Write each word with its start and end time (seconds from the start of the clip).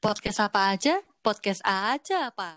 Podcast 0.00 0.40
apa 0.40 0.72
aja? 0.72 1.04
Podcast 1.20 1.60
aja 1.60 2.32
apa? 2.32 2.56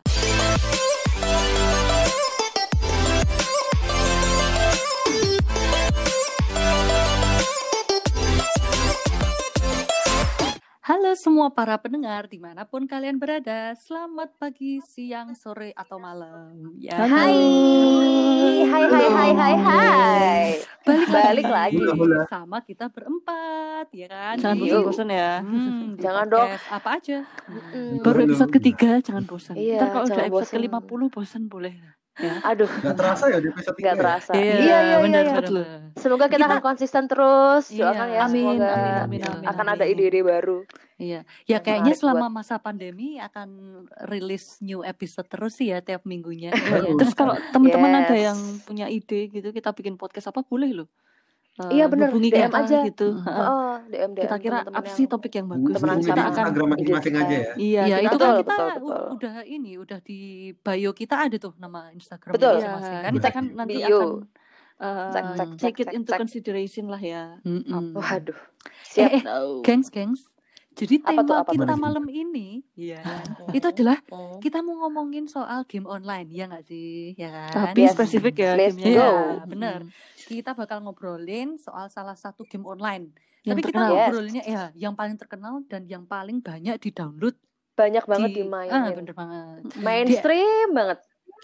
Halo 10.83 11.15
semua 11.15 11.47
para 11.47 11.79
pendengar 11.79 12.27
di 12.27 12.35
mana 12.35 12.67
pun 12.67 12.83
kalian 12.83 13.15
berada, 13.15 13.71
selamat 13.71 14.35
pagi, 14.35 14.83
siang, 14.83 15.31
sore, 15.31 15.71
atau 15.73 15.95
malam. 15.95 16.75
Ya, 16.75 16.99
Hai, 16.99 17.39
hai, 18.67 18.83
hai, 18.83 19.07
hai, 19.07 19.31
hai, 19.31 19.55
hai. 19.55 20.43
balik, 20.83 21.07
Balik 21.07 21.47
lagi. 21.47 21.79
Hula, 21.79 21.95
hula. 21.95 22.21
sama 22.27 22.59
kita 22.59 22.91
berempat, 22.91 23.95
ya 23.95 24.11
kan? 24.11 24.35
Jangan 24.35 24.59
bosan-bosan 24.59 25.07
ya. 25.07 25.31
Hmm, 25.39 25.95
Jangan 25.95 26.25
dong. 26.27 26.49
Apa 26.51 26.89
aja? 26.99 27.17
Baru 28.03 28.19
episode 28.27 28.51
ketiga, 28.51 28.99
jangan 28.99 29.23
bosan. 29.23 29.55
Iya, 29.55 29.79
Ntar 29.79 29.87
kalau 29.87 30.05
udah 30.11 30.19
episode 30.19 30.51
bosan. 30.51 30.55
ke-50 30.83 31.01
bosan 31.07 31.43
boleh. 31.47 31.73
Ya. 32.13 32.45
Aduh, 32.45 32.69
Gak 32.69 32.93
terasa 32.93 33.25
ya 33.25 33.41
di 33.41 33.49
episode 33.49 33.73
nggak 33.73 33.77
tiga 33.81 33.89
ya? 33.89 33.97
terasa. 33.97 34.31
Iya, 34.31 34.43
Iya, 34.43 34.53
iya, 34.61 34.77
iya. 34.85 34.97
benar, 35.01 35.23
iya. 35.25 35.41
Semoga 35.97 36.25
kita, 36.29 36.37
Kita- 36.37 36.45
akan 36.47 36.61
konsisten 36.61 37.03
terus. 37.09 37.63
Iya. 37.73 37.89
Doakan 37.89 38.07
ya, 38.07 38.19
Amin, 38.21 38.43
semoga 38.45 38.67
amin, 38.69 38.93
amin, 39.01 39.21
amin, 39.25 39.45
akan 39.49 39.65
amin. 39.65 39.75
ada 39.75 39.85
ide-ide 39.89 40.21
baru. 40.21 40.57
Iya, 40.93 41.19
ya 41.43 41.57
Yang 41.57 41.63
kayaknya 41.65 41.93
selama 41.97 42.27
masa 42.29 42.55
pandemi 42.57 43.17
akan 43.17 43.49
rilis 44.05 44.61
new 44.61 44.85
episode 44.85 45.25
terus 45.25 45.57
sih 45.57 45.73
ya 45.73 45.81
tiap 45.81 46.05
minggunya. 46.05 46.53
Iya. 46.53 46.93
Terus 46.95 47.17
kalau 47.17 47.33
teman-teman 47.49 48.05
ada 48.05 48.13
Yes. 48.13 48.25
yang 48.29 48.39
punya 48.61 48.85
ide 48.87 49.33
gitu, 49.33 49.49
kita 49.49 49.73
bikin 49.73 49.97
podcast 49.97 50.29
apa 50.29 50.45
boleh 50.45 50.69
loh. 50.71 50.89
Eh, 51.53 51.69
Iya, 51.71 51.85
bener. 51.85 52.09
hubungi 52.09 52.29
DM 52.29 52.49
kita 52.49 52.59
aja. 52.59 52.77
gitu. 52.83 53.07
Mm. 53.13 53.21
Heeh. 53.23 53.45
Oh, 53.45 53.75
DM 53.85 54.11
DM 54.11 54.25
kita 54.25 54.35
kira 54.37 54.57
teman-teman 54.59 54.73
apa 54.73 54.83
yang- 54.83 54.97
sih 54.97 55.05
topik 55.05 55.33
yang 55.33 55.47
bagus? 55.47 55.75
Hubungi 55.75 56.01
kita 56.01 56.13
akan 56.15 56.31
Instagram 56.33 56.67
masing-masing 56.67 57.13
ide 57.13 57.21
aja 57.21 57.35
ya. 57.35 57.53
Iya, 57.53 57.81
Iya, 57.83 57.95
kita 57.95 58.01
itu 58.01 58.09
betul, 58.09 58.25
kan 58.25 58.33
kita 58.33 58.49
betul, 58.49 58.69
betul. 58.73 59.03
udah 59.13 59.33
ini, 59.47 59.71
udah 59.75 59.99
di 60.01 60.19
bio 60.55 60.91
kita 60.91 61.15
ada 61.19 61.35
tuh 61.37 61.53
nama 61.55 61.79
Instagram 61.91 62.33
Betul. 62.33 62.53
masing-masing 62.57 62.89
Iya, 62.91 63.03
kan. 63.03 63.11
kita 63.13 63.29
kan 63.29 63.45
nanti 63.53 63.75
Bio. 63.75 63.85
akan 63.85 64.09
eh, 64.75 65.11
Cek, 65.13 65.23
cek, 65.23 65.37
cek, 65.37 65.59
take 65.61 65.77
it 65.77 65.85
cek, 65.85 65.93
into 65.93 66.09
cek. 66.09 66.19
consideration 66.19 66.85
lah 66.87 66.97
ya. 66.99 67.23
Mm-mm. 67.43 67.93
Waduh. 67.93 68.33
Eh, 68.33 68.41
Siap. 68.89 69.11
eh, 69.13 69.21
Oh. 69.29 69.61
gengs, 69.61 69.87
gengs. 69.87 70.32
Jadi 70.73 70.95
Apa 70.99 71.05
tema 71.05 71.21
tuh, 71.21 71.35
apa 71.37 71.51
kita 71.53 71.75
malam 71.77 72.05
ini, 72.09 72.65
ya, 72.73 72.97
itu 73.53 73.61
adalah 73.61 74.01
kita 74.41 74.65
mau 74.65 74.81
ngomongin 74.81 75.29
soal 75.29 75.69
game 75.69 75.85
online, 75.85 76.33
ya 76.33 76.49
nggak 76.49 76.65
sih, 76.65 77.13
ya 77.13 77.29
kan? 77.29 77.69
Tapi 77.69 77.85
Yes. 77.85 77.93
spesifik 77.93 78.41
ya 78.41 78.51
Let's 78.57 78.73
gamenya. 78.73 78.89
Iya, 78.89 79.05
go. 79.05 79.13
bener. 79.45 79.79
Hmm. 79.85 79.93
Kita 80.17 80.51
bakal 80.57 80.81
ngobrolin 80.81 81.61
soal 81.61 81.93
salah 81.93 82.17
satu 82.17 82.41
game 82.43 82.65
online. 82.65 83.13
Yang 83.43 83.53
Tapi 83.53 83.61
kita 83.61 83.69
terkenal. 83.69 83.89
Yes. 83.91 84.01
ngobrolinnya 84.01 84.43
ya 84.43 84.63
yang 84.73 84.93
paling 84.95 85.17
terkenal 85.19 85.53
dan 85.67 85.81
yang 85.85 86.03
paling 86.03 86.41
banyak 86.41 86.75
di-download 86.79 87.37
Banyak 87.73 88.05
banget 88.05 88.29
di 88.29 88.35
dimainin. 88.41 88.73
Ah, 88.73 88.93
bener 88.93 89.13
banget. 89.13 89.59
Mainstream 89.77 90.67
banget. 90.71 90.99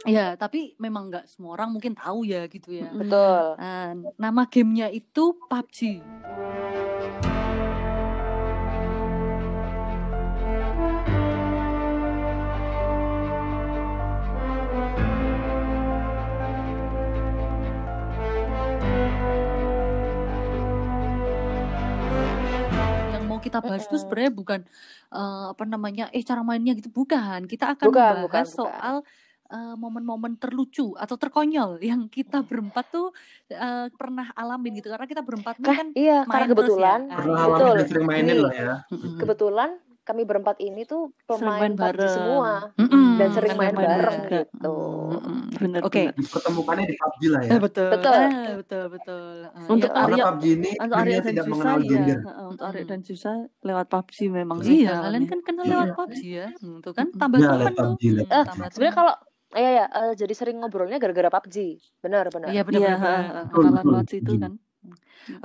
Ya, 0.06 0.38
tapi 0.38 0.78
memang 0.78 1.10
nggak 1.10 1.26
semua 1.28 1.58
orang 1.58 1.74
mungkin 1.74 1.92
tahu 1.92 2.24
ya 2.24 2.46
gitu 2.48 2.72
ya. 2.72 2.88
Betul. 2.94 3.58
Ah, 3.58 3.92
nama 4.16 4.46
gamenya 4.46 4.88
itu 4.90 5.36
PUBG. 5.50 6.00
Mau 23.40 23.48
kita 23.48 23.60
bahas 23.64 23.88
itu 23.88 23.96
sebenarnya 23.96 24.32
bukan 24.36 24.60
eh, 25.16 25.46
apa 25.56 25.64
namanya, 25.64 26.12
eh 26.12 26.20
cara 26.22 26.44
mainnya 26.44 26.76
gitu, 26.76 26.92
bukan. 26.92 27.48
Kita 27.48 27.80
akan 27.80 27.88
Bukan, 27.88 28.14
membahas 28.20 28.28
bukan, 28.28 28.44
bukan. 28.44 28.60
soal 28.60 28.96
eh, 29.50 29.76
momen-momen 29.80 30.36
terlucu 30.36 30.94
atau 31.00 31.16
terkonyol 31.16 31.80
yang 31.80 32.12
kita 32.12 32.44
berempat 32.44 32.92
tuh 32.92 33.16
eh, 33.48 33.88
pernah 33.96 34.28
alamin 34.36 34.84
gitu. 34.84 34.92
Karena 34.92 35.08
kita 35.08 35.24
berempat 35.24 35.56
ini 35.64 35.66
Kah, 35.66 35.76
kan 35.80 35.88
iya, 35.96 36.20
main 36.28 36.36
karena 36.36 36.52
terus 36.52 36.52
ya. 36.52 36.52
kebetulan, 36.52 37.00
Nah, 37.08 37.16
Pernah 37.16 37.40
iya. 37.40 37.48
alami 37.48 37.84
Betul. 37.88 38.04
mainin 38.04 38.28
Nih. 38.36 38.40
lah 38.44 38.54
ya. 38.54 38.74
Kebetulan 39.24 39.70
kami 40.10 40.26
berempat 40.26 40.58
ini 40.58 40.82
tuh 40.84 41.14
pemain 41.24 41.70
bareng. 41.70 42.10
semua 42.10 42.74
Mm-mm. 42.74 43.22
dan 43.22 43.30
sering 43.30 43.54
main 43.54 43.70
main 43.72 43.86
bareng 43.94 44.18
juga. 44.20 44.30
gitu. 44.42 44.76
Mm-mm. 45.12 45.38
Bener, 45.54 45.82
Oke. 45.82 46.04
bener. 46.10 46.26
Ketemukannya 46.26 46.86
di 46.86 46.96
PUBG 46.96 47.22
lah 47.28 47.42
ya. 47.42 47.50
Eh, 47.50 47.60
betul. 47.62 47.90
Betul. 47.92 48.14
Ah, 48.16 48.54
betul, 48.58 48.84
betul. 48.90 49.36
Ah, 49.48 49.68
Untuk 49.70 49.88
ya 49.88 50.02
Arya- 50.02 50.26
PUBG 50.28 50.44
ini 50.50 50.72
Untuk 50.76 50.98
Arya 50.98 51.14
dan 51.14 51.26
tidak 51.28 51.46
Susa 51.46 51.54
mengenal 51.54 51.78
ya, 51.78 51.86
gender. 51.88 52.18
Heeh, 52.20 52.46
untuk 52.48 52.66
Arya 52.66 52.84
dan 52.84 53.02
Susa 53.02 53.32
lewat 53.62 53.86
PUBG 53.88 54.18
memang 54.28 54.58
sih 54.60 54.76
Iya, 54.80 54.96
kalian 55.00 55.24
kan 55.28 55.40
kenal 55.40 55.64
Iya. 55.64 55.74
lewat 55.76 55.90
PUBG 55.96 56.20
ya. 56.26 56.48
Hmm, 56.58 56.78
tuh 56.80 56.92
kan 56.92 57.08
tambah 57.14 57.38
Ya, 57.38 57.50
teman 57.52 57.72
tuh. 57.72 57.94
Hmm, 57.94 58.26
Eh, 58.26 58.44
tambah 58.44 58.68
sebenarnya 58.68 58.96
kalau 58.98 59.14
ya 59.52 59.70
ya 59.72 59.86
eh, 59.86 60.14
jadi 60.16 60.34
sering 60.34 60.58
ngobrolnya 60.58 60.98
gara-gara 60.98 61.30
PUBG. 61.32 61.58
Benar, 62.00 62.26
benar. 62.28 62.50
Iya, 62.50 62.62
Iya, 62.64 62.98
benar. 62.98 63.46
Betul. 63.46 63.86
lewat 63.86 64.08
situ 64.08 64.32
Hmm. 64.32 64.42
kan. 64.42 64.54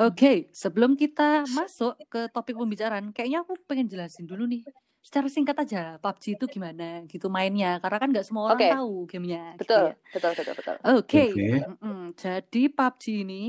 Oke, 0.01 0.49
sebelum 0.55 0.95
kita 0.95 1.45
masuk 1.51 1.99
ke 2.09 2.31
topik 2.31 2.57
pembicaraan, 2.59 3.11
kayaknya 3.15 3.43
aku 3.45 3.55
pengen 3.69 3.87
jelasin 3.91 4.25
dulu 4.27 4.47
nih. 4.49 4.63
Secara 5.05 5.29
singkat 5.29 5.57
aja, 5.61 6.01
PUBG 6.01 6.25
itu 6.33 6.45
gimana 6.49 7.05
gitu 7.05 7.29
mainnya. 7.29 7.77
Karena 7.83 7.99
kan 8.01 8.09
nggak 8.09 8.25
semua 8.25 8.49
orang 8.49 8.57
Oke. 8.57 8.69
tahu 8.73 8.95
gamenya. 9.05 9.43
gitu 9.61 9.61
Betul, 9.61 9.85
ya. 9.85 9.95
betul, 10.17 10.31
betul, 10.33 10.55
betul. 10.57 10.77
Oke, 10.85 11.25
Oke. 11.29 11.45
mm-mm. 11.61 12.01
jadi 12.17 12.63
PUBG 12.73 13.05
ini 13.21 13.43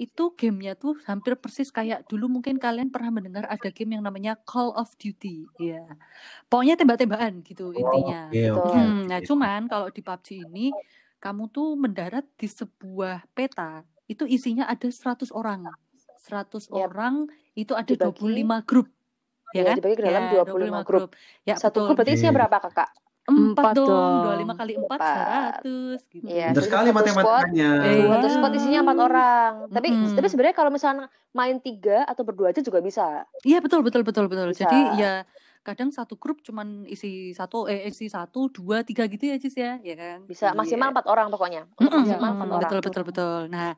itu 0.00 0.24
gamenya 0.32 0.72
tuh 0.80 0.96
hampir 1.04 1.36
persis 1.36 1.68
kayak 1.68 2.08
dulu 2.08 2.24
mungkin 2.40 2.56
kalian 2.56 2.88
pernah 2.88 3.12
mendengar 3.12 3.44
ada 3.50 3.68
game 3.68 4.00
yang 4.00 4.04
namanya 4.06 4.32
Call 4.48 4.72
of 4.72 4.94
Duty, 4.96 5.44
ya. 5.60 5.84
Pokoknya 6.48 6.78
tembak-tembakan 6.80 7.42
gitu 7.44 7.74
intinya. 7.76 8.30
Oke, 8.32 8.40
oke. 8.54 8.64
Betul. 8.64 8.80
Hmm, 8.80 9.02
nah 9.10 9.20
cuman 9.20 9.60
kalau 9.68 9.88
di 9.92 10.00
PUBG 10.00 10.28
ini 10.46 10.66
kamu 11.20 11.42
tuh 11.52 11.68
mendarat 11.76 12.24
di 12.38 12.48
sebuah 12.48 13.28
peta 13.36 13.84
itu 14.10 14.26
isinya 14.26 14.66
ada 14.66 14.84
100 14.84 15.30
orang. 15.30 15.70
100 16.20 16.66
Yap. 16.66 16.90
orang 16.90 17.14
itu 17.54 17.72
ada 17.72 17.86
Dibagi- 17.86 18.18
25 18.18 18.58
grup. 18.60 18.88
Ya 19.50 19.54
Iya, 19.56 19.62
kan? 19.64 19.76
dibagi 19.78 19.94
ke 19.96 20.04
dalam 20.04 20.22
Ya, 20.22 20.30
25 20.32 20.80
grup. 20.82 21.08
Ya, 21.42 21.54
Satu 21.54 21.66
betul. 21.74 21.82
grup 21.84 21.96
berarti 21.96 22.12
isinya 22.12 22.30
Oke. 22.30 22.38
berapa, 22.38 22.56
Kakak? 22.60 22.90
Empat 23.22 23.74
dong. 23.74 23.86
dong. 23.86 24.14
25 24.26 24.54
kali 24.56 24.72
4 24.74 24.82
Empat. 24.90 25.60
100 25.62 26.00
gitu. 26.08 26.24
Iya, 26.24 26.46
Pintar 26.48 26.54
jadi 26.56 26.66
sekali 26.66 26.88
matematikanya. 26.90 27.70
Eh, 27.80 27.98
Satu 28.00 28.26
Iya. 28.26 28.30
squad 28.32 28.52
isinya 28.52 28.80
empat 28.80 28.98
orang. 29.00 29.52
Tapi 29.70 29.88
Mm-mm. 29.88 30.14
tapi 30.14 30.26
sebenarnya 30.26 30.56
kalau 30.56 30.70
misalnya 30.70 31.06
main 31.30 31.56
tiga 31.58 32.02
atau 32.04 32.22
berdua 32.22 32.50
aja 32.50 32.58
juga 32.60 32.78
bisa. 32.80 33.22
Iya 33.40 33.58
betul 33.60 33.80
betul 33.80 34.02
betul 34.02 34.26
betul. 34.26 34.50
Bisa. 34.50 34.66
Jadi 34.66 34.78
ya 34.98 35.22
kadang 35.60 35.92
satu 35.92 36.16
grup 36.16 36.40
cuman 36.40 36.88
isi 36.88 37.36
satu 37.36 37.68
eh 37.68 37.84
isi 37.84 38.08
satu 38.08 38.48
dua 38.48 38.80
tiga 38.80 39.04
gitu 39.04 39.28
ya 39.28 39.36
Cis 39.36 39.56
ya, 39.56 39.76
ya 39.84 39.94
kan? 39.94 40.18
Bisa 40.24 40.50
Jadi, 40.50 40.56
maksimal 40.56 40.88
ya. 40.88 40.92
empat 40.96 41.06
orang 41.06 41.26
pokoknya. 41.28 41.62
Mm-mm, 41.76 42.00
Maksimal 42.00 42.16
mm-mm, 42.16 42.36
empat 42.40 42.48
orang. 42.48 42.60
betul 42.64 42.80
betul 42.80 43.02
betul. 43.04 43.40
Nah 43.52 43.70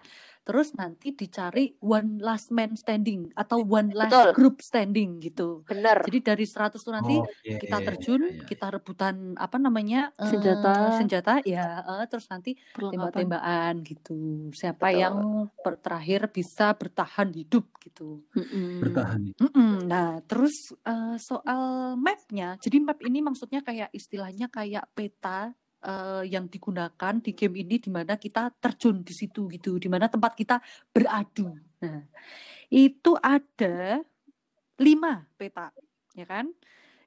terus 0.42 0.74
nanti 0.74 1.14
dicari 1.14 1.78
one 1.78 2.18
last 2.18 2.50
man 2.50 2.74
standing 2.74 3.30
atau 3.38 3.62
one 3.62 3.94
last 3.94 4.10
Betul. 4.10 4.30
group 4.34 4.56
standing 4.58 5.22
gitu. 5.22 5.62
Bener. 5.62 6.02
Jadi 6.02 6.18
dari 6.18 6.44
100 6.46 6.82
tuh 6.82 6.90
nanti 6.90 7.14
Oke, 7.22 7.62
kita 7.62 7.78
iya, 7.78 7.86
terjun, 7.86 8.22
iya, 8.26 8.34
iya. 8.42 8.46
kita 8.50 8.66
rebutan 8.74 9.38
apa 9.38 9.56
namanya 9.62 10.10
eh, 10.18 10.26
Senjata. 10.26 10.98
senjata 10.98 11.32
ya, 11.46 11.82
eh, 12.02 12.06
terus 12.10 12.26
nanti 12.26 12.58
tembak-tembakan 12.74 13.74
gitu. 13.86 14.50
Siapa 14.50 14.90
Betul. 14.90 15.00
yang 15.00 15.16
per- 15.62 15.78
terakhir 15.78 16.20
bisa 16.34 16.74
bertahan 16.74 17.30
hidup 17.30 17.70
gitu. 17.78 18.26
Mm-mm. 18.34 18.82
Bertahan. 18.82 19.20
Mm-mm. 19.38 19.72
Nah, 19.86 20.18
terus 20.26 20.74
eh, 20.82 21.16
soal 21.22 21.94
mapnya, 21.94 22.58
jadi 22.58 22.82
map 22.82 22.98
ini 23.06 23.22
maksudnya 23.22 23.62
kayak 23.62 23.94
istilahnya 23.94 24.50
kayak 24.50 24.90
peta 24.90 25.54
eh, 25.82 26.22
yang 26.30 26.46
digunakan 26.46 27.14
di 27.18 27.34
game 27.34 27.66
ini 27.66 27.76
di 27.82 27.90
mana 27.90 28.14
kita 28.16 28.48
terjun 28.56 29.02
di 29.02 29.12
situ 29.12 29.50
gitu, 29.50 29.76
di 29.76 29.90
mana 29.90 30.06
tempat 30.06 30.32
kita 30.38 30.62
beradu. 30.94 31.58
Nah, 31.82 32.06
itu 32.70 33.12
ada 33.18 34.00
lima 34.78 35.26
peta, 35.36 35.74
ya 36.14 36.24
kan? 36.24 36.48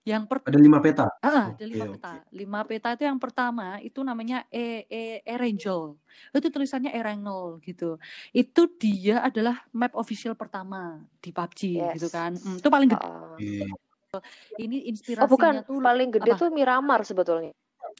Yang 0.05 0.23
per 0.29 0.37
Ada 0.45 0.59
lima 0.61 0.77
peta. 0.77 1.09
Ah, 1.17 1.57
ada 1.57 1.65
lima 1.65 1.89
peta. 1.89 2.21
Lima 2.29 2.61
peta 2.61 2.93
itu 2.93 3.09
yang 3.09 3.17
pertama 3.17 3.81
itu 3.81 4.05
namanya 4.05 4.45
E 4.53 4.85
E 4.85 5.25
Erangel. 5.25 5.97
Itu 6.29 6.47
tulisannya 6.53 6.93
Erangel 6.93 7.57
gitu. 7.65 7.97
Itu 8.29 8.69
dia 8.77 9.25
adalah 9.25 9.65
map 9.73 9.97
official 9.97 10.37
pertama 10.37 11.01
di 11.17 11.33
PUBG 11.33 11.59
gitu 11.97 12.05
Yes. 12.05 12.13
kan. 12.13 12.37
Hmm, 12.37 12.61
itu 12.61 12.69
paling 12.69 12.89
gede. 12.93 13.07
Oh. 13.09 13.33
Ini 14.61 14.77
Oh 14.77 14.89
inspirasinya 14.93 15.27
bukan, 15.27 15.53
tuh 15.65 15.81
paling 15.81 16.09
gede 16.13 16.31
apa? 16.37 16.39
tuh 16.39 16.49
Miramar 16.53 17.01
sebetulnya. 17.01 17.51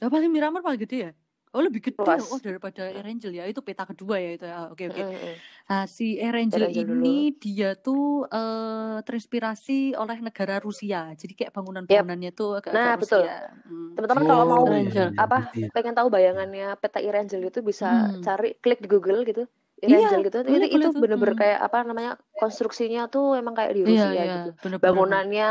Oh, 0.04 0.10
paling 0.12 0.28
Miramar 0.28 0.60
paling 0.60 0.80
gede 0.84 0.98
ya? 1.08 1.12
Oh 1.56 1.64
lebih 1.64 1.80
gede 1.80 1.96
Luas. 1.96 2.20
oh 2.28 2.36
daripada 2.36 2.84
Erangel 2.92 3.32
ya. 3.32 3.48
Itu 3.48 3.64
peta 3.64 3.88
kedua 3.88 4.20
ya 4.20 4.30
itu. 4.36 4.44
ya. 4.44 4.68
Oke 4.68 4.92
oke. 4.92 5.00
Mm-mm. 5.00 5.34
Nah, 5.72 5.82
si 5.88 6.20
Erangel 6.20 6.68
Erangel 6.68 6.84
dulu. 6.84 7.00
ini 7.00 7.16
dia 7.32 7.72
tuh 7.72 8.28
eh, 8.28 8.96
terinspirasi 9.00 9.96
oleh 9.96 10.20
negara 10.20 10.60
Rusia. 10.60 11.16
Jadi 11.16 11.32
kayak 11.32 11.56
bangunan-bangunannya 11.56 12.30
tuh 12.36 12.60
agak-agak 12.60 12.76
Nah, 12.76 12.94
betul. 13.00 13.24
Hmm. 13.24 13.88
Teman-teman 13.96 14.24
kalau 14.28 14.44
Oh, 14.44 14.50
mau 14.52 14.62
iya, 14.68 14.72
Ranger. 14.76 15.08
iya, 15.16 15.16
apa 15.16 15.38
pengen 15.72 15.94
tahu 15.96 16.08
bayangannya 16.12 16.66
peta 16.76 17.00
Irangel 17.00 17.40
itu 17.48 17.60
bisa 17.64 17.88
Hmm. 17.88 18.20
cari 18.20 18.48
klik 18.60 18.84
di 18.84 18.88
Google 18.92 19.24
gitu. 19.24 19.48
Iya, 19.80 19.96
Irangel 19.96 20.20
gitu. 20.28 20.38
boleh, 20.44 20.60
itu 20.60 20.76
boleh 20.76 20.86
itu 20.92 21.00
bener-bener 21.00 21.34
Hmm. 21.36 21.40
kayak 21.40 21.58
apa 21.64 21.78
namanya 21.88 22.12
konstruksinya 22.36 23.08
tuh 23.08 23.32
emang 23.40 23.56
kayak 23.56 23.72
di 23.72 23.80
Iya, 23.80 23.88
Rusia 23.88 24.12
iya, 24.12 24.34
gitu. 24.44 24.50
bener-bener. 24.60 24.84
Bangunannya 24.92 25.48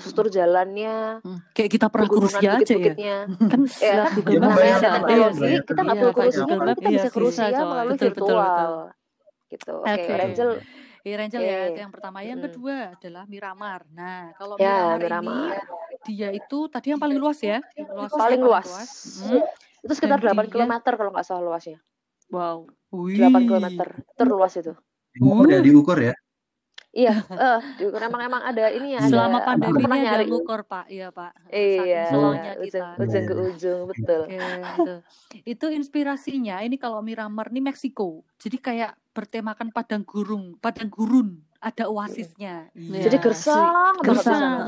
struktur 0.00 0.26
jalannya, 0.28 1.20
Hmm, 1.20 1.38
Kayak 1.52 1.70
kita 1.70 1.86
pernah 1.86 2.08
Rusia 2.10 2.50
aja 2.56 2.74
ya. 2.74 2.94
Kan 3.52 3.60
Ya 3.76 3.92
kan? 4.00 4.10
Google 4.16 4.32
Ya, 4.32 4.40
Maps 4.40 4.50
Nah, 4.50 4.56
bayar 4.56 4.80
teknologi 4.80 5.40
bayar 5.40 5.62
kita 5.62 5.80
nggak 5.80 5.94
Iya, 5.94 6.00
perlu 6.00 6.10
pakai 6.10 6.26
Rusia 6.26 6.40
Google 6.40 6.58
kan 6.60 6.74
kita 6.74 6.80
iya 6.82 6.98
bisa 6.98 7.08
Bisa, 7.10 7.44
coy. 7.54 7.68
melalui 7.70 7.90
Betul, 7.90 8.08
betul, 8.08 8.26
virtual. 8.26 8.72
Gitu. 9.46 9.72
Oke, 9.76 9.92
Oke. 9.92 10.12
Rangel. 10.14 10.50
Iya, 11.00 11.14
Rangel 11.16 11.40
ya, 11.42 11.58
itu 11.66 11.80
yang 11.80 11.90
pertama. 11.90 12.18
Yang 12.20 12.28
Mm-mm. 12.34 12.46
kedua 12.50 12.74
adalah 12.92 13.24
Miramar. 13.24 13.80
Nah, 13.90 14.20
kalau 14.34 14.54
Ya, 14.56 14.94
Miramar, 14.94 15.00
Miramar. 15.00 15.32
ini 15.32 15.48
dia 16.06 16.28
itu 16.30 16.58
tadi 16.66 16.86
yang 16.88 17.00
paling 17.00 17.16
luas 17.16 17.40
ya. 17.40 17.58
Luasnya 17.90 18.16
Paling 18.16 18.40
luas. 18.40 18.68
Mm. 19.22 19.42
Itu 19.80 19.92
sekitar 19.94 20.18
Dan 20.18 20.32
8 20.32 20.44
dia- 20.44 20.52
km 20.60 20.72
kalau 20.90 21.10
nggak 21.10 21.24
salah 21.24 21.42
luasnya. 21.42 21.80
Wow. 22.28 22.68
8 22.90 23.16
km. 23.42 23.66
Terluas 24.14 24.52
itu. 24.54 24.72
Ya, 25.46 25.58
diukur 25.58 25.98
ya. 25.98 26.14
Iya, 26.90 27.22
eh 27.38 27.58
diukur 27.78 28.02
emang 28.02 28.22
emang 28.26 28.42
ada 28.42 28.66
ini 28.74 28.98
ya. 28.98 29.06
Selama 29.06 29.38
ada, 29.38 29.46
pandemi 29.54 29.78
aku 29.78 29.86
pernah 29.86 29.98
ini 29.98 30.06
ada 30.06 30.16
nyari. 30.18 30.26
ngukur, 30.26 30.60
Pak. 30.66 30.84
Iya, 30.90 31.08
Pak. 31.14 31.32
Iya, 31.54 32.02
slownya 32.10 32.52
ujung, 32.58 32.66
kita. 32.66 32.86
ujung 32.98 33.24
ke 33.24 33.34
ujung, 33.38 33.80
betul. 33.86 34.20
Oke, 34.26 34.38
itu. 34.74 34.94
Itu 35.46 35.66
inspirasinya 35.70 36.56
ini 36.66 36.74
kalau 36.82 36.98
Miramar 36.98 37.54
ini 37.54 37.62
Meksiko. 37.62 38.26
Jadi 38.42 38.58
kayak 38.58 38.98
bertemakan 39.14 39.70
padang 39.70 40.02
gurun, 40.02 40.58
padang 40.58 40.90
gurun, 40.90 41.38
ada 41.62 41.86
oasisnya. 41.86 42.74
Iya, 42.74 43.02
Jadi 43.06 43.16
Iya, 43.20 43.22
gersang 43.22 43.94
di 44.00 44.06
Gersang. 44.10 44.58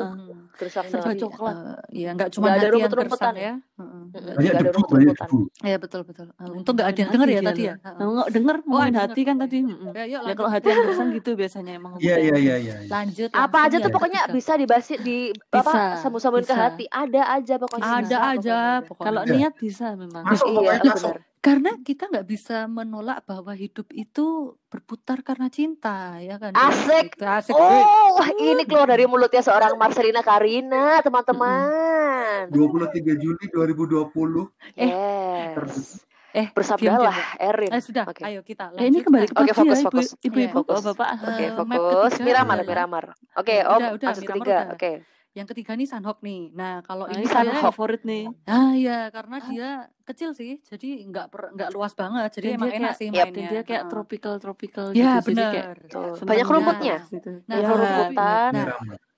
Gersang 0.53 0.85
Serba 0.85 1.13
coklat. 1.13 1.57
Eh, 1.57 1.77
Iya, 1.95 2.11
nggak 2.13 2.29
cuma 2.31 2.45
Nggak 2.45 2.53
ada 2.53 2.59
hati 2.59 2.67
yang 2.67 2.75
rumput-rumputan 2.75 3.33
ya? 3.33 3.43
ya. 3.43 3.55
Nggak- 3.75 4.23
Banyak 4.33 4.53
ada 4.53 4.61
debu, 4.63 4.63
banyak 4.63 4.73
rumput-rumputan. 4.73 5.27
debu. 5.27 5.39
Iya 5.63 5.77
betul 5.77 6.01
betul. 6.03 6.27
Eh, 6.31 6.51
Untung 6.53 6.75
nggak 6.75 6.87
ada 6.87 6.99
yang 6.99 7.11
denger 7.11 7.29
ya 7.29 7.35
Hati 7.35 7.49
tadi 7.49 7.63
ya. 7.63 7.75
Nggak 7.83 8.29
denger 8.31 8.55
Oh, 8.55 8.65
ngomongin 8.65 8.91
ada 8.91 9.01
hati 9.03 9.21
kan 9.23 9.37
tadi. 9.37 9.59
Ya, 9.93 10.05
Ya 10.23 10.33
kalau 10.33 10.51
hati 10.51 10.67
yang 10.67 10.81
gersang 10.85 11.09
gitu 11.11 11.31
biasanya 11.35 11.73
emang. 11.75 11.93
Iya, 11.97 12.17
iya, 12.19 12.37
iya, 12.37 12.57
iya. 12.59 12.75
iya. 12.79 12.89
Lanjut. 12.89 13.31
Apa 13.31 13.59
aja 13.67 13.77
tuh 13.79 13.91
pokoknya 13.91 14.21
bisa 14.29 14.53
dibasi 14.55 14.93
di 14.99 15.19
apa 15.49 15.61
Bisa, 15.63 15.83
sambung-sambungin 16.01 16.45
ke 16.45 16.55
hati. 16.55 16.85
Ada 16.87 17.23
aja 17.35 17.55
pokoknya. 17.57 17.85
Ada 17.99 18.17
aja 18.31 18.57
pokoknya. 18.83 19.07
Kalau 19.07 19.23
Iya. 19.23 19.33
niat 19.35 19.55
bisa 19.57 19.87
memang. 19.95 20.23
Masuk 20.23 20.47
Iya, 20.47 20.55
pokoknya 20.55 20.93
masuk. 20.93 21.13
benar. 21.13 21.31
Karena 21.43 21.75
kita 21.77 22.07
nggak 22.07 22.29
bisa 22.29 22.57
menolak 22.67 23.27
bahwa 23.27 23.51
hidup 23.53 23.91
itu 23.91 24.27
berputar 24.65 25.21
karena 25.21 25.51
cinta, 25.51 26.15
ya 26.17 26.39
kan? 26.39 26.55
Asik. 26.55 27.19
Gitu. 27.19 27.27
Asik. 27.27 27.51
Oh, 27.53 28.15
ini 28.39 28.63
keluar 28.63 28.87
dari 28.87 29.05
mulutnya 29.05 29.43
seorang 29.43 29.75
Marcelina 29.75 30.23
Karina, 30.43 30.99
teman-teman. 30.99 32.51
23 32.51 32.83
Juli 33.15 33.47
2020. 33.47 34.51
Yes. 34.75 36.03
Eh, 36.35 36.51
Bersabdalah, 36.51 37.15
Erin. 37.39 37.71
Eh 37.71 37.79
sudah, 37.79 38.03
Oke. 38.05 38.27
ayo 38.27 38.43
kita 38.43 38.75
Eh 38.75 38.91
ini 38.91 38.99
lanjut. 38.99 39.07
kembali 39.07 39.25
ke 39.25 39.33
Oke, 39.33 39.39
PUBG 39.45 39.55
fokus, 39.55 39.79
ya, 39.79 39.85
fokus. 39.87 40.07
ibu, 40.11 40.19
ibu-ibu, 40.27 40.59
Fokus. 40.59 40.83
bapak. 40.89 41.09
Oke, 41.15 41.45
Eh, 41.45 41.51
map 41.55 41.79
fokus. 41.79 42.11
ketiga 42.11 42.25
Miramar, 42.25 42.59
Miramar. 42.65 43.05
Oke, 43.39 43.55
Ya, 43.55 43.63
Om, 43.65 43.77
udah, 43.77 43.91
udah, 43.93 44.09
lanjut 44.09 44.19
Miramar 44.19 44.35
ketiga. 44.35 44.59
Oke. 44.75 44.93
Yang 45.33 45.47
ketiga 45.49 45.73
nih 45.73 45.87
Sanhok 45.87 46.19
nih. 46.21 46.43
Nah, 46.53 46.75
kalau 46.83 47.05
Nah, 47.07 47.15
ini 47.15 47.25
Sanhok. 47.25 47.63
favorit 47.63 48.03
nih. 48.03 48.25
Ah 48.45 48.75
ya, 48.75 48.99
karena 49.09 49.37
dia 49.47 49.71
kecil 50.03 50.35
sih, 50.35 50.59
jadi 50.61 50.89
nggak 51.07 51.27
per, 51.29 51.55
nggak 51.55 51.71
luas 51.71 51.95
banget, 51.95 52.29
jadi 52.35 52.49
Dan 52.49 52.57
emang 52.59 52.67
dia 52.67 52.77
enak 52.77 52.89
kayak- 52.89 52.99
sih 52.99 53.07
mainnya. 53.07 53.25
Dan 53.31 53.45
dia 53.47 53.63
kayak 53.63 53.79
Heeh. 53.79 53.93
tropical 53.95 54.35
tropical 54.37 54.87
Ya 54.91 55.23
gitu. 55.23 55.31
Jadi 55.31 55.43
kayak 55.47 55.67
benar. 55.87 56.27
Banyak 56.27 56.49
rumputnya. 56.51 56.97
gitu. 57.07 57.31
Nah, 57.47 57.55
Iya, 57.55 57.63
Rumput-rumputan. 57.63 58.51
Nah. 58.51 58.67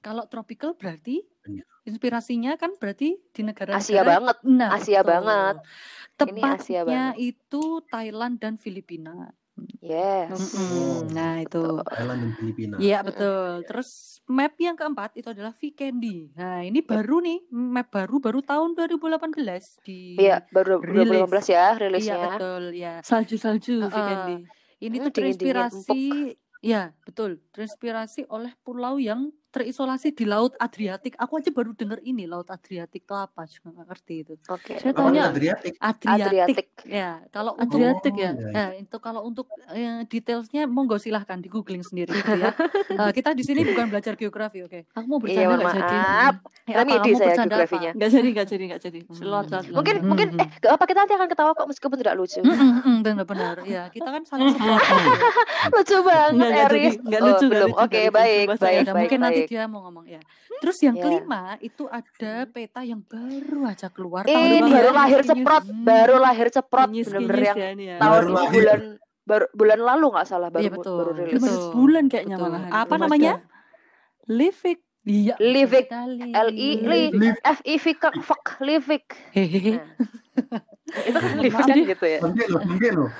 Kalau 0.04 0.24
tropical 0.28 0.76
berarti 0.76 1.24
Iya. 1.48 1.64
inspirasinya 1.88 2.52
kan 2.60 2.76
berarti 2.80 3.16
di 3.32 3.42
negara 3.44 3.76
Asia 3.80 4.00
banget. 4.04 4.36
Nah, 4.44 4.70
Asia 4.76 5.00
betul. 5.00 5.12
banget. 5.12 5.56
Ini 6.28 6.40
Asia 6.44 6.80
Tepatnya 6.84 7.02
banget. 7.12 7.14
itu 7.32 7.62
Thailand 7.92 8.34
dan 8.40 8.54
Filipina. 8.60 9.32
Yes. 9.84 10.32
Mm-mm. 10.32 11.12
Nah, 11.12 11.44
itu. 11.44 11.62
Thailand 11.84 12.18
dan 12.24 12.30
Filipina. 12.40 12.76
Iya, 12.80 12.98
betul. 13.06 13.62
Terus 13.68 13.90
map 14.26 14.54
yang 14.58 14.74
keempat 14.74 15.14
itu 15.20 15.28
adalah 15.30 15.52
Vikendi. 15.54 16.32
Nah, 16.34 16.64
ini 16.64 16.80
baru 16.80 17.20
nih, 17.20 17.38
map 17.52 17.88
baru 17.92 18.16
baru 18.18 18.40
tahun 18.42 18.72
2018 18.74 19.78
di 19.84 20.18
Iya, 20.18 20.42
baru 20.50 20.80
Rilis. 20.80 20.90
2015 20.90 21.46
ya 21.52 21.64
Iya, 21.76 21.80
rilisnya. 21.86 22.18
betul, 22.34 22.62
ya. 22.74 22.92
Salju-salju 23.04 23.74
Heeh. 23.84 23.92
Vikendi. 23.92 24.36
Ini 24.84 24.96
Hmm, 25.00 25.04
tuh 25.06 25.12
terinspirasi, 25.14 26.02
ya 26.60 26.82
betul, 27.06 27.30
terinspirasi 27.54 28.26
oleh 28.28 28.52
pulau 28.66 28.98
yang 28.98 29.30
terisolasi 29.54 30.10
di 30.10 30.26
Laut 30.26 30.58
Adriatik. 30.58 31.14
Aku 31.14 31.38
aja 31.38 31.48
baru 31.48 31.70
denger 31.70 32.02
ini 32.02 32.26
Laut 32.26 32.50
Adriatik 32.50 33.00
itu 33.00 33.14
apa, 33.14 33.46
juga 33.46 33.70
nggak 33.70 33.86
ngerti 33.86 34.14
itu. 34.18 34.34
Oke. 34.48 34.74
Saya 34.76 34.90
Apa 34.90 34.98
taunya 34.98 35.22
Adriatik? 35.24 35.72
Adriatik. 35.78 36.26
Adriatik. 36.26 36.66
Ya, 36.84 37.22
kalau 37.30 37.54
untuk 37.54 37.78
Adriatik 37.78 38.14
ya. 38.14 38.30
Oh, 38.30 38.34
iya, 38.34 38.48
iya. 38.50 38.64
Ya, 38.74 38.82
itu 38.82 38.96
kalau 38.98 39.20
untuk 39.22 39.46
eh, 39.70 40.02
detailsnya 40.04 40.66
monggo 40.66 40.96
silahkan 40.96 41.38
di 41.38 41.46
googling 41.46 41.80
sendiri 41.80 42.10
gitu 42.12 42.34
ya. 42.34 42.50
Eh, 42.94 43.10
kita 43.10 43.34
di 43.34 43.42
sini 43.42 43.64
bukan 43.64 43.90
belajar 43.90 44.14
geografi, 44.14 44.62
oke? 44.62 44.86
Aku 44.92 45.06
mau 45.06 45.18
Iya, 45.20 45.44
bercanda 45.44 45.46
mohon 45.46 45.58
nggak 45.58 45.74
jadi. 45.74 45.96
maaf. 45.98 46.34
Tapi 46.64 46.70
apa, 46.70 46.84
di 46.84 46.94
kamu 46.94 47.14
saya 47.14 47.26
bercanda 47.26 47.34
apa? 47.34 47.58
geografinya. 47.60 47.90
Nggak 47.92 48.10
jadi, 48.10 48.28
nggak 48.30 48.46
jadi, 48.46 48.62
nggak 48.64 48.82
jadi. 48.82 48.98
Hmm. 49.04 49.18
Lewat, 49.20 49.44
lewat. 49.44 49.64
Mungkin 49.68 49.94
Hmm, 49.94 50.08
mungkin 50.08 50.28
hmm. 50.30 50.40
eh 50.40 50.48
gak 50.56 50.72
apa 50.72 50.84
kita 50.84 50.98
nanti 51.00 51.14
akan 51.14 51.28
ketawa 51.28 51.50
kok 51.52 51.66
meskipun 51.66 51.96
tidak 51.96 52.14
lucu. 52.14 52.40
Mm, 52.40 52.50
mm, 52.50 52.72
mm, 52.80 52.98
benar-benar. 53.02 53.56
Ya, 53.64 53.82
kita 53.88 54.08
kan 54.08 54.22
saling 54.24 54.48
support. 54.50 54.80
ya. 54.80 54.94
lucu 55.74 55.96
banget. 56.00 56.50
Eris. 56.64 56.94
Nggak 56.96 57.20
Oh, 57.20 57.26
lucu, 57.26 57.44
nggak 57.44 57.50
belum. 57.50 57.70
lucu, 57.70 57.82
Oke, 57.84 58.00
baik, 58.08 58.46
saya 58.54 58.54
baik, 58.54 58.84
baik, 58.84 58.94
mungkin 58.94 59.18
nanti 59.20 59.40
baik. 59.40 59.43
Dia 59.46 59.64
mau 59.64 59.80
ngomong 59.82 60.06
ya. 60.06 60.20
Terus 60.58 60.78
yang 60.80 60.94
Ya. 60.94 61.02
kelima 61.02 61.42
itu 61.58 61.84
ada 61.86 62.46
peta 62.46 62.80
yang 62.80 63.00
baru 63.00 63.60
aja 63.64 63.88
keluar 63.88 64.22
Ini 64.22 64.32
tahun 64.32 64.44
Baru 64.60 64.70
baru 64.70 64.86
ya, 64.86 64.94
lahir 64.94 65.20
ceprot, 65.22 65.62
Hmm. 65.64 65.82
baru 65.82 66.16
lahir 66.18 66.48
ceprot 66.48 66.88
bener-bener 66.88 67.14
kinyis 67.14 67.46
yang 67.46 67.56
ya 67.56 67.68
ini 67.70 67.84
ya. 67.86 67.96
tahun 67.98 68.12
Baru 68.14 68.24
ini 68.24 68.34
lahir. 68.34 68.52
bulan 68.54 68.80
baru 69.24 69.46
bulan 69.52 69.80
lalu 69.80 70.06
nggak 70.12 70.26
salah 70.26 70.48
baru 70.48 70.62
Iya, 70.62 70.70
betul. 70.70 70.96
baru 70.96 71.10
rilis. 71.14 71.40
Betul. 71.40 71.62
Bulan 71.72 72.04
kayaknya 72.06 72.36
Betul. 72.36 72.52
Apa 72.70 72.94
namanya? 72.96 73.32
Livik. 74.26 74.80
Iya. 75.04 75.36
Livik. 75.36 75.86
L 75.92 76.48
I 76.50 76.70
Liv. 76.80 77.36
F 77.38 77.60
I 77.62 77.76
V 77.76 77.84
K 77.92 78.04
fuck 78.20 78.56
Livik. 78.58 79.12
Nah. 79.36 79.84
itu 80.94 81.14
kan 81.14 81.32
Livik 81.38 81.60
kan 81.60 81.76
gitu 81.76 82.04
ya. 82.04 82.18
Mungkin 82.20 82.46
loh, 82.48 82.62
mungkin 82.64 82.92
loh. 82.98 83.10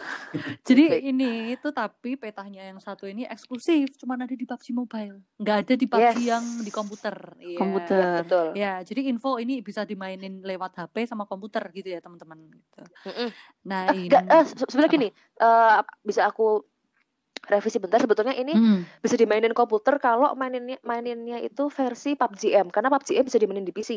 Jadi 0.64 0.84
ini 1.04 1.52
itu 1.52 1.68
tapi 1.70 2.16
petanya 2.16 2.64
yang 2.64 2.80
satu 2.80 3.04
ini 3.04 3.22
eksklusif, 3.24 3.94
cuma 3.96 4.16
ada 4.16 4.26
di 4.26 4.42
PUBG 4.42 4.72
Mobile, 4.72 5.20
nggak 5.36 5.56
ada 5.60 5.74
di 5.74 5.86
PUBG 5.86 6.00
Yes. 6.16 6.24
yang 6.24 6.44
di 6.60 6.70
komputer. 6.70 7.16
Iya. 7.36 7.58
Komputer. 7.60 8.00
Ya, 8.00 8.18
betul. 8.20 8.46
Ya, 8.56 8.72
jadi 8.80 9.00
info 9.06 9.36
ini 9.36 9.60
bisa 9.60 9.84
dimainin 9.84 10.40
lewat 10.40 10.74
HP 10.76 11.04
sama 11.04 11.24
komputer 11.24 11.62
gitu 11.70 11.88
ya 11.88 12.00
teman-teman. 12.00 12.48
Gitu. 12.48 12.82
Nah 13.64 13.92
Eh, 13.92 14.08
ini. 14.08 14.12
eh, 14.12 14.44
se- 14.44 14.64
sebenarnya 14.64 14.90
gini, 14.90 15.08
eh, 15.12 15.76
bisa 16.00 16.26
aku 16.26 16.64
revisi 17.46 17.76
bentar 17.76 17.98
sebetulnya 17.98 18.32
ini 18.32 18.52
Hmm. 18.52 18.80
bisa 18.98 19.14
dimainin 19.14 19.52
komputer 19.52 19.96
kalau 19.96 20.32
maininnya 20.32 20.80
maininnya 20.80 21.38
itu 21.38 21.68
versi 21.68 22.12
PUBG 22.12 22.42
M 22.54 22.68
karena 22.68 22.88
PUBG 22.88 23.14
M 23.14 23.24
bisa 23.24 23.36
dimainin 23.36 23.62
di 23.62 23.70
PC. 23.70 23.90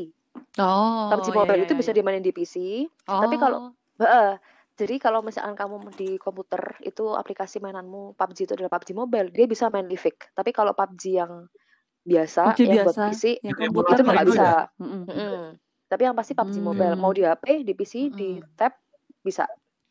Oh. 0.57 1.07
PUBG 1.09 1.27
iya, 1.27 1.35
Mobile 1.35 1.57
iya, 1.57 1.65
itu 1.65 1.73
iya. 1.73 1.79
bisa 1.79 1.91
dimainin 1.91 2.21
di 2.21 2.31
PC. 2.31 2.55
tapi 3.03 3.35
kalau- 3.35 3.71
Oh, 3.71 3.71
Heeh. 3.97 4.31
Jadi 4.77 4.95
kalau 4.97 5.19
misalkan 5.19 5.57
kamu 5.57 5.75
di 5.91 6.09
komputer 6.17 6.61
itu 6.81 7.09
aplikasi 7.09 7.57
mainanmu 7.57 8.13
PUBG 8.13 8.37
itu 8.43 8.53
adalah 8.53 8.69
PUBG 8.69 8.93
Mobile, 8.93 9.27
dia 9.27 9.45
bisa 9.45 9.67
main 9.67 9.85
Livik. 9.85 10.29
Tapi 10.31 10.51
kalau 10.51 10.69
PUBG 10.71 11.17
yang 11.17 11.49
biasa 11.99 12.41
PUBG 12.47 12.61
yang 12.61 12.69
buat 12.77 12.93
biasa. 12.93 13.09
PC 13.09 13.23
Yang 13.41 13.55
Itu 13.55 13.61
komputer 13.65 13.89
itu 13.89 14.03
buat 14.03 14.13
nggak 14.13 14.21
itu 14.21 14.31
bisa. 14.31 14.45
ya? 14.45 14.61
Mm-mm. 14.77 15.01
Mm-mm. 15.07 15.41
Tapi 15.87 16.01
yang 16.03 16.13
pasti 16.13 16.31
PUBG 16.31 16.55
Hmm. 16.55 16.65
Mobile 16.67 16.95
mau 16.95 17.09
di 17.09 17.21
HP, 17.21 17.45
di 17.63 17.73
PC, 17.73 17.93
di 18.11 18.29
Mm-mm. 18.37 18.53
tab 18.53 18.73
bisa 19.19 19.43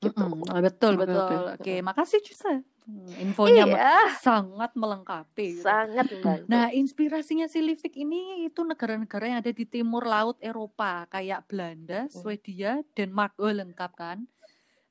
gitu. 0.09 0.23
mm-mm. 0.23 0.47
Oh, 0.47 0.61
betul 0.61 0.93
Oke, 0.95 1.01
betul. 1.03 1.41
oke. 1.43 1.53
Oke, 1.59 1.75
makasih 1.81 2.21
Cisa. 2.21 2.55
Hmm, 2.87 3.13
Infonya 3.19 3.67
Iya, 3.67 4.15
sangat 4.17 4.71
melengkapi. 4.79 5.59
gitu. 5.59 5.67
sangat 5.67 6.07
membantu. 6.07 6.47
Nah, 6.47 6.71
inspirasinya 6.71 7.51
si 7.51 7.59
Livik 7.59 7.93
ini 7.93 8.47
itu 8.47 8.63
negara-negara 8.63 9.27
yang 9.27 9.39
ada 9.43 9.51
di 9.51 9.67
timur 9.67 10.07
laut 10.07 10.39
Eropa, 10.39 11.11
kayak 11.11 11.51
Belanda, 11.51 12.07
Hmm. 12.07 12.15
Swedia, 12.15 12.87
Denmark. 12.95 13.35
Oh, 13.37 13.51
lengkap 13.51 13.91
kan? 13.93 14.19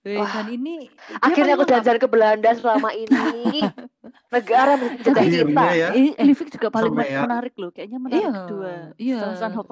Eh, 0.06 0.22
Wah, 0.22 0.30
dan 0.30 0.46
ini 0.46 0.86
Akhirnya 1.18 1.58
aku 1.58 1.66
jalan-jalan 1.66 1.98
ke 1.98 2.06
Belanda 2.06 2.50
selama 2.54 2.94
ini. 2.94 3.66
Negara 4.36 4.78
yang 4.78 4.82
menjajah 4.86 5.26
kita. 5.26 5.64
Ya. 5.74 5.90
Ini 5.96 6.10
Livik 6.20 6.50
juga 6.54 6.68
paling 6.70 6.94
Sampai 6.94 7.10
ya. 7.10 7.22
menarik 7.26 7.54
loh. 7.58 7.72
Kayaknya 7.74 8.00
menarik 8.04 8.22
Iya, 8.22 8.32
kedua. 8.38 8.74
iya. 9.00 9.20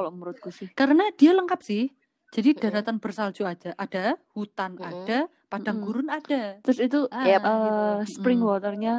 Menurutku 0.10 0.50
sih. 0.50 0.72
Karena 0.74 1.06
dia 1.14 1.38
lengkap 1.38 1.60
sih. 1.62 1.92
Jadi 2.34 2.50
daratan 2.58 2.98
bersalju 2.98 3.46
aja 3.46 3.78
ada, 3.78 4.18
hutan 4.34 4.74
Mm-mm. 4.74 4.90
ada, 5.06 5.20
padang 5.48 5.78
Mm-mm. 5.78 5.86
gurun 5.86 6.10
ada. 6.10 6.58
Terus 6.60 6.80
itu 6.80 7.06
Ah, 7.08 7.24
Yep. 7.24 7.42
eh, 7.42 7.54
gitu. 8.02 8.12
spring 8.12 8.42
Mm. 8.42 8.48
waternya 8.48 8.94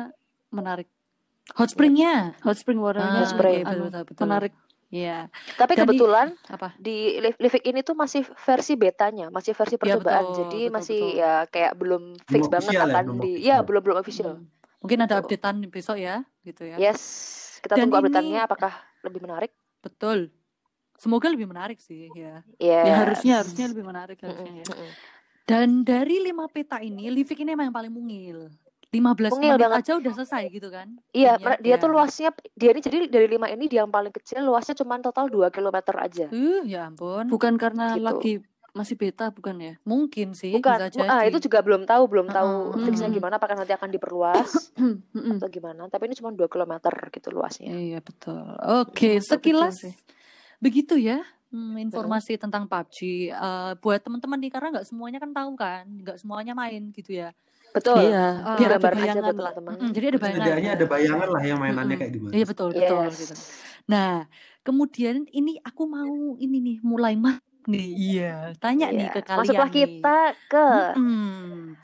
menarik. 0.49 0.87
Hot 1.53 1.69
springnya. 1.69 2.39
Hot 2.41 2.55
spring 2.55 2.79
waternya 2.79 3.11
Ah, 3.11 3.19
Hot 3.21 3.29
spring. 3.29 3.61
oke, 3.61 3.69
betul, 3.69 3.85
betul, 3.85 4.03
betul. 4.07 4.25
menarik. 4.25 4.55
Iya. 4.89 5.27
Tapi 5.53 5.73
Dan 5.75 5.81
kebetulan 5.83 6.27
Apa? 6.47 6.79
di 6.79 7.19
Liv- 7.19 7.37
Livik 7.37 7.65
ini 7.65 7.83
tuh 7.83 7.93
masih 7.93 8.23
versi 8.23 8.75
betanya, 8.75 9.27
masih 9.29 9.51
versi 9.51 9.75
Iya, 9.75 9.83
percobaan. 9.83 10.23
betul, 10.25 10.37
Jadi 10.39 10.61
betul, 10.63 10.71
masih 10.73 11.01
betul. 11.03 11.19
ya 11.19 11.33
kayak 11.51 11.73
belum 11.75 12.03
fix 12.23 12.31
Belum 12.41 12.47
banget 12.49 12.71
official 12.71 12.79
ya, 12.81 12.95
akan 12.95 13.05
belum 13.05 13.19
di 13.19 13.27
official. 13.29 13.49
ya 13.51 13.57
belum 13.61 13.83
belum 13.83 13.99
official. 13.99 14.33
Hmm. 14.37 14.47
Mungkin 14.79 14.99
ada 15.01 15.11
Betul. 15.11 15.23
updatean 15.27 15.57
besok 15.67 15.97
ya, 15.99 16.17
gitu 16.43 16.63
ya. 16.63 16.77
Yes, 16.79 17.03
kita 17.59 17.75
Dan 17.75 17.91
tunggu 17.91 17.97
ini- 17.97 18.03
updateannya 18.07 18.41
apakah 18.41 18.73
lebih 19.03 19.21
menarik? 19.21 19.51
Betul. 19.81 20.31
Semoga 20.95 21.27
lebih 21.29 21.45
menarik 21.45 21.79
sih 21.79 22.09
ya. 22.11 22.41
Yes. 22.57 22.87
Ya 22.87 22.95
harusnya 22.97 23.35
harusnya 23.43 23.67
lebih 23.69 23.85
menarik 23.85 24.19
harusnya 24.19 24.53
ya. 24.55 24.67
mm-mm. 24.67 24.91
Dan 25.45 25.69
dari 25.83 26.23
lima 26.23 26.49
peta 26.49 26.81
ini, 26.81 27.13
Livik 27.13 27.37
ini 27.37 27.53
emang 27.53 27.69
yang 27.69 27.77
paling 27.77 27.93
mungil. 27.93 28.49
15 28.89 29.35
Mungil 29.35 29.59
menit 29.59 29.63
banget. 29.67 29.79
aja 29.83 29.93
udah 29.99 30.13
selesai 30.15 30.43
gitu 30.49 30.69
kan. 30.71 30.87
Iya, 31.11 31.35
mer- 31.37 31.59
dia 31.59 31.75
tuh 31.77 31.91
Ya. 31.91 31.93
luasnya 31.93 32.31
dia 32.55 32.71
ini 32.71 32.81
jadi 32.81 32.97
dari 33.07 33.27
lima 33.27 33.51
ini 33.51 33.67
dia 33.67 33.83
yang 33.83 33.91
paling 33.91 34.15
kecil 34.15 34.41
luasnya 34.41 34.73
cuma 34.73 34.95
total 34.99 35.27
2 35.27 35.51
km 35.51 35.75
aja. 35.99 36.31
Uh, 36.31 36.63
ya 36.63 36.87
ampun. 36.87 37.27
Bukan 37.27 37.59
karena 37.59 37.93
Gitu. 37.93 38.07
lagi 38.07 38.33
masih 38.71 38.95
beta 38.95 39.29
bukan 39.29 39.59
ya? 39.59 39.75
Mungkin 39.83 40.33
sih 40.33 40.55
Bukan, 40.55 40.79
bisa 40.79 40.95
jadi. 40.95 41.11
ah 41.11 41.23
itu 41.23 41.43
juga 41.43 41.59
belum 41.61 41.85
tahu, 41.85 42.03
belum 42.07 42.27
tahu 42.29 42.51
Heeh, 42.73 42.85
fixnya 42.87 43.11
gimana 43.11 43.37
apakah 43.37 43.55
nanti 43.57 43.71
akan 43.71 43.91
diperluas 43.91 44.71
atau 45.35 45.49
gimana. 45.49 45.91
Tapi 45.91 46.03
ini 46.07 46.15
cuma 46.15 46.31
2 46.31 46.47
km 46.47 46.73
gitu 47.11 47.29
luasnya. 47.31 47.69
Iya 47.69 47.99
betul. 47.99 48.47
Oke, 48.81 49.19
Termasuk 49.19 49.29
sekilas 49.43 49.75
kecil 49.75 49.91
sih. 49.91 49.95
Begitu 50.63 50.95
ya 50.99 51.23
hmm, 51.51 51.79
informasi 51.79 52.35
tentang 52.35 52.67
PUBG. 52.67 52.99
Eh, 53.31 53.73
buat 53.79 54.01
teman-teman 54.03 54.39
nih 54.43 54.51
karena 54.51 54.69
nggak 54.75 54.87
semuanya 54.87 55.19
kan 55.19 55.31
tahu 55.31 55.51
kan, 55.55 55.85
nggak 55.87 56.19
semuanya 56.19 56.53
main 56.53 56.91
gitu 56.91 57.15
ya. 57.15 57.31
Betul. 57.75 58.07
Iya, 58.07 58.27
biar 58.55 58.71
ada 58.71 58.79
gambaran 58.79 58.95
aja 58.95 59.03
bayangan 59.03 59.23
buat 59.23 59.35
lah. 59.35 59.35
teman-teman. 59.35 59.73
Mm-mm, 59.75 59.91
jadi 59.91 60.05
ada 60.07 60.19
bayangan. 60.19 60.39
Setidaknya 60.43 60.71
ada 60.75 60.87
bayangan 60.87 61.29
lah 61.31 61.43
ya 61.43 61.55
mainannya 61.55 61.83
Mm-mm. 61.87 61.99
kayak 61.99 62.13
gimana. 62.15 62.33
Iya 62.35 62.45
betul 62.47 62.69
betul 62.71 62.99
Yes. 63.03 63.15
gitu. 63.19 63.35
Nah, 63.85 64.13
kemudian 64.63 65.17
ini 65.29 65.53
aku 65.59 65.83
mau 65.85 66.15
ini 66.39 66.57
nih 66.63 66.77
mulai 66.83 67.15
mah 67.19 67.37
nih. 67.67 67.89
Iya, 67.95 68.35
tanya 68.59 68.87
nih 68.91 69.11
Iya. 69.11 69.15
ke 69.15 69.21
kalian 69.23 69.41
Masuklah 69.43 69.69
nih. 69.71 69.77
kita 69.79 70.19
ke 70.47 70.67
Mm-mm. 70.95 71.75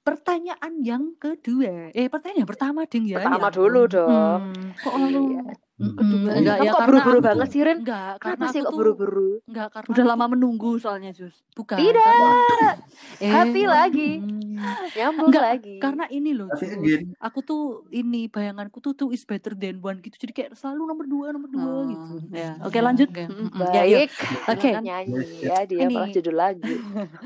Pertanyaan 0.00 0.72
yang 0.86 1.04
kedua. 1.18 1.90
Eh, 1.90 2.06
pertanyaan 2.06 2.46
yang 2.46 2.50
pertama 2.50 2.86
ding 2.86 3.10
ya. 3.10 3.18
Pertama 3.18 3.50
ya 3.50 3.54
dulu 3.54 3.82
dong. 3.90 4.40
Mm. 4.54 4.66
Kok 4.78 4.94
lalu 5.02 5.22
Iya. 5.34 5.42
Enggak 5.76 6.56
ya 6.58 6.72
kok 6.72 6.78
karena 6.78 6.88
buru-buru 6.88 7.18
aku- 7.18 7.26
banget 7.26 7.48
sih, 7.48 7.60
Rin? 7.60 7.78
Enggak, 7.78 8.12
karena 8.16 8.32
Kenapa 8.38 8.48
sih 8.48 8.58
aku 8.58 8.64
kok 8.64 8.70
tuh 8.70 8.78
buru-buru? 8.80 9.30
enggak 9.44 9.68
karena 9.70 9.88
Udah 9.88 10.00
aku- 10.00 10.10
lama 10.10 10.26
menunggu 10.26 10.70
soalnya 10.76 11.10
Jus. 11.10 11.36
bukan. 11.52 11.76
Tidak. 11.76 12.00
karena- 12.00 12.76
Eh, 13.18 13.28
Hati 13.28 13.62
lagi. 13.64 14.10
mm, 14.16 14.56
Nyambung 14.90 15.28
Enggak, 15.28 15.44
lagi. 15.46 15.74
karena 15.76 16.04
ini 16.08 16.30
loh, 16.32 16.48
Tapi 16.48 16.64
Jus. 16.80 17.04
Aku 17.18 17.38
tuh 17.40 17.62
ini 17.90 18.24
bayanganku 18.26 18.80
tuh 18.80 18.92
tuh 18.94 19.08
is 19.10 19.22
better 19.22 19.52
than 19.52 19.76
one 19.78 20.00
gitu. 20.00 20.16
Jadi 20.18 20.32
kayak 20.32 20.50
selalu 20.54 20.82
nomor 20.86 21.04
dua, 21.04 21.26
nomor 21.30 21.46
dua 21.46 21.64
Oh, 21.66 21.84
gitu. 21.84 22.24
ya. 22.30 22.56
Oke, 22.62 22.78
lanjut. 22.78 23.08
Oke. 23.08 23.24
Mm-mm. 23.26 23.52
Mm-mm. 23.52 23.68
Ya, 23.70 23.82
yuk. 23.84 23.98
Baik. 23.98 24.10
Oke. 24.48 24.68
Silakan 24.70 24.80
nyanyi 24.82 25.16
ya 25.42 25.56
dia 25.62 25.78
Ini. 25.82 25.92
malah 25.94 26.08
judul 26.10 26.34
lagu. 26.34 26.64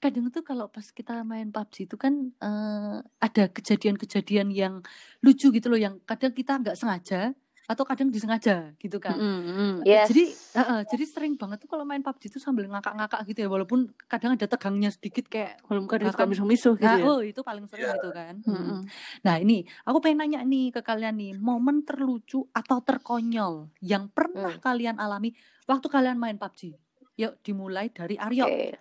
kadang 0.00 0.32
tuh 0.32 0.40
kalau 0.40 0.64
pas 0.66 0.88
kita 0.88 1.20
main 1.20 1.52
PUBG 1.52 1.84
itu 1.84 1.92
kan 1.94 2.32
eh, 2.32 2.96
ada 3.20 3.44
kejadian-kejadian 3.46 4.48
yang 4.48 4.80
lucu 5.20 5.52
gitu 5.52 5.68
loh 5.68 5.76
yang 5.76 6.00
kadang 6.02 6.32
kita 6.32 6.56
nggak 6.56 6.72
sengaja 6.72 7.36
atau 7.70 7.86
kadang 7.86 8.10
disengaja 8.10 8.74
gitu 8.76 8.98
kan. 8.98 9.14
Mm-mm, 9.14 9.46
mm. 9.46 9.74
Yes. 9.86 10.10
Jadi 10.10 10.24
eh, 10.26 10.58
eh, 10.60 10.80
jadi 10.84 11.04
sering 11.06 11.34
banget 11.34 11.62
tuh 11.62 11.70
kalau 11.70 11.86
main 11.86 12.02
PUBG 12.02 12.26
itu 12.26 12.38
sambil 12.38 12.66
ngakak-ngakak 12.66 13.22
gitu 13.24 13.38
ya 13.40 13.48
walaupun 13.48 13.78
kadang 14.04 14.34
ada 14.34 14.42
tegangnya 14.44 14.90
sedikit 14.90 15.24
kayak 15.24 15.62
Kalau 15.62 15.86
Bahkan- 15.86 16.10
suka 16.10 16.26
misuh-misuh 16.26 16.74
gitu 16.74 16.82
nah, 16.82 16.98
ya. 16.98 17.06
oh 17.06 17.22
itu 17.22 17.40
paling 17.40 17.64
sering 17.64 17.86
Iya. 17.86 17.94
gitu 17.94 18.10
kan. 18.10 18.34
Mm-mm. 18.42 18.78
Nah 19.22 19.36
ini 19.38 19.58
aku 19.82 19.98
pengen 20.00 20.18
nanya 20.20 20.42
nih 20.42 20.72
ke 20.72 20.82
kalian 20.82 21.14
nih 21.14 21.32
momen 21.32 21.86
terlucu 21.86 22.42
atau 22.50 22.82
terkonyol 22.82 23.70
yang 23.78 24.10
pernah 24.10 24.50
Hmm. 24.50 24.60
kalian 24.60 24.96
alami 24.96 25.30
waktu 25.64 25.86
kalian 25.86 26.18
main 26.18 26.34
PUBG. 26.34 26.74
Yuk 27.16 27.38
dimulai 27.40 27.86
dari 27.88 28.16
Aryo. 28.16 28.44
Oke. 28.44 28.74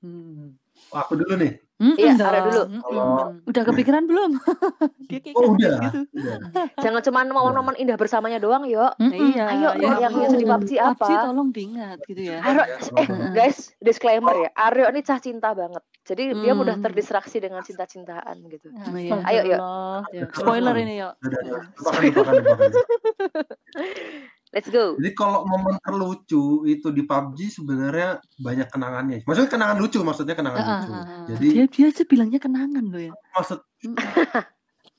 Hmm. 0.00 0.56
Oh, 0.90 0.98
aku 0.98 1.14
dulu 1.14 1.36
nih. 1.36 1.52
Mm-mm 1.80 1.96
Iya, 1.96 2.12
dong. 2.12 2.28
Aryo 2.28 2.40
dulu. 2.44 2.62
Kalau- 2.76 3.32
Udah 3.46 3.62
kepikiran 3.64 4.02
belum? 4.04 4.30
Dia 5.08 5.18
kayak 5.18 5.34
Oh 5.34 5.50
udah. 5.50 5.80
gitu. 5.80 5.98
udah. 6.12 6.36
Jangan 6.84 7.00
cuma 7.00 7.18
momen-momen 7.24 7.74
indah 7.74 7.94
bersamanya 7.94 8.36
doang, 8.36 8.64
yuk. 8.64 8.90
Mm-mm. 8.98 9.32
Iya, 9.32 9.44
Ayo, 9.48 9.68
ya 9.78 9.88
yang 9.98 10.12
ampun. 10.12 10.20
biasa 10.20 10.34
di 10.34 10.44
PUBG 10.44 10.70
apa? 10.76 10.92
PUBG 10.98 11.10
tolong 11.24 11.48
diingat 11.50 11.98
gitu 12.04 12.20
ya. 12.26 12.38
Aryo, 12.42 12.62
Ya, 12.62 12.76
eh 12.96 13.06
guys, 13.32 13.56
disclaimer 13.78 14.34
ya. 14.38 14.48
Aryo 14.54 14.84
ini 14.88 15.00
cah 15.00 15.18
cinta 15.18 15.50
banget. 15.50 15.82
Jadi 16.02 16.22
dia 16.34 16.52
mudah 16.52 16.74
Hmm. 16.74 16.82
terdistraksi 16.82 17.38
dengan 17.38 17.60
cinta-cintaan 17.60 18.34
gitu. 18.46 18.66
Oh, 18.68 18.92
iya. 18.92 19.14
Ayo, 19.22 19.40
yuk. 19.46 19.56
Astagfirullah. 19.56 20.02
Ya. 20.12 20.24
Spoiler 20.30 20.74
ini 20.76 20.94
yuk. 20.98 21.12
Udah, 21.16 21.40
Let's 24.50 24.66
go. 24.66 24.98
Jadi 24.98 25.14
kalau 25.14 25.46
momen 25.46 25.78
terlucu 25.78 26.42
itu 26.64 26.90
di 26.90 27.02
PUBG 27.02 27.38
sebenarnya 27.52 28.18
banyak 28.36 28.66
kenangannya. 28.66 29.18
Maksudnya 29.22 29.46
kenangan 29.48 29.78
lucu, 29.78 30.02
maksudnya 30.02 30.34
kenangan 30.34 30.58
Ah, 30.58 30.66
lucu. 30.66 30.90
ah, 30.90 30.98
ah. 30.98 31.24
Jadi 31.28 31.46
Dia 31.54 31.66
dia 31.66 31.86
aja 31.86 32.02
bilangnya 32.02 32.38
kenangan 32.38 32.84
loh 32.84 32.98
ya. 33.00 33.12
maksud 33.30 33.58
Mm. 33.80 33.94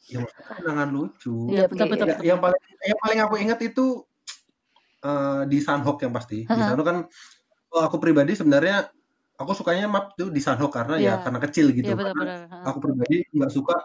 ya 0.08 0.18
maksudnya 0.18 0.54
kenangan 0.56 0.90
lucu. 0.90 1.36
Iya, 1.52 1.64
betul, 1.68 1.84
Oke. 1.84 1.92
betul, 1.92 2.06
Ya, 2.06 2.16
betul. 2.16 2.26
yang 2.26 2.40
paling 2.40 2.62
yang 2.82 3.00
paling 3.00 3.20
aku 3.22 3.36
ingat 3.38 3.60
itu 3.62 3.86
eh, 5.02 5.42
di 5.46 5.58
Sunhawk 5.60 6.00
yang 6.00 6.14
pasti. 6.14 6.38
Di 6.42 6.48
Ha-ha. 6.48 6.72
sana 6.72 6.82
kan 6.82 6.98
oh, 7.70 7.82
aku 7.82 7.98
pribadi 7.98 8.32
sebenarnya 8.32 8.88
aku 9.36 9.52
sukanya 9.52 9.84
map 9.86 10.16
tuh 10.16 10.30
di 10.30 10.40
Sunhawk 10.40 10.72
karena 10.72 10.96
ya 10.96 11.04
Iya. 11.12 11.14
karena 11.22 11.40
kecil 11.42 11.66
gitu. 11.76 11.92
Iya 11.92 12.00
Karena 12.00 12.14
benar-benar. 12.16 12.40
Ha. 12.48 12.58
aku 12.72 12.78
pribadi 12.80 13.16
nggak 13.28 13.52
suka 13.52 13.76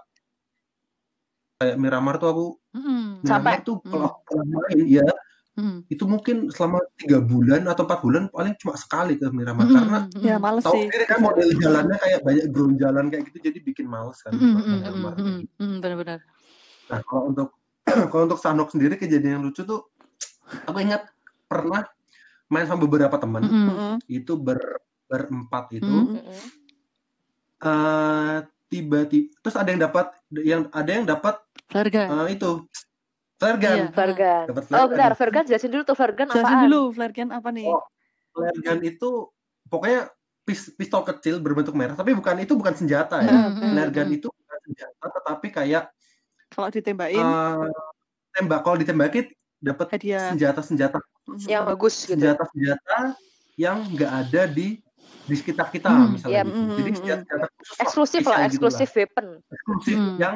kayak 1.57 1.75
Miramar 1.75 2.15
tuh 2.17 2.29
aku 2.29 2.47
Mm-mm. 2.71 3.25
Sampai- 3.25 3.59
Miramar 3.59 3.65
tuh 3.65 3.77
Hmm. 3.81 3.91
kalau 3.91 4.11
pernah 4.23 4.47
main 4.63 4.81
ya 4.87 5.09
Mm. 5.57 5.89
itu 5.89 6.05
mungkin 6.05 6.53
selama 6.53 6.85
tiga 7.01 7.17
bulan 7.17 7.65
atau 7.65 7.89
empat 7.89 8.05
bulan 8.05 8.29
paling 8.29 8.53
cuma 8.61 8.77
sekali 8.77 9.17
ke 9.17 9.25
Miramar 9.33 9.65
Mm-mm. 9.65 9.73
karena 9.73 9.99
Mm-mm. 10.05 10.21
Ya 10.21 10.37
males 10.37 10.61
tahu 10.61 10.77
sih. 10.77 10.85
sendiri 10.85 11.05
kan 11.09 11.19
model 11.19 11.49
jalannya 11.57 11.97
kayak 11.97 12.21
banyak 12.21 12.47
ground 12.53 12.77
jalan 12.77 13.05
kayak 13.09 13.23
gitu 13.33 13.39
jadi 13.41 13.59
bikin 13.65 13.87
males 13.89 14.21
kan 14.21 14.37
Mm-mm, 14.37 14.53
buat 14.53 14.61
mm-mm, 14.61 14.69
main 14.69 14.81
Miramar. 14.85 15.15
mm-mm, 15.17 15.39
mm-mm, 15.57 15.77
Benar-benar. 15.81 16.21
Nah 16.87 17.01
kalau 17.03 17.23
untuk 17.33 17.49
kalau 18.13 18.23
untuk 18.29 18.37
Sanok 18.37 18.69
sendiri 18.69 18.95
kejadian 18.95 19.41
yang 19.41 19.45
lucu 19.49 19.65
tuh 19.65 19.89
aku 20.69 20.77
ingat 20.77 21.09
pernah 21.49 21.89
main 22.47 22.69
sama 22.69 22.85
beberapa 22.85 23.17
teman. 23.17 23.49
Mm-mm. 23.49 23.97
itu 24.07 24.37
ber 24.37 24.61
berempat 25.09 25.73
itu 25.73 25.97
eh 27.57 28.37
tiba-tiba 28.69 29.33
terus 29.41 29.57
ada 29.57 29.69
yang 29.73 29.81
dapat 29.81 30.07
yang 30.37 30.63
ada 30.69 30.91
yang 30.91 31.07
dapat 31.07 31.41
Keluarga. 31.73 32.03
eh, 32.27 32.37
itu 32.37 32.51
gun 33.37 33.61
Iya. 33.79 33.93
Vergan. 33.93 34.45
Oh, 34.49 34.57
gun. 34.83 34.89
bentar, 34.91 35.13
Vergan 35.15 35.45
jelasin 35.45 35.69
dulu 35.69 35.83
tuh 35.85 35.93
Vergan 35.95 36.27
Jelasin 36.27 36.57
apaan? 36.57 36.65
dulu 36.65 36.81
gun 36.93 37.31
apa 37.31 37.49
nih? 37.51 37.69
Oh. 37.69 37.85
gun 38.35 38.81
itu 38.83 39.11
pokoknya 39.67 40.09
pis- 40.43 40.73
pistol 40.73 41.01
kecil 41.03 41.41
berbentuk 41.41 41.73
merah 41.73 41.93
tapi 41.93 42.13
bukan 42.13 42.37
itu 42.39 42.53
bukan 42.53 42.73
senjata 42.73 43.19
ya 43.19 43.49
flare 43.51 43.89
gun 43.91 44.07
mm-mm. 44.07 44.17
itu 44.17 44.29
bukan 44.29 44.59
senjata 44.63 45.05
tetapi 45.11 45.47
kayak 45.51 45.85
Kalau 46.47 46.69
ditembakin 46.69 47.17
eh, 47.19 47.69
tembak 48.31 48.61
kalau 48.61 48.77
ditembakin 48.77 49.27
dapat 49.59 49.87
senjata-senjata 50.31 51.01
Mhm. 51.27 51.43
Yang 51.45 51.63
bagus 51.67 51.95
gitu. 51.99 52.13
senjata-senjata 52.15 52.97
yang 53.57 53.83
nggak 53.91 54.13
ada 54.23 54.43
di 54.47 54.79
di 55.27 55.35
sekitar 55.35 55.75
kita 55.75 55.91
Hmm, 55.91 56.15
misalnya 56.15 56.31
iya, 56.31 56.43
gitu. 56.45 56.55
mm, 56.55 56.71
Jadi 56.71 56.87
mm, 56.87 56.97
senjata-senjata 56.97 57.47
khusus 57.51 57.67
lah, 57.67 57.83
Eksklusif 57.83 58.23
lah, 58.23 58.37
gitu 58.39 58.47
eksklusif 58.47 58.91
weapon. 58.95 59.27
eksklusif 59.45 59.97
Hmm. 59.99 60.17
yang 60.17 60.35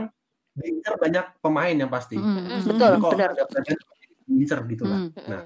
diincar 0.59 0.95
banyak 0.99 1.25
pemain 1.39 1.77
yang 1.77 1.91
pasti. 1.91 2.19
Mm, 2.19 2.27
mm-mm. 2.27 2.61
betul. 2.67 2.91
Jadi 2.91 3.03
kalau 3.03 3.15
benar. 3.17 3.31
ada 3.33 3.45
pelajaran 3.47 3.85
diincar 4.27 4.59
gitu 4.67 4.85
lah. 4.87 4.99
Mm. 4.99 5.27
Nah, 5.27 5.43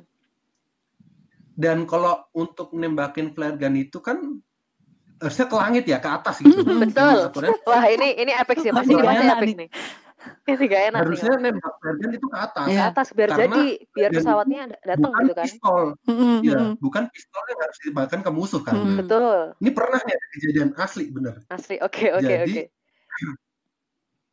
dan 1.55 1.79
kalau 1.87 2.15
untuk 2.35 2.75
nembakin 2.75 3.31
flare 3.31 3.55
gun 3.55 3.79
itu 3.79 4.03
kan 4.03 4.19
harusnya 5.23 5.47
ke 5.47 5.57
langit 5.57 5.85
ya, 5.87 5.99
ke 6.03 6.11
atas 6.11 6.43
gitu. 6.43 6.61
Mm, 6.61 6.91
betul. 6.91 7.19
Wah, 7.69 7.85
ini 7.87 8.19
ini 8.19 8.33
epic 8.35 8.59
sih, 8.61 8.75
pasti 8.75 8.93
dibahasnya 8.93 9.25
enak 9.25 9.39
epic 9.41 9.55
nih. 9.55 9.71
Ini 10.25 10.57
gak 10.57 10.83
enak 10.89 11.01
nih. 11.01 11.05
harusnya 11.05 11.33
nembak 11.37 11.73
flare 11.81 11.97
gun 12.01 12.11
itu 12.17 12.27
ke 12.33 12.39
atas. 12.41 12.67
Ke 12.67 12.81
atas 12.81 13.07
biar 13.13 13.29
Karena 13.29 13.45
jadi 13.45 13.65
biar 13.93 14.11
pesawatnya 14.13 14.61
datang 14.83 15.13
bukan 15.13 15.23
gitu 15.25 15.35
kan. 15.37 15.47
pistol. 15.47 15.83
Mhm, 16.09 16.37
Ya, 16.45 16.59
mhm. 16.59 16.73
bukan 16.81 17.03
pistol 17.13 17.43
yang 17.49 17.61
harus 17.61 17.77
ditembakkan 17.85 18.21
ke 18.25 18.31
musuh 18.33 18.61
kan. 18.65 18.75
Mm. 18.75 18.85
Nah, 18.85 18.97
Betul. 19.05 19.39
Ini 19.61 19.71
pernah 19.77 20.01
nih 20.01 20.15
ada 20.17 20.27
kejadian 20.33 20.71
asli 20.81 21.05
bener. 21.13 21.35
Asli. 21.53 21.77
Oke, 21.85 22.11
oke, 22.13 22.25
Jadi 22.25 22.65
oke. 22.67 23.35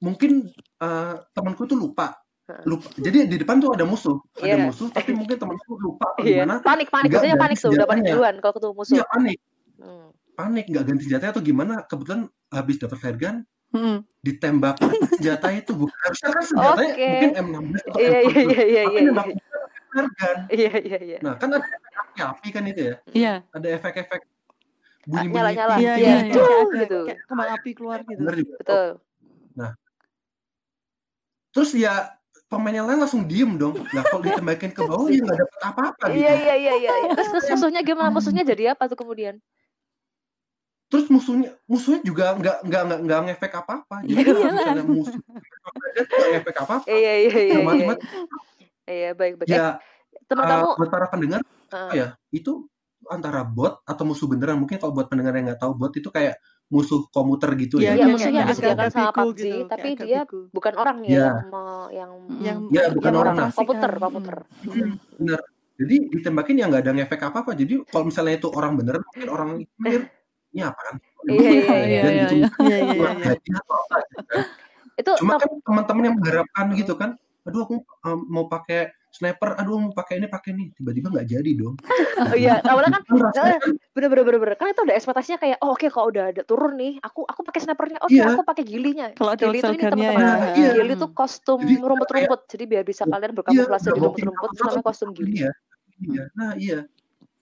Mungkin 0.01 0.49
eh, 0.77 1.15
temanku 1.31 1.63
tuh 1.63 1.77
lupa 1.77 2.17
lupa 2.65 2.83
jadi 2.97 3.23
di 3.25 3.37
depan 3.37 3.57
tuh 3.57 3.71
ada 3.71 3.85
musuh 3.85 4.19
ada 4.35 4.43
Iya. 4.49 4.65
musuh 4.67 4.89
tapi 4.89 5.13
mungkin 5.13 5.37
temanku 5.37 5.71
lupa 5.73 6.11
apa 6.11 6.19
Iya. 6.21 6.43
gimana 6.43 6.55
Panik, 6.59 6.87
panik. 6.89 7.09
Biasanya 7.09 7.31
ganti 7.31 7.43
panik 7.47 7.57
tuh, 7.57 7.69
udah 7.71 7.87
panik 7.87 8.03
duluan 8.05 8.35
kalau 8.37 8.53
ketemu 8.53 8.73
musuh. 8.75 8.93
iya 8.93 9.05
panik 9.07 9.37
Hmm. 9.77 10.07
panik 10.31 10.65
nggak 10.67 10.83
ganti 10.83 11.01
senjatanya 11.05 11.31
atau 11.31 11.41
gimana 11.41 11.73
kebetulan 11.83 12.21
habis 12.49 12.75
dapat 12.77 12.97
flare 12.97 13.15
gun 13.15 13.37
Mhm. 13.71 13.97
ditembak 14.19 14.75
senjata 15.15 15.47
itu 15.55 15.71
bukan 15.71 15.95
harusnya 15.97 16.27
kan 16.29 16.43
senjatanya 16.43 16.91
Oke. 16.91 17.07
mungkin 17.07 17.31
M16 17.39 17.81
atau 17.81 17.97
Iya, 17.97 18.09
iya, 18.11 18.19
M40 18.19 18.35
iya, 18.35 18.61
iya, 18.61 18.81
tapi 18.83 18.91
iya. 18.91 19.01
nembak 19.07 19.27
flare 19.87 20.09
gun 20.11 20.37
Iya, 20.51 20.71
iya, 20.81 20.99
iya. 20.99 21.17
nah 21.23 21.33
kan 21.35 21.49
ada 21.51 21.67
api-api 22.03 22.47
kan 22.49 22.63
itu 22.67 22.81
ya 22.83 22.95
Iya. 23.07 23.33
ada 23.47 23.67
efek-efek 23.71 24.21
Ah, 25.01 25.09
bunyi-bunyi 25.09 25.33
Nyala-nyala. 25.33 25.75
Iya, 25.75 25.93
Iya, 25.95 25.95
iya, 25.97 26.17
iya. 26.29 26.81
Gitu. 26.83 26.99
kayak 27.07 27.19
kembang 27.25 27.49
api 27.55 27.69
keluar 27.73 27.99
gitu. 28.03 28.21
Betul. 28.53 28.87
Terus 31.51 31.71
ya 31.75 32.11
pemain 32.51 32.75
yang 32.75 32.87
lain 32.87 32.99
langsung 32.99 33.23
diem 33.23 33.55
dong 33.55 33.79
nah 33.95 34.03
kalau 34.07 34.23
ditembakin 34.23 34.71
ke 34.75 34.81
bawah 34.83 35.07
ya 35.07 35.23
nggak 35.23 35.39
dapet 35.39 35.59
apa-apa 35.63 36.03
gitu 36.11 36.19
Iya, 36.19 36.33
iya, 36.35 36.55
iya, 36.55 36.73
iya. 36.79 36.91
iya. 36.91 37.11
Terus, 37.15 37.29
terus 37.31 37.45
musuhnya 37.55 37.81
gimana? 37.83 38.11
Musuhnya 38.11 38.43
jadi 38.43 38.75
apa 38.75 38.91
tuh 38.91 38.99
kemudian? 38.99 39.39
terus 40.91 41.07
musuhnya 41.07 41.55
musuhnya 41.71 42.03
juga 42.03 42.35
nggak 42.35 42.67
nggak 42.67 42.81
nggak 42.83 42.99
nggak 43.07 43.19
ngefek 43.31 43.53
apa 43.63 43.71
apa 43.79 43.95
jadi 44.03 44.11
Iya 44.11 44.23
kalau 44.27 44.51
misalnya 44.51 44.83
musuh 44.83 45.21
nggak 45.23 46.29
ngefek 46.35 46.57
apa 46.59 46.73
apa 46.75 46.85
Iya, 46.91 46.97
iya, 46.99 47.13
iya, 47.15 47.31
ya 47.31 47.39
iya. 47.39 47.95
Iya, 48.91 49.09
baik, 49.15 49.33
baik. 49.39 49.47
Eh, 49.47 49.55
ya 49.55 49.79
teman 50.27 50.43
uh, 50.43 50.49
kamu 50.51 50.67
buat 50.83 50.91
para 50.91 51.07
pendengar 51.07 51.39
uh, 51.71 51.87
apa 51.87 51.93
ya 51.95 52.07
itu 52.35 52.67
antara 53.07 53.47
bot 53.47 53.79
atau 53.87 54.03
musuh 54.03 54.27
beneran 54.27 54.59
mungkin 54.59 54.75
kalau 54.83 54.91
buat 54.91 55.07
pendengar 55.07 55.31
yang 55.39 55.55
nggak 55.55 55.63
tahu 55.63 55.71
bot 55.79 55.95
itu 55.95 56.11
kayak 56.11 56.35
musuh 56.71 57.03
komuter 57.11 57.51
gitu 57.59 57.83
Iya, 57.83 57.93
ya. 57.93 57.93
Iya, 57.99 58.05
musuhnya 58.15 58.41
disediakan 58.47 58.87
sama 58.89 59.11
PUBG, 59.11 59.41
gitu, 59.43 59.57
tapi 59.67 59.89
dia 59.99 60.23
Bigo. 60.23 60.47
bukan 60.55 60.73
orang 60.79 60.97
ya 61.03 61.11
Iya. 61.11 61.27
yang 61.27 61.37
yang 61.91 62.11
yang 62.39 62.59
Ya, 62.71 62.83
bukan 62.95 63.11
yang 63.11 63.21
orang. 63.21 63.35
mengoperasikan. 63.35 63.59
komputer, 63.59 63.91
komputer. 63.99 64.37
Bener. 65.19 65.39
Jadi 65.75 65.95
ditembakin 66.13 66.55
ya 66.55 66.65
nggak 66.71 66.81
ada 66.87 66.91
ngefek 66.95 67.21
apa-apa. 67.27 67.51
Jadi 67.53 67.73
kalau 67.89 68.05
misalnya 68.07 68.33
itu 68.37 68.47
orang 68.47 68.73
bener, 68.79 68.95
mungkin 69.03 69.29
orang 69.29 69.49
mikir, 69.75 70.01
ini 70.53 70.61
apaan? 70.61 70.95
Iya, 71.27 71.35
iya, 71.35 71.51
Iya, 71.51 71.61
iya. 71.61 72.01
Iya, 72.01 72.23
itu 72.23 72.35
iya. 72.39 72.47
Iya 72.61 72.77
iya 72.79 73.09
iya. 73.11 73.31
gitu 73.35 73.71
kan. 73.83 74.05
Itu 74.95 75.11
Cuma 75.19 75.33
kan 75.35 75.49
teman-teman 75.59 76.03
yang 76.07 76.15
mengharapkan 76.15 76.65
gitu 76.77 76.93
kan, 76.95 77.09
aduh 77.43 77.61
aku 77.65 77.75
um, 78.05 78.19
mau 78.29 78.45
pakai 78.45 78.93
sniper, 79.11 79.59
aduh 79.59 79.77
mau 79.77 79.91
pakai 79.91 80.17
ini 80.17 80.27
pakai 80.27 80.55
ini, 80.55 80.71
tiba-tiba 80.71 81.11
nggak 81.11 81.27
jadi 81.27 81.51
dong. 81.53 81.75
oh 82.31 82.35
iya, 82.35 82.63
awalnya 82.63 82.97
kan 82.97 83.03
Kan 83.35 83.59
kan 83.59 83.71
bener 83.91 84.07
bener 84.07 84.23
bener 84.23 84.39
bener 84.39 84.55
kan 84.55 84.67
itu 84.67 84.81
udah 84.81 84.95
ekspektasinya 84.95 85.37
kayak 85.37 85.57
oh 85.59 85.75
oke 85.75 85.83
kalau 85.87 86.07
udah 86.09 86.31
ada 86.31 86.41
turun 86.41 86.79
nih 86.79 86.95
aku 86.97 87.27
aku 87.27 87.43
pakai 87.43 87.59
snipernya 87.61 87.99
oke 87.99 88.09
Iya. 88.09 88.31
aku 88.31 88.43
pakai 88.43 88.63
gilinya 88.63 89.07
Kalau 89.13 89.31
ada 89.35 89.43
gili 89.43 89.57
itu 89.57 89.67
ini 89.67 89.83
teman-teman 89.83 90.15
ya. 90.15 90.31
aku. 90.31 90.47
Iya. 90.55 90.71
gili 90.73 90.93
itu 90.95 91.07
kostum 91.11 91.59
rumput-rumput 91.61 92.39
jadi 92.47 92.63
biar 92.65 92.83
bisa 92.83 93.03
kalian 93.03 93.31
berkamuflase 93.33 93.83
iya, 93.83 93.93
di 93.93 93.99
rumput-rumput 93.99 94.49
namanya 94.55 94.81
kostum 94.81 95.09
gili 95.11 95.31
Iya, 95.37 95.51
iya. 96.01 96.23
Nah 96.33 96.51
iya. 96.55 96.79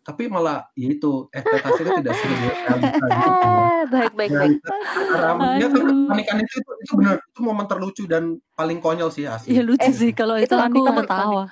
Tapi 0.09 0.25
malah 0.25 0.65
ya 0.73 0.89
itu 0.89 1.29
ekspektasinya 1.29 2.01
tidak 2.01 2.13
sesuai 2.17 2.33
dengan 2.33 2.57
realita 2.57 3.05
gitu. 3.05 3.29
eh 3.29 3.81
baik 3.85 4.13
baik 4.17 4.31
baik 4.33 4.57
antara 4.97 5.29
ya 5.53 5.67
kan 5.69 5.85
kepanikan 5.85 6.35
itu 6.41 6.53
itu, 6.57 6.71
itu 6.81 6.91
benar 6.97 7.15
itu 7.21 7.39
momen 7.39 7.65
terlucu 7.69 8.03
dan 8.09 8.23
paling 8.57 8.81
konyol 8.81 9.13
sih 9.13 9.29
asli. 9.29 9.53
Iya 9.53 9.61
lucu 9.61 9.85
Eh, 9.85 9.93
sih 9.93 10.09
kalau 10.11 10.33
itu 10.33 10.49
itu 10.49 10.57
aku 10.57 10.81
ketawa. 10.97 11.45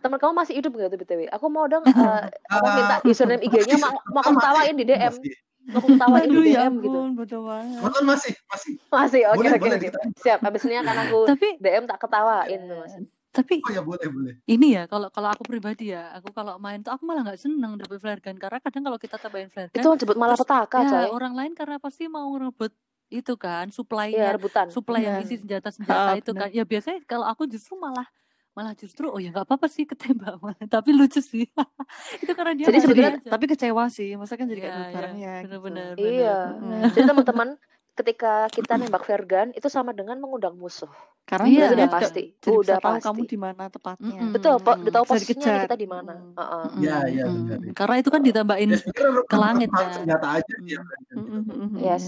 teman 0.00 0.16
kamu 0.16 0.32
masih 0.32 0.54
hidup 0.56 0.72
nggak 0.72 0.88
tuh 0.88 0.98
btw 0.98 1.20
aku 1.28 1.46
mau 1.48 1.64
dong 1.64 1.84
eh, 1.88 2.24
aku 2.46 2.66
minta 2.70 2.96
Ah, 2.96 3.00
username 3.02 3.40
IG-nya 3.42 3.76
mau 3.76 3.92
aku 3.92 4.32
masih, 4.32 4.32
ketawain 4.32 4.74
di 4.74 4.84
DM 4.84 5.12
masih. 5.12 5.32
mau 5.64 5.76
aku 5.76 5.86
ketawain 5.92 6.24
di 6.24 6.32
Aduh 6.32 6.44
ya 6.44 6.60
DM 6.64 6.74
gitu 6.80 6.98
bodoh 7.12 7.42
banget. 7.44 7.80
Betul 7.80 8.02
masih 8.04 8.32
masih. 8.44 8.72
masih 8.88 9.20
oke 9.24 9.36
Boleh, 9.36 9.50
oke 9.50 9.64
oke 9.66 9.76
diketawain. 9.76 10.10
siap 10.20 10.38
abis 10.40 10.62
ini 10.64 10.76
akan 10.78 10.96
aku 11.04 11.18
Tapi 11.32 11.48
DM 11.58 11.84
tak 11.84 11.98
ketawain 12.00 12.60
tuh 12.64 12.76
mas 12.80 12.92
tapi 13.34 13.58
Oh 13.60 13.68
ya 13.68 13.82
boleh 13.82 14.06
boleh. 14.06 14.34
ini 14.46 14.72
ya 14.72 14.86
kalau 14.86 15.10
kalau 15.10 15.28
aku 15.28 15.42
pribadi 15.42 15.90
ya, 15.90 16.14
aku 16.14 16.30
kalau 16.30 16.54
main 16.56 16.78
tuh 16.78 16.90
aku 16.90 17.02
malah 17.02 17.22
nggak 17.24 17.36
seneng 17.36 17.74
dapet 17.74 17.98
flare 17.98 18.20
gun 18.20 18.36
karena 18.36 18.58
kadang 18.58 18.82
kalau 18.84 18.96
kita 18.96 19.16
tambahin 19.16 19.48
flare 19.48 19.68
gun 19.68 19.76
itu 19.76 19.90
jemput 19.98 20.14
malah 20.14 20.34
petaka 20.34 20.78
ya 20.78 20.88
coy 20.88 21.06
orang 21.10 21.34
lain 21.34 21.52
karena 21.52 21.76
pasti 21.76 22.06
mau 22.06 22.30
ngerebut 22.30 22.70
itu 23.10 23.34
kan 23.34 23.66
Iya 23.66 23.74
supply-nya 23.74 24.26
rebutan 24.32 24.66
supply 24.68 25.00
yang 25.00 25.14
Benar. 25.16 25.26
isi 25.26 25.36
senjata-senjata 25.36 26.08
Ah, 26.08 26.14
itu 26.14 26.30
benar. 26.30 26.46
kan 26.46 26.48
ya 26.52 26.64
biasanya 26.64 26.98
kalau 27.04 27.26
aku 27.26 27.42
justru 27.44 27.74
malah 27.74 28.06
malah 28.52 28.70
justru 28.72 29.06
oh 29.06 29.18
ya 29.18 29.28
nggak 29.28 29.44
apa-apa 29.44 29.66
sih 29.66 29.82
ketembak 29.82 30.38
malah 30.38 30.54
tapi 30.72 30.90
lucu 30.90 31.18
sih 31.18 31.42
itu 32.22 32.32
karena 32.32 32.54
dia 32.54 32.66
Jadi 32.66 32.78
sengaja. 32.80 33.18
Tapi 33.26 33.44
kecewa 33.44 33.84
sih, 33.88 34.14
masa 34.14 34.34
kan 34.34 34.46
jadi 34.46 34.60
kayak 34.62 34.70
Iya, 34.70 34.78
iya. 34.80 34.94
barangnya 34.94 35.32
gitu. 35.42 35.56
bener-bener 35.60 35.94
Iya. 35.98 36.38
Mm. 36.54 36.82
Jadi 36.88 37.02
teman-teman, 37.04 37.48
ketika 37.94 38.32
kita 38.48 38.74
nembak 38.74 39.06
gun 39.22 39.50
itu 39.50 39.66
sama 39.66 39.90
dengan 39.90 40.18
mengundang 40.18 40.54
musuh. 40.54 40.90
Karena 41.24 41.46
Iya. 41.46 41.56
dia 41.56 41.64
Udah 41.64 41.72
juga 41.80 41.94
pasti, 41.96 42.22
Jadi 42.36 42.52
udah 42.52 42.60
bisa 42.60 42.74
tahu 42.76 42.92
pasti. 42.92 43.06
kamu 43.06 43.20
di 43.24 43.38
mana 43.38 43.64
tepatnya. 43.66 44.12
Mm-mm. 44.12 44.32
Betul, 44.34 44.54
po- 44.60 44.76
udah 44.76 44.92
tahu 44.92 45.04
posisinya 45.08 45.46
nih 45.46 45.60
kita 45.64 45.76
di 45.78 45.88
mana. 45.88 46.12
Mm. 46.12 46.34
Heeh. 46.34 46.64
Iya, 46.76 46.96
iya, 47.08 47.24
benar. 47.24 47.58
karena 47.72 47.94
itu 47.96 48.08
kan 48.10 48.20
ditambahin 48.20 48.68
Ya 48.68 48.78
ke 49.24 49.36
langit 49.38 49.70
kan. 49.70 49.88
senjata 49.94 50.28
aja 50.36 50.54
dia. 50.60 50.80
Mm-mm, 51.16 51.80
Yes. 51.80 52.04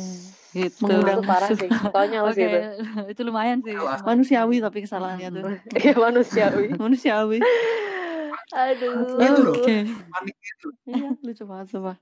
gitu 0.52 0.84
Mengundang 0.84 1.20
Itu 1.20 1.28
parah 1.28 1.48
sih. 1.50 1.68
Konyol 1.96 2.24
oke 2.26 2.34
sih 2.34 2.44
itu. 2.44 2.60
itu 3.08 3.20
lumayan 3.22 3.58
sih. 3.60 3.72
Manusiawi 4.02 4.56
tapi 4.58 4.78
kesalahannya 4.84 5.28
tuh. 5.30 5.42
Iya 5.72 5.94
manusiawi. 5.96 6.64
Manusiawi. 6.82 7.38
Aduh. 8.54 9.18
Gitu 9.18 9.40
loh. 9.42 9.54
oke 9.58 9.76
Panik 10.14 10.36
gitu. 10.38 10.68
Iya, 10.86 11.10
lucu 11.18 11.42
banget 11.50 11.66
sumpah. 11.74 11.96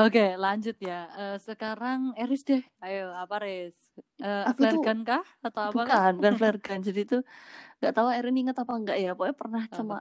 Oke, 0.00 0.24
lanjut 0.40 0.76
ya. 0.80 1.00
Eh, 1.12 1.36
sekarang 1.36 2.16
Eris 2.16 2.42
deh. 2.48 2.64
Ayo, 2.80 3.12
apa 3.12 3.36
Riz? 3.44 3.76
Eh, 4.24 4.44
Aku 4.48 4.64
flare 4.64 4.72
tuh- 4.80 4.84
gun 4.84 5.00
kah 5.04 5.24
atau 5.44 5.60
apa? 5.68 5.80
kah? 5.84 5.84
Bukan, 5.84 6.12
bukan 6.16 6.32
flare 6.40 6.58
gun. 6.64 6.80
Jadi 6.80 7.00
itu 7.04 7.18
nggak 7.84 7.92
tahu 7.92 8.08
Erin 8.08 8.36
inget 8.40 8.56
apa 8.56 8.72
enggak 8.72 8.96
ya. 8.96 9.12
Pokoknya 9.12 9.36
pernah 9.36 9.62
Apa? 9.68 9.76
sama 9.76 9.96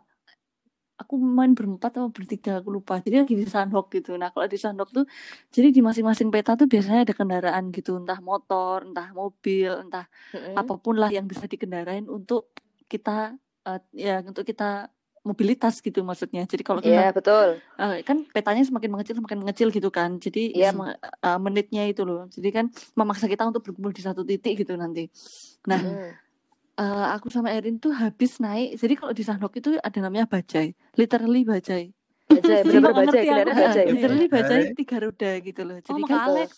aku 0.95 1.19
main 1.19 1.51
berempat 1.51 1.91
atau 1.99 2.07
bertiga 2.07 2.63
aku 2.63 2.71
lupa. 2.71 3.03
Jadi 3.03 3.19
lagi 3.19 3.35
di 3.35 3.43
Sandhawk 3.43 3.91
gitu. 3.91 4.15
Nah 4.15 4.31
kalau 4.31 4.47
di 4.47 4.55
Sandhawk 4.55 4.95
tuh 4.95 5.03
jadi 5.51 5.75
di 5.75 5.83
masing-masing 5.83 6.31
peta 6.31 6.55
tuh 6.55 6.71
biasanya 6.71 7.03
ada 7.03 7.11
kendaraan 7.11 7.67
gitu, 7.75 7.99
entah 7.99 8.23
motor, 8.23 8.87
entah 8.87 9.11
mobil, 9.11 9.75
entah 9.75 10.07
Mm-mm. 10.31 10.55
apa 10.55 10.73
pun 10.79 10.95
lah 10.95 11.11
yang 11.11 11.27
bisa 11.27 11.51
dikendarain 11.51 12.07
untuk 12.07 12.55
kita 12.87 13.35
eh, 13.67 13.81
ya 13.91 14.23
untuk 14.23 14.47
kita 14.47 14.87
mobilitas 15.25 15.81
gitu 15.81 15.99
maksudnya. 16.01 16.45
Jadi 16.45 16.61
kalau 16.61 16.79
Iya 16.79 17.09
kita 17.09 17.17
betul. 17.17 17.47
eh, 17.75 17.95
kan 18.01 18.23
petanya 18.25 18.61
semakin 18.61 18.87
mengecil 18.87 19.17
semakin 19.17 19.37
mengecil 19.41 19.67
gitu 19.69 19.89
kan. 19.89 20.15
Jadi 20.15 20.53
Iya. 20.53 20.69
sema- 20.69 20.95
eh, 20.95 21.39
menitnya 21.41 21.83
itu 21.83 22.05
loh. 22.05 22.29
Jadi 22.29 22.49
kan 22.49 22.65
memaksa 22.93 23.25
kita 23.25 23.41
untuk 23.43 23.65
berkumpul 23.65 23.89
di 23.89 23.99
satu 23.99 24.21
titik 24.21 24.53
gitu 24.55 24.77
nanti. 24.77 25.09
Nah, 25.65 25.81
Mm. 25.81 26.11
eh, 26.77 27.07
aku 27.11 27.27
sama 27.27 27.49
Erin 27.49 27.75
tuh 27.75 27.91
habis 27.91 28.37
naik. 28.37 28.77
Jadi 28.77 28.93
kalau 28.93 29.11
di 29.11 29.23
Sandok 29.23 29.53
itu 29.55 29.73
ada 29.75 29.97
namanya 29.97 30.23
bajai, 30.25 30.71
literally 30.93 31.41
bajai. 31.41 31.89
Bajai, 32.25 32.61
bajai, 32.61 32.81
ngerti 32.81 33.17
kendaraan 33.21 33.45
aku. 33.47 33.61
bajai. 33.61 33.85
Literally 33.87 34.27
bajai 34.27 34.61
Bajai. 34.63 34.75
tiga 34.75 34.97
roda 34.99 35.31
gitu 35.39 35.61
loh. 35.61 35.77
Oh, 35.77 35.83
Jadi 35.83 36.01
Maka 36.01 36.09
kan 36.11 36.21
Alex. 36.27 36.49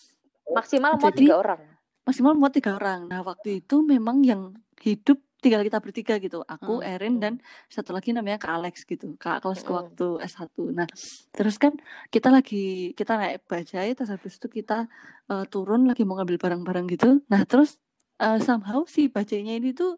Maksimal 0.48 0.92
mau 0.94 1.10
tiga 1.10 1.36
orang. 1.36 1.60
maksimal 2.02 2.32
muat 2.32 2.52
tiga 2.56 2.72
orang. 2.74 3.04
Nah 3.04 3.20
waktu 3.20 3.60
itu 3.60 3.84
memang 3.84 4.24
yang 4.24 4.56
hidup 4.80 5.20
tinggal 5.48 5.64
kita 5.64 5.80
bertiga 5.80 6.14
gitu. 6.20 6.44
Aku, 6.44 6.78
Hmm, 6.78 6.92
Erin 6.92 7.14
dan 7.16 7.34
satu 7.66 7.96
lagi 7.96 8.12
namanya 8.12 8.36
Kak 8.36 8.52
Alex 8.60 8.84
gitu. 8.84 9.16
Kak 9.16 9.40
kelasku 9.40 9.72
Hmm. 9.72 9.80
waktu 9.80 10.06
S1. 10.20 10.52
Nah 10.76 10.84
terus 11.32 11.56
kan 11.56 11.72
kita 12.12 12.28
lagi 12.28 12.92
kita 12.92 13.16
naik 13.16 13.48
bajai 13.48 13.96
terus 13.96 14.12
habis 14.12 14.36
itu 14.36 14.46
kita 14.46 14.84
eh, 15.26 15.44
turun 15.48 15.88
lagi 15.88 16.04
mau 16.04 16.20
ngambil 16.20 16.36
barang-barang 16.36 16.86
gitu. 16.92 17.24
Nah 17.26 17.48
terus 17.48 17.80
eh, 18.20 18.36
somehow 18.38 18.84
si 18.84 19.08
bajainya 19.08 19.56
ini 19.56 19.72
tuh 19.72 19.96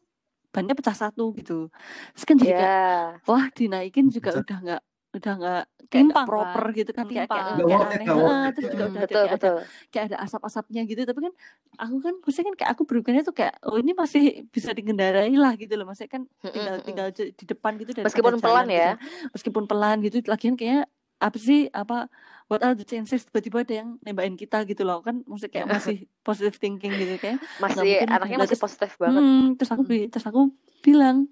bannya 0.50 0.74
pecah 0.74 0.94
satu 0.94 1.34
gitu. 1.34 1.70
Terus 2.14 2.24
kan 2.24 2.36
jadi 2.38 2.52
kayak 2.54 2.70
Iya. 2.70 3.26
wah 3.26 3.44
dinaikin 3.50 4.06
juga 4.10 4.38
udah 4.38 4.58
nggak 4.62 4.82
udah 5.10 5.32
nggak 5.34 5.62
kayak 5.82 6.06
Timpang, 6.06 6.22
proper 6.24 6.64
kan? 6.64 6.76
gitu 6.76 6.90
kan 6.92 7.04
kayak 7.04 7.26
kayak, 7.26 7.46
Timpang. 7.50 7.66
Kayak 7.66 7.82
it, 7.82 7.90
aneh 7.90 8.50
terus 8.52 8.66
juga 8.68 8.84
Hmm. 8.86 8.90
udah 8.90 9.00
ada 9.00 9.02
Betul, 9.02 9.10
kayak 9.16 9.26
ada 9.26 9.34
betul. 9.36 9.56
kayak 9.90 10.04
ada 10.06 10.16
asap-asapnya 10.22 10.82
gitu 10.84 11.00
tapi 11.02 11.18
kan 11.20 11.32
aku 11.76 11.96
kan 11.98 12.14
maksudnya 12.16 12.46
kan 12.46 12.56
kayak 12.56 12.70
aku 12.70 12.82
berpikirnya 12.84 13.22
tuh 13.22 13.34
kayak 13.34 13.54
oh 13.60 13.74
ini 13.74 13.90
masih 13.92 14.22
bisa 14.46 14.70
dikendarai 14.70 15.34
lah 15.34 15.52
gitu 15.54 15.74
loh 15.74 15.84
maksudnya 15.84 16.12
kan 16.12 16.22
tinggal 16.44 16.74
Mm-mm. 16.76 16.86
tinggal 16.86 17.06
j- 17.10 17.32
di 17.32 17.44
depan 17.44 17.72
gitu 17.76 17.90
daripada 17.90 18.06
Meskipun 18.08 18.34
pelan 18.38 18.66
ya. 18.66 18.90
gitu. 18.94 19.06
meskipun 19.34 19.64
pelan 19.66 19.96
gitu 20.00 20.16
lagian 20.24 20.54
kayaknya 20.54 20.82
apa 21.18 21.36
sih 21.36 21.60
apa 21.68 22.06
what 22.46 22.62
are 22.62 22.72
the 22.72 22.82
chances 22.82 23.22
tiba-tiba 23.24 23.60
ada 23.60 23.74
yang 23.76 23.88
nembakin 24.00 24.34
kita 24.34 24.62
gitu 24.64 24.82
loh 24.82 25.02
kan 25.02 25.20
maksudnya 25.20 25.52
kayak 25.52 25.68
masih 25.68 25.96
positive 26.26 26.54
thinking 26.56 26.94
gitu 26.94 27.18
kayak 27.18 27.42
Masih 27.58 27.82
mungkin 27.82 28.08
anaknya 28.08 28.38
masih 28.38 28.54
terus- 28.54 28.62
positif 28.62 28.94
banget. 28.94 29.20
Hmm, 29.20 29.46
terus 29.54 29.70
aku 29.70 29.82
terus 30.06 30.22
aku 30.24 30.40
bilang 30.80 31.26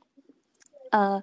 eh 0.89 1.21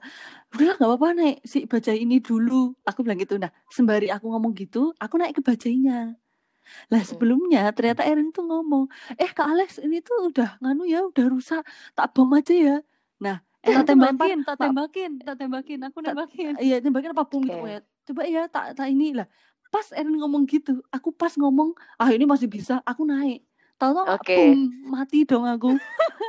udahlah 0.55 0.75
nggak 0.79 0.89
apa-apa 0.89 1.07
naik 1.13 1.37
si 1.43 1.67
bajai 1.67 2.01
ini 2.01 2.17
dulu. 2.17 2.71
Aku 2.81 3.03
bilang 3.03 3.19
gitu. 3.19 3.35
Nah 3.35 3.51
sembari 3.67 4.07
aku 4.07 4.31
ngomong 4.31 4.55
gitu 4.55 4.95
aku 4.97 5.19
naik 5.19 5.35
ke 5.35 5.41
bajainya. 5.43 6.15
Lah 6.89 7.01
sebelumnya 7.05 7.69
ternyata 7.77 8.01
Erin 8.01 8.33
tuh 8.33 8.47
ngomong 8.47 8.89
eh 9.15 9.29
kak 9.29 9.45
Alex 9.45 9.77
ini 9.77 10.01
tuh 10.01 10.33
udah 10.33 10.57
nganu 10.63 10.87
ya 10.87 11.05
udah 11.05 11.25
rusak. 11.29 11.61
Tak 11.93 12.15
bom 12.15 12.31
aja 12.33 12.55
ya. 12.55 12.75
Nah 13.21 13.43
Tak 13.61 13.69
Erin 13.69 13.85
tuh 13.85 13.95
melempar 13.97 14.27
tembakin, 14.29 14.39
tak 14.45 14.57
tembakin, 14.61 15.11
tak 15.21 15.35
tembakin, 15.41 15.79
aku 15.83 15.97
Tak- 15.99 16.05
nembakin. 16.13 16.51
iya 16.61 16.77
tembakin 16.81 17.09
apa 17.13 17.23
bom 17.25 17.41
gitu 17.41 17.53
pokoknya 17.57 17.79
coba 18.05 18.21
ya 18.25 18.43
tak 18.47 18.65
tak 18.77 18.87
ini. 18.89 19.13
Lah 19.13 19.27
pas 19.69 19.85
Erin 19.91 20.15
ngomong 20.15 20.47
gitu 20.47 20.79
aku 20.87 21.11
pas 21.11 21.33
ngomong 21.35 21.75
ah 21.99 22.09
ini 22.09 22.23
masih 22.23 22.47
bisa 22.47 22.79
aku 22.81 23.03
naik 23.03 23.43
tahu-tahu 23.75 24.05
Oke. 24.15 24.35
boom 24.35 24.59
mati 24.87 25.27
dong 25.27 25.45
aku 25.45 25.75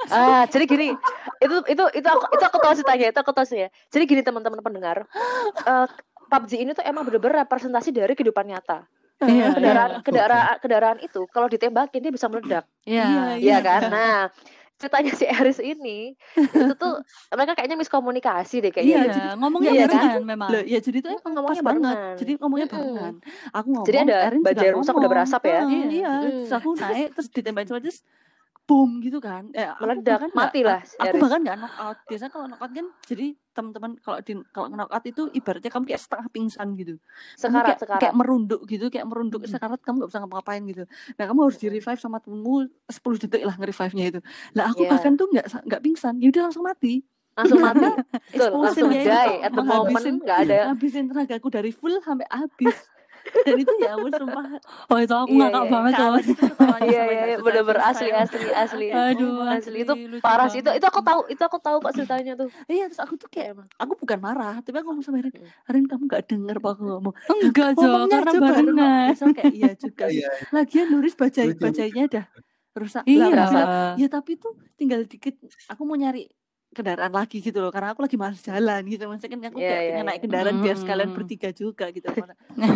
Ah, 0.06 0.46
jadi 0.46 0.70
gini, 0.70 0.94
itu 1.42 1.56
itu 1.66 1.84
itu 1.98 2.06
aku 2.06 2.30
itu 2.30 2.44
aku 2.46 2.58
tahu 2.62 2.72
ceritanya, 2.78 3.10
itu 3.10 3.18
aku 3.18 3.34
tahu 3.34 3.42
sih 3.42 3.66
ya. 3.66 3.68
Jadi 3.90 4.06
gini 4.06 4.22
teman-teman 4.22 4.62
pendengar, 4.62 5.02
eh 5.66 5.86
PUBG 6.30 6.62
ini 6.62 6.70
tuh 6.78 6.86
emang 6.86 7.02
bener-bener 7.02 7.42
representasi 7.42 7.90
dari 7.90 8.14
kehidupan 8.14 8.46
nyata. 8.46 8.86
Iya, 9.18 9.56
Kendaraan 9.58 9.90
kendaraan 10.06 10.56
kendaraan 10.62 10.98
itu 11.02 11.26
kalau 11.32 11.50
ditembakin 11.50 12.04
dia 12.04 12.12
bisa 12.14 12.30
meledak, 12.30 12.70
Iya, 12.86 13.40
Iya 13.40 13.58
kan? 13.64 13.82
Nah, 13.90 14.30
ceritanya 14.76 15.12
si 15.12 15.24
Eris 15.24 15.58
ini 15.58 16.12
itu 16.36 16.74
tuh 16.74 17.00
mereka 17.32 17.52
kayaknya 17.54 17.76
miskomunikasi 17.76 18.60
deh 18.60 18.68
Iya, 18.68 18.74
kayaknya. 18.74 19.00
jadi- 19.08 19.36
ngomongnya 19.36 19.70
iya 19.70 19.84
kan? 19.84 19.96
barengan 19.96 20.24
memang. 20.26 20.48
Loh, 20.48 20.62
ya 20.62 20.78
jadi 20.78 20.96
itu 20.98 21.08
emang 21.10 21.32
ngomongnya 21.32 21.54
pas 21.54 21.66
banget. 21.66 21.96
barengan. 21.96 22.16
Jadi 22.16 22.32
ngomongnya 22.36 22.66
barengan. 22.68 23.14
Aku 23.50 23.66
ngomong, 23.66 23.86
Jadi 23.86 23.96
ada 23.98 24.16
Erin 24.22 24.38
juga 24.38 24.48
bajai 24.52 24.70
rusak 24.70 24.84
udah 24.86 24.92
ngomong. 24.94 25.12
berasap 25.12 25.42
ya? 25.42 25.52
Heeh, 25.56 25.66
Iya. 25.66 25.86
Iya, 25.88 26.12
Mm. 26.12 26.22
terus 26.36 26.52
aku 26.52 26.68
naik 26.76 27.08
terus 27.16 27.28
ditembakin 27.30 27.66
sama 27.66 27.80
terus 27.80 27.98
boom 28.62 28.90
gitu 28.98 29.18
kan. 29.18 29.42
Eh, 29.50 29.68
Meledak, 29.78 30.18
nggak- 30.20 30.34
mati 30.34 30.60
lah 30.60 30.80
Aku 30.98 31.16
bahkan 31.16 31.40
nggak 31.40 31.56
knock 31.56 31.74
out. 31.78 31.96
Biasanya 32.04 32.30
kalau 32.30 32.46
knock 32.46 32.60
out 32.60 32.70
kan 32.70 32.86
jadi 33.02 33.26
teman-teman 33.56 33.96
kalau 33.98 34.20
di 34.20 34.32
kalau 34.52 34.68
knock 34.68 34.92
out 34.92 35.02
itu 35.02 35.32
ibaratnya 35.32 35.72
kamu 35.72 35.84
kayak 35.88 36.02
setengah 36.04 36.28
pingsan 36.28 36.68
gitu. 36.76 36.94
Kamu 37.00 37.40
Sekarat 37.40 37.64
kayak, 37.66 37.78
sekarat. 37.80 38.00
kayak 38.04 38.14
merunduk 38.14 38.60
gitu, 38.68 38.86
kayak 38.86 39.06
merunduk 39.08 39.40
Mm. 39.42 39.50
sekarat 39.50 39.80
kamu 39.80 39.96
nggak 39.98 40.10
bisa 40.12 40.18
ngapa-ngapain 40.20 40.62
gitu. 40.66 40.84
Nah, 41.16 41.24
kamu 41.24 41.38
harus 41.42 41.56
di 41.56 41.66
revive 41.66 41.96
sama 41.98 42.18
temenmu 42.20 42.54
10 42.86 43.16
detik 43.16 43.42
lah 43.42 43.56
nge-revive-nya 43.56 44.04
itu. 44.12 44.20
Lah 44.52 44.64
aku 44.68 44.84
Iya. 44.84 44.90
bahkan 44.92 45.12
tuh 45.14 45.26
nggak 45.26 45.46
nggak 45.64 45.80
pingsan, 45.80 46.14
ya 46.20 46.28
udah 46.28 46.42
langsung 46.46 46.62
mati. 46.62 46.94
langsung 47.36 47.60
mati. 47.60 47.84
Langsung 48.56 48.88
itu 48.88 49.04
die 49.04 49.44
at 49.44 49.52
the 49.52 49.60
moment 49.60 49.92
nggak 50.24 50.38
ada. 50.48 50.72
Habisin 50.72 51.04
tenagaku 51.04 51.52
dari 51.52 51.68
full 51.68 51.92
sampai 52.00 52.24
habis. 52.32 52.72
dan 53.46 53.56
itu 53.56 53.72
ya 53.76 53.90
ampun 53.92 54.12
sumpah 54.12 54.44
Oh 54.86 54.98
itu 54.98 55.10
aku 55.10 55.28
Iya, 55.28 55.38
ngakak 55.42 55.62
iya. 55.62 55.70
banget 55.70 55.92
ketawanya 55.92 56.34
Iya 56.78 57.02
iya 57.02 57.02
iya 57.04 57.24
bisa 57.32 57.42
bener-bener 57.42 57.80
asli 57.82 58.08
asli 58.08 58.46
asli. 58.62 58.86
Aduh, 58.88 59.42
asli 59.44 59.78
itu 59.80 59.92
lucu 59.92 60.20
parah 60.20 60.46
sih 60.46 60.58
itu 60.58 60.70
itu 60.70 60.82
aku 60.82 61.00
tahu 61.00 61.20
itu 61.26 61.40
aku 61.40 61.58
tahu 61.58 61.76
kok 61.78 61.92
ceritanya 61.92 62.32
tuh. 62.34 62.48
iya 62.66 62.86
terus 62.86 62.98
aku 62.98 63.14
tuh 63.14 63.26
kayak 63.26 63.48
Emang. 63.52 63.68
aku 63.74 63.92
bukan 63.96 64.18
marah 64.18 64.54
tapi 64.58 64.76
aku 64.76 64.86
ngomong 64.88 65.02
sama 65.02 65.18
Erin 65.18 65.32
Hmm. 65.32 65.68
Erin 65.68 65.84
kamu 65.84 66.02
gak 66.06 66.24
denger 66.26 66.56
apa 66.56 66.68
aku 66.70 66.82
ngomong 66.86 67.14
Enggak 67.36 67.70
Jo, 67.74 67.90
karena 68.06 68.30
barengan. 68.34 69.12
Kayak 69.32 69.52
iya 69.52 69.72
juga 69.74 70.04
sih 70.08 70.18
Iya, 70.18 70.30
lagian 70.50 70.86
Nuris 70.88 71.14
baca 71.14 71.40
Lucu. 71.42 71.60
bacanya 71.60 72.04
dah 72.08 72.26
rusak 72.72 73.02
Lah, 73.02 73.08
Iya. 73.08 73.26
bilang, 73.26 73.52
ya 73.96 74.06
tapi 74.06 74.36
tuh 74.36 74.52
tinggal 74.74 75.02
dikit 75.02 75.34
aku 75.66 75.82
mau 75.82 75.94
nyari 75.94 76.28
kendaraan 76.76 77.08
lagi 77.10 77.40
gitu 77.40 77.56
loh 77.56 77.68
karena 77.68 77.90
aku 77.90 78.00
lagi 78.00 78.14
males 78.14 78.38
jalan 78.38 78.84
gitu 78.84 79.04
maksudnya 79.06 79.32
kan 79.32 79.40
aku 79.46 79.56
Iya, 79.56 79.66
kayak 79.66 79.80
iya, 79.80 79.88
pengen 79.88 79.96
iya. 79.96 80.06
naik 80.06 80.20
kendaraan 80.20 80.56
biar 80.58 80.76
sekalian 80.76 81.08
Mm. 81.08 81.16
bertiga 81.16 81.48
juga 81.52 81.86
gitu 81.88 82.06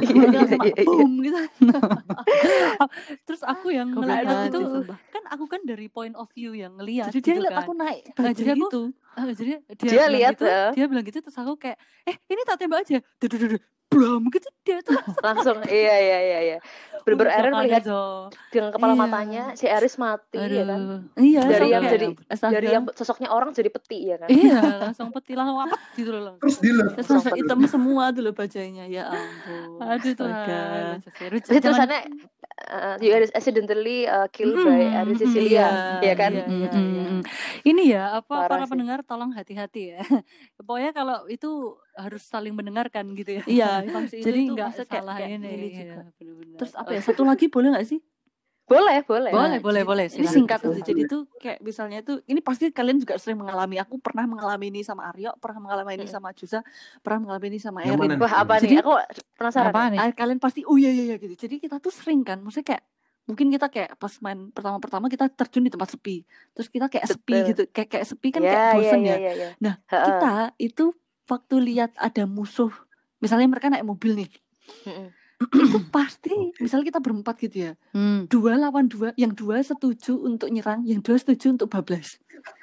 Tiba-tiba 0.00 0.44
iya, 0.48 0.56
iya, 0.58 0.74
boom 0.82 1.12
gitu 1.20 1.38
Terus 3.26 3.42
aku 3.42 3.66
yang 3.70 3.88
ngeliat 3.90 4.24
banget 4.24 4.50
itu 4.50 4.58
sumpah. 4.62 4.98
kan 5.06 5.22
aku 5.28 5.44
kan 5.46 5.60
dari 5.62 5.86
point 5.86 6.14
of 6.14 6.26
view 6.30 6.52
yang 6.52 6.72
ngeliat 6.74 7.08
jadi 7.08 7.18
dia 7.18 7.22
gitu 7.22 7.38
ngeliat 7.38 7.52
kan. 7.52 7.62
aku 7.62 7.72
naik 7.74 8.02
Nah, 8.14 8.32
jadi 8.32 8.50
aku- 8.50 8.62
gitu 8.62 8.82
Ah, 9.10 9.26
jadi 9.26 9.42
dia, 9.42 9.58
Dia 9.74 9.90
bilang 10.00 10.12
lihat, 10.14 10.32
gitu, 10.32 10.44
eh. 10.46 10.70
dia 10.72 10.84
bilang 10.86 11.04
gitu 11.04 11.18
terus 11.20 11.36
aku 11.36 11.52
kayak 11.56 11.76
eh 12.04 12.16
ini 12.24 12.40
tak 12.42 12.56
tembak 12.56 12.78
aja. 12.80 13.02
Duh, 13.18 13.28
duh, 13.28 13.38
duh, 13.44 13.60
Blam 13.90 14.22
gitu 14.30 14.48
dia 14.62 14.78
tuh 14.80 14.94
Langsung 15.26 15.58
iya 15.64 15.94
iya 15.98 16.18
iya 16.20 16.38
iya. 16.40 16.58
Bener-bener 17.00 17.32
Erin 17.32 17.50
Udah 17.50 17.60
melihat 17.60 17.84
dengan 18.48 18.70
kepala 18.70 18.92
Iya. 18.92 19.00
matanya 19.00 19.42
si 19.52 19.66
Eris 19.66 19.96
mati 19.96 20.36
ya 20.36 20.62
kan. 20.62 20.78
Aduh. 20.78 21.00
iya 21.18 21.40
Dari 21.42 21.68
yang 21.68 21.84
jadi- 21.84 22.14
astaga. 22.28 22.52
Dari 22.54 22.68
yang 22.68 22.84
sosoknya 22.92 23.28
orang 23.28 23.50
jadi 23.50 23.66
peti 23.68 23.98
ya 24.06 24.16
kan. 24.16 24.28
Iya, 24.28 24.60
langsung 24.86 25.08
peti 25.10 25.32
langsung 25.32 25.58
apa 25.58 25.74
gitu 25.94 26.12
loh. 26.12 26.22
langsung. 26.30 26.40
Terus 26.40 26.56
di 26.58 26.70
love. 26.70 26.92
Terus 26.94 27.08
langsung 27.10 27.34
hitam 27.34 27.58
semua 27.66 28.04
tuh 28.10 28.22
loh 28.22 28.30
bajainya 28.30 28.84
ya 28.86 29.08
ampun 29.08 29.80
Aduh 29.82 30.12
tuh. 30.12 30.28
astaga 30.28 30.62
Terus 31.10 31.42
tulisannya 31.58 32.00
uh, 32.68 32.94
you 33.00 33.10
accidentally 33.32 34.04
uh, 34.04 34.28
killed 34.28 34.60
by 34.60 34.70
Mm, 34.70 35.00
Aris 35.00 35.16
mm, 35.16 35.22
Cecilia, 35.22 35.50
iya, 35.50 35.68
ya 36.04 36.14
kan? 36.14 36.30
iya, 36.30 36.44
iya, 36.46 36.68
iya. 36.70 37.04
Ini 37.62 37.82
ya 37.86 38.04
apa 38.14 38.28
Parah 38.38 38.48
para 38.50 38.64
sih. 38.64 38.70
pendengar 38.70 39.00
tolong 39.02 39.32
hati-hati 39.32 39.82
ya. 39.90 40.00
Pokoknya 40.58 40.92
kalau 40.92 41.24
itu 41.26 41.76
harus 42.02 42.22
saling 42.22 42.52
mendengarkan 42.52 43.04
gitu 43.12 43.38
ya. 43.38 43.44
iya 43.46 43.70
Jadi 44.26 44.40
nggak 44.48 44.68
kayak, 44.76 44.88
salah 44.88 45.16
kayak 45.16 45.36
ini. 45.36 45.48
iya, 45.48 45.58
juga. 45.60 45.94
bener-bener. 46.16 46.56
terus 46.56 46.72
apa 46.74 46.90
ya 46.90 47.00
satu 47.08 47.22
lagi 47.22 47.46
boleh 47.46 47.68
nggak 47.72 47.88
sih 47.88 48.00
Boleh, 48.70 49.02
boleh. 49.02 49.34
Boleh, 49.34 49.58
Nah, 49.58 49.58
boleh, 49.58 49.82
jadi- 49.82 49.90
boleh. 49.90 50.06
Ini 50.14 50.28
singkat 50.30 50.62
sih. 50.62 50.82
Jadi 50.86 51.02
tuh 51.10 51.26
kayak 51.42 51.58
misalnya 51.58 52.06
tuh 52.06 52.22
ini 52.22 52.38
pasti 52.38 52.70
kalian 52.70 53.02
juga 53.02 53.18
sering 53.18 53.42
mengalami. 53.42 53.82
Aku 53.82 53.98
pernah 53.98 54.30
mengalami 54.30 54.70
ini 54.70 54.86
sama 54.86 55.10
Aryo, 55.10 55.34
pernah 55.42 55.58
mengalami 55.58 55.98
ini 55.98 56.06
sama 56.06 56.30
Jusa, 56.30 56.62
pernah 57.02 57.18
mengalami 57.18 57.50
ini 57.50 57.58
sama 57.58 57.82
Erin. 57.82 58.14
Wah, 58.14 58.46
apa 58.46 58.62
Jadi- 58.62 58.78
nih? 58.78 58.86
Aku 58.86 58.94
penasaran. 59.34 59.74
Apa 59.74 59.90
nih? 59.90 59.98
Ah, 59.98 60.14
kalian 60.14 60.38
pasti 60.38 60.62
oh 60.62 60.78
iya 60.78 60.86
iya 60.86 61.02
iya 61.04 61.16
gitu. 61.18 61.34
Jadi 61.34 61.58
kita 61.58 61.82
tuh 61.82 61.90
sering 61.90 62.22
kan, 62.22 62.38
maksudnya 62.38 62.78
kayak 62.78 62.82
mungkin 63.26 63.46
kita 63.50 63.66
kayak 63.66 63.90
pas 63.98 64.14
main 64.22 64.54
pertama-pertama 64.54 65.06
kita 65.06 65.26
terjun 65.28 65.66
di 65.66 65.72
tempat 65.74 65.90
sepi. 65.90 66.22
Terus 66.54 66.68
kita 66.70 66.86
kayak 66.86 67.06
sepi 67.10 67.34
Betul. 67.34 67.48
gitu. 67.50 67.62
Kayak 67.74 67.88
kayak 67.90 68.06
sepi 68.06 68.28
kan 68.30 68.40
ya, 68.40 68.46
kayak 68.46 68.62
ya, 68.62 68.70
bosen 68.78 69.00
ya, 69.02 69.10
ya. 69.10 69.16
ya, 69.18 69.32
ya. 69.34 69.48
Nah, 69.58 69.74
kita 69.82 70.32
itu 70.62 70.84
waktu 71.30 71.54
lihat 71.62 71.94
ada 71.94 72.26
musuh, 72.26 72.74
misalnya 73.18 73.46
mereka 73.46 73.70
naik 73.70 73.86
mobil 73.86 74.18
nih. 74.18 74.30
Itu 75.40 75.78
pasti 75.88 76.34
misalnya 76.58 76.84
kita 76.86 77.00
berempat 77.00 77.40
gitu 77.40 77.56
ya. 77.64 77.72
Hmm. 77.90 78.26
Dua 78.26 78.58
lawan 78.58 78.86
dua, 78.86 79.14
yang 79.14 79.32
dua 79.32 79.62
setuju 79.62 80.18
untuk 80.18 80.50
nyerang, 80.50 80.84
yang 80.84 81.00
dua 81.00 81.16
setuju 81.16 81.54
untuk 81.54 81.70
bablas. 81.70 82.20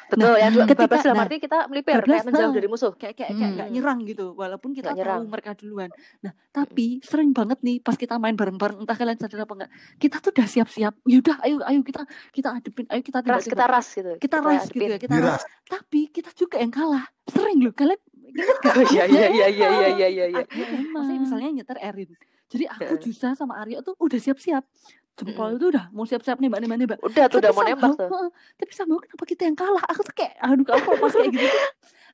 Betul, 0.07 0.39
yang 0.39 0.55
dua 0.55 0.63
ketika- 0.63 0.87
bablas 0.87 1.03
dalam 1.03 1.17
nah, 1.17 1.25
arti 1.25 1.37
kita 1.37 1.57
melipir 1.67 1.93
bablas, 1.93 2.07
kayak 2.07 2.25
menjauh 2.25 2.47
ha. 2.47 2.55
dari 2.55 2.67
musuh. 2.67 2.91
kayak 2.95 3.13
kayak 3.13 3.31
kayak 3.35 3.51
nggak 3.51 3.67
Hmm. 3.67 3.75
nyerang 3.75 3.99
gitu 4.05 4.25
walaupun 4.33 4.69
kita 4.71 4.89
nyerang. 4.95 5.19
tahu 5.19 5.27
mereka 5.27 5.51
duluan 5.53 5.89
nah 6.17 6.31
tapi 6.49 7.03
sering 7.03 7.29
banget 7.29 7.59
nih 7.59 7.77
pas 7.77 7.93
kita 7.93 8.15
main 8.15 8.31
bareng-bareng 8.33 8.79
entah 8.79 8.95
kalian 8.95 9.19
sadar 9.19 9.43
apa 9.43 9.53
enggak 9.53 9.71
kita 9.99 10.15
tuh 10.17 10.31
udah 10.31 10.47
siap-siap 10.47 10.93
yaudah 11.03 11.37
ayo 11.43 11.59
ayo 11.61 11.79
kita 11.83 12.01
kita 12.31 12.47
hadepin 12.55 12.87
ayo 12.87 13.01
kita 13.03 13.19
Ras, 13.19 13.45
kita 13.45 13.65
ras 13.67 13.87
gitu. 13.91 14.11
kita 14.17 14.37
ras 14.39 14.63
gitu 14.65 14.87
ya 14.87 14.97
kita 14.97 15.15
ras 15.19 15.43
tapi 15.67 16.07
kita 16.07 16.31
juga 16.31 16.55
yang 16.57 16.71
kalah 16.71 17.03
sering 17.27 17.59
loh 17.59 17.75
kalian 17.75 17.99
gak? 17.99 18.16
oh 18.33 18.83
iya 18.93 19.03
iya 19.07 19.25
iya 19.31 19.47
iya 19.47 19.67
iya 19.69 19.89
iya 19.91 20.07
iya, 20.07 20.25
iya. 20.27 20.43
maksudnya 20.91 21.19
misalnya 21.23 21.49
nyetir 21.63 21.79
Erin. 21.79 22.11
Jadi 22.47 22.63
aku 22.63 22.95
Jusa 23.03 23.35
sama 23.35 23.59
Aryo 23.59 23.83
tuh 23.83 23.95
udah 23.99 24.19
siap-siap. 24.19 24.63
Jempol 25.17 25.57
tuh 25.57 25.73
udah 25.73 25.89
mau 25.91 26.05
siap-siap 26.05 26.37
nih 26.37 26.47
mbak-nembak. 26.47 27.01
udah 27.01 27.25
tuh 27.27 27.41
udah 27.41 27.51
mau 27.51 27.65
nembak 27.65 27.97
tuh. 27.97 28.29
tapi 28.61 28.71
sama 28.71 29.01
kenapa 29.01 29.23
kita 29.25 29.49
yang 29.49 29.57
kalah? 29.57 29.83
Aku 29.89 30.05
tuh 30.05 30.13
kayak 30.13 30.37
aduh 30.39 30.61
kamu 30.61 30.77
kok 30.85 30.95
pas 31.01 31.13
kayak 31.17 31.31
gitu? 31.33 31.47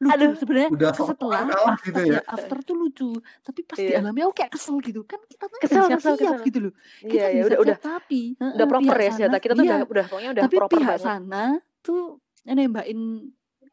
Lucu. 0.04 0.13
Aduh, 0.17 0.32
sebenarnya 0.36 0.69
udah 0.73 0.91
setelah 0.95 1.41
after, 1.45 1.86
gitu 1.86 2.02
ya. 2.10 2.19
after 2.26 2.58
tuh 2.63 2.76
lucu. 2.80 3.12
Tapi 3.43 3.60
pas 3.67 3.78
yeah. 3.78 3.89
dialami 3.99 4.19
iya. 4.19 4.26
aku 4.26 4.34
kayak 4.39 4.52
kesel 4.56 4.76
gitu. 4.82 5.02
Kan 5.06 5.19
kita 5.28 5.45
tuh 5.52 5.60
kesel, 5.62 5.84
siap, 5.86 5.99
kesel, 5.99 6.15
siap 6.17 6.34
kesel. 6.39 6.47
gitu 6.49 6.58
loh. 6.63 6.73
Iya, 6.73 7.10
kita 7.12 7.19
yeah, 7.19 7.30
yeah, 7.30 7.45
udah 7.45 7.60
udah. 7.60 7.78
tapi 7.78 8.21
udah 8.39 8.67
proper 8.71 8.97
ya 8.97 9.10
sih 9.13 9.21
ya. 9.21 9.28
kita 9.38 9.54
tuh 9.54 9.65
udah 9.67 9.80
udah 9.86 10.06
pokoknya 10.10 10.30
udah 10.34 10.43
tapi 10.49 10.56
proper 10.58 10.80
pihak 10.82 10.97
sana 10.97 11.43
tuh 11.84 12.23
eh, 12.47 12.56
nembakin 12.56 12.99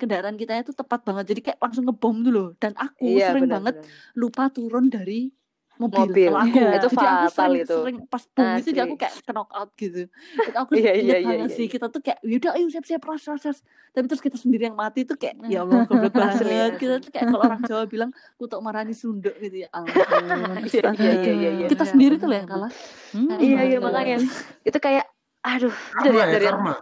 kendaraan 0.00 0.34
kita 0.34 0.56
itu 0.58 0.72
tepat 0.72 1.04
banget 1.04 1.24
jadi 1.28 1.40
kayak 1.44 1.58
langsung 1.60 1.84
ngebom 1.84 2.16
dulu 2.20 2.44
dan 2.56 2.72
aku 2.74 3.04
Iya, 3.04 3.30
sering 3.30 3.44
benar, 3.44 3.54
banget 3.60 3.74
benar. 3.84 4.16
lupa 4.16 4.48
turun 4.48 4.88
dari 4.88 5.28
mobil, 5.76 6.12
Mobil. 6.12 6.28
kalau 6.28 6.40
aku 6.44 6.52
Iya. 6.52 6.68
Itu 6.76 6.88
jadi 6.92 6.92
aku 6.92 6.92
fatal 6.92 7.32
sering, 7.32 7.56
itu. 7.56 7.76
sering 7.80 7.96
pas 8.04 8.24
bom 8.28 8.48
itu 8.52 8.68
jadi 8.68 8.80
aku 8.84 8.94
kayak 8.96 9.14
knock 9.26 9.48
out 9.50 9.70
gitu 9.74 10.02
Itu 10.36 10.58
aku 10.58 10.70
Iya, 10.76 10.92
iya, 10.92 11.16
iya, 11.16 11.16
banget 11.24 11.48
iya, 11.48 11.56
sih 11.56 11.64
iya. 11.64 11.72
kita 11.72 11.86
tuh 11.88 12.00
kayak 12.00 12.18
yaudah 12.20 12.52
ayo 12.52 12.66
siap-siap 12.68 13.00
ras 13.00 13.22
ras 13.24 13.42
ras 13.42 13.58
tapi 13.90 14.04
terus 14.04 14.20
kita 14.20 14.36
sendiri 14.36 14.68
yang 14.68 14.76
mati 14.76 15.08
tuh 15.08 15.16
kayak 15.16 15.40
ya 15.48 15.64
Allah 15.64 15.84
goblok 15.88 16.12
banget 16.12 16.76
kita 16.76 16.94
tuh 17.00 17.08
kayak 17.08 17.26
kalau 17.28 17.40
orang 17.42 17.60
Jawa 17.64 17.84
bilang 17.84 18.10
kutuk 18.36 18.60
marani 18.60 18.92
sunduk 18.92 19.32
gitu 19.36 19.64
ya 19.64 19.68
Iya, 19.72 20.68
astaga. 20.68 21.00
iya, 21.00 21.12
iya, 21.16 21.32
iya, 21.32 21.50
iya. 21.60 21.66
kita 21.66 21.80
Benar, 21.80 21.92
sendiri 21.96 22.14
tuh 22.16 22.28
loh 22.28 22.36
yang 22.36 22.48
kalah 22.48 22.72
Hmm. 23.10 23.26
Iya, 23.42 23.60
iya, 23.66 23.78
makanya. 23.82 24.22
Itu 24.62 24.78
kayak 24.78 25.02
aduh, 25.42 25.74
Karma 25.74 26.04
dari 26.06 26.14
ya, 26.14 26.24
dari 26.30 26.46
karma. 26.46 26.74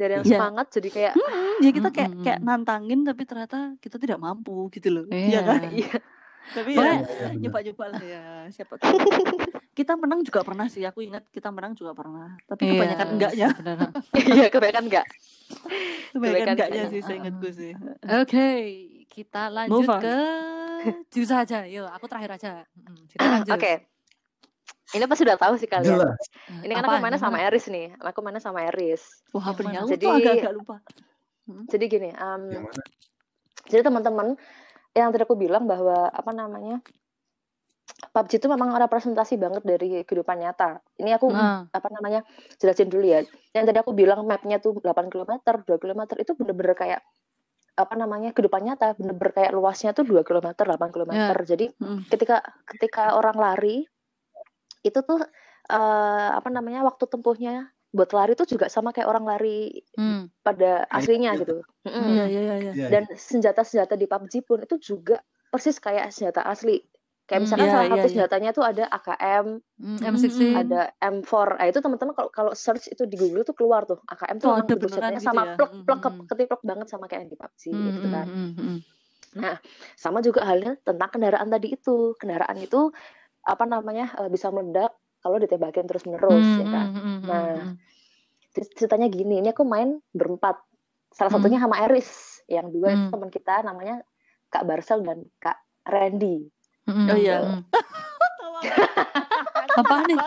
Dari 0.00 0.12
yang 0.14 0.24
Iya. 0.24 0.32
semangat 0.34 0.66
jadi 0.72 0.88
kayak 0.88 1.12
Hmm, 1.12 1.56
ya 1.60 1.70
kita 1.70 1.88
kayak 1.90 2.10
Mm-mm. 2.10 2.24
kayak 2.24 2.38
nantangin 2.40 3.00
tapi 3.02 3.22
ternyata 3.22 3.56
kita 3.76 3.96
tidak 3.96 4.16
mampu 4.16 4.66
gitu 4.70 4.88
loh 4.90 5.04
Iya. 5.06 5.28
Iya 5.28 5.40
kan 5.44 5.60
iya. 5.70 5.92
tapi 6.50 6.70
ya 6.72 6.80
iya, 6.80 6.92
iya, 6.96 7.28
nyoba-nyoba 7.36 7.84
lah 7.86 8.00
ya 8.02 8.22
siapa 8.48 8.74
tahu 8.74 8.96
kita 9.70 9.92
menang 9.94 10.24
juga 10.24 10.40
pernah 10.40 10.66
sih 10.66 10.82
aku 10.82 11.00
ingat 11.00 11.28
kita 11.28 11.48
menang 11.48 11.76
juga 11.76 11.92
pernah 11.92 12.32
tapi 12.44 12.64
Iya, 12.64 12.72
kebanyakan 12.74 13.06
enggaknya. 13.12 13.48
Iya, 14.32 14.46
kebanyakan 14.48 14.84
enggak. 14.86 15.06
kebanyakan 16.10 16.48
enggaknya 16.50 16.82
sih 16.88 17.00
saya 17.00 17.16
ingatku 17.18 17.48
sih 17.50 17.72
Oke, 18.18 18.48
kita 19.06 19.46
lanjut 19.48 19.74
Move 19.76 19.90
on. 19.90 20.00
ke 20.00 20.16
Jus 21.12 21.28
aja. 21.28 21.68
Yuk, 21.68 21.84
aku 21.84 22.08
terakhir 22.08 22.30
aja. 22.32 22.50
Hmm, 22.72 23.04
silakan, 23.04 23.44
Jus. 23.44 23.89
Ini 24.90 25.04
pasti 25.06 25.22
udah 25.22 25.38
tahu 25.38 25.54
sih 25.54 25.66
kalian. 25.66 25.94
Jelas. 25.96 26.18
Ini 26.60 26.72
kan 26.72 26.82
aku 26.82 26.98
mainnya 26.98 27.14
Yang 27.14 27.22
sama 27.22 27.38
mana? 27.38 27.46
Eris 27.46 27.64
nih. 27.66 27.86
Aku 28.00 28.18
mainnya 28.20 28.42
sama 28.42 28.60
Eris. 28.64 29.02
wah 29.30 29.44
mana? 29.62 29.78
aku 29.80 29.90
Jadi- 29.92 30.06
agak-agak 30.08 30.52
lupa 30.52 30.76
Jadi 31.66 31.84
gini, 31.86 32.10
mana? 32.12 32.62
jadi 33.66 33.82
teman-teman 33.82 34.38
yang 34.92 35.10
tadi 35.10 35.22
aku 35.22 35.34
bilang 35.34 35.66
bahwa 35.66 36.06
apa 36.06 36.30
namanya 36.30 36.78
PUBG 38.10 38.38
itu 38.38 38.46
memang 38.46 38.70
representasi 38.72 39.34
banget 39.34 39.62
dari 39.62 40.02
kehidupan 40.02 40.38
nyata. 40.38 40.78
Ini 40.96 41.14
aku 41.14 41.26
Nah, 41.28 41.66
apa 41.68 41.88
namanya 41.90 42.22
jelasin 42.56 42.86
dulu 42.86 43.02
ya. 43.04 43.22
Yang 43.50 43.64
tadi 43.66 43.78
aku 43.78 43.92
bilang 43.92 44.22
mapnya 44.24 44.58
tuh 44.58 44.74
8 44.74 45.06
km, 45.06 45.30
2 45.62 45.76
km 45.76 46.02
itu 46.16 46.32
bener-bener 46.32 46.74
kayak 46.74 47.00
apa 47.74 47.94
namanya 47.94 48.30
kehidupan 48.30 48.62
nyata, 48.62 48.94
bener-bener 48.94 49.32
kayak 49.32 49.52
luasnya 49.52 49.90
tuh 49.90 50.02
2 50.02 50.22
km, 50.22 50.54
8 50.54 50.90
km. 50.90 51.10
Ya. 51.12 51.34
Jadi 51.34 51.66
Mm. 51.76 52.06
ketika 52.08 52.42
ketika 52.68 53.14
orang 53.14 53.34
lari 53.34 53.86
itu 54.80 55.00
tuh 55.04 55.20
eh, 55.70 56.28
apa 56.34 56.48
namanya 56.48 56.84
waktu 56.86 57.04
tempuhnya 57.06 57.68
buat 57.90 58.10
lari 58.14 58.38
tuh 58.38 58.46
juga 58.46 58.70
sama 58.70 58.94
kayak 58.94 59.10
orang 59.10 59.26
lari 59.26 59.82
hmm. 59.98 60.30
pada 60.46 60.86
aslinya 60.94 61.34
gitu. 61.34 61.58
gitu. 61.58 61.90
Iya 61.90 62.24
iya 62.30 62.40
iya 62.40 62.56
iya 62.56 62.72
Iya, 62.72 62.86
Dan 62.86 63.02
senjata-senjata 63.10 63.98
di 63.98 64.06
PUBG 64.06 64.46
pun 64.46 64.62
itu 64.62 64.78
juga 64.78 65.18
persis 65.50 65.82
kayak 65.82 66.14
senjata 66.14 66.46
asli. 66.46 66.78
Kayak 67.26 67.34
Hmm, 67.34 67.44
misalkan 67.46 67.66
iya, 67.66 67.74
salah 67.74 67.82
iya, 67.86 67.90
satu 67.90 67.98
iya. 67.98 68.10
senjatanya 68.14 68.50
tuh 68.54 68.64
ada 68.66 68.84
AKM, 68.90 69.46
Hmm, 69.78 69.98
Mm, 69.98 70.06
M16. 70.14 70.38
mm, 70.38 70.54
ada 70.66 70.80
M4. 70.98 71.46
Nah, 71.58 71.66
itu 71.70 71.78
teman-teman 71.82 72.14
kalau 72.14 72.30
kalau 72.30 72.52
search 72.54 72.90
itu 72.90 73.02
di 73.06 73.16
Google 73.18 73.42
tuh 73.46 73.54
keluar 73.58 73.86
tuh. 73.86 73.98
AKM 74.06 74.38
tuh 74.38 74.50
emang 74.50 74.66
ada 74.66 74.74
beneran 74.74 74.90
senjatanya 74.90 75.18
gitu 75.18 75.26
sama 75.30 75.42
ya. 75.42 75.54
plek 75.58 75.70
Mm, 75.70 75.82
plek 75.86 76.00
mm. 76.06 76.26
ketiplek 76.30 76.62
banget 76.62 76.86
sama 76.90 77.04
kayak 77.10 77.20
yang 77.26 77.30
di 77.30 77.38
PUBG 77.38 77.62
Hmm, 77.70 77.86
gitu 77.90 78.08
kan. 78.10 78.26
hmm, 78.26 78.50
hmm, 78.54 78.78
hmm. 79.38 79.56
Sama 79.94 80.18
juga 80.22 80.40
halnya 80.42 80.78
tentang 80.82 81.10
kendaraan 81.10 81.48
tadi 81.50 81.68
itu. 81.74 82.14
Kendaraan 82.18 82.58
itu 82.58 82.80
apa 83.42 83.64
namanya 83.64 84.12
eh, 84.18 84.28
bisa 84.28 84.48
meledak 84.48 84.92
kalau 85.20 85.36
ditembakin 85.36 85.84
terus 85.84 86.04
menerus 86.04 86.46
Hmm, 86.46 86.60
ya 86.60 86.66
kan. 86.68 86.86
hmm, 86.88 87.00
hmm, 87.00 87.18
Nah, 87.28 87.48
hmm. 87.66 87.76
Jadi 88.50 88.66
ceritanya 88.74 89.06
gini, 89.06 89.38
ini 89.38 89.54
aku 89.54 89.62
main 89.62 90.02
berempat. 90.10 90.58
Salah 91.14 91.30
Hmm. 91.30 91.38
satunya 91.38 91.62
sama 91.62 91.76
Eris, 91.86 92.10
yang 92.50 92.66
dua 92.74 92.98
Hmm. 92.98 93.14
teman 93.14 93.30
kita 93.30 93.62
namanya 93.62 94.02
Kak 94.50 94.66
Barcel 94.66 95.06
dan 95.06 95.22
Kak 95.38 95.54
Randy. 95.86 96.50
Hmm, 96.82 97.06
Oh, 97.06 97.14
iya. 97.14 97.38
hmm. 97.38 97.62
Apa 99.78 99.94
nih? 100.02 100.18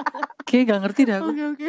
Kayak 0.47 0.63
gak 0.71 0.79
ngerti 0.87 1.01
dah 1.03 1.17
aku. 1.19 1.31
oke 1.35 1.43
oke 1.51 1.67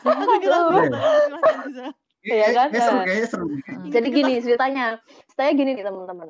aku 0.00 0.36
kira 0.40 0.56
aku 0.56 0.70
Iya. 0.72 2.48
kan? 2.56 2.72
Kayaknya 2.80 3.26
seru, 3.28 3.48
Nah. 3.48 3.88
Jadi 3.88 4.08
gini 4.12 4.32
ceritanya, 4.40 5.00
ceritanya 5.28 5.52
gini 5.52 5.70
nih 5.76 5.84
teman-teman. 5.84 6.28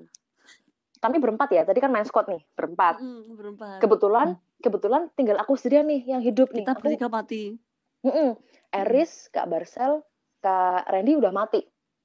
Kami 1.01 1.17
berempat 1.17 1.49
ya, 1.55 1.63
tadi 1.63 1.79
kan 1.79 1.91
main 1.95 2.05
squad 2.05 2.27
nih, 2.27 2.43
berempat. 2.55 2.99
Mm, 3.01 3.39
berempat 3.39 3.79
Kebetulan 3.81 4.35
kebetulan 4.61 5.09
tinggal 5.17 5.41
aku 5.41 5.57
sendirian 5.57 5.89
nih 5.89 6.03
yang 6.07 6.23
hidup 6.23 6.53
nih 6.53 6.65
Kita 6.69 6.77
aku 6.77 6.85
bertiga 6.87 7.09
mati. 7.09 7.57
Mm-mm. 8.05 8.37
Eris 8.71 9.29
Kak 9.29 9.51
Barcel 9.51 10.05
Kak 10.41 10.89
Randy 10.89 11.17
udah 11.19 11.33
mati 11.35 11.61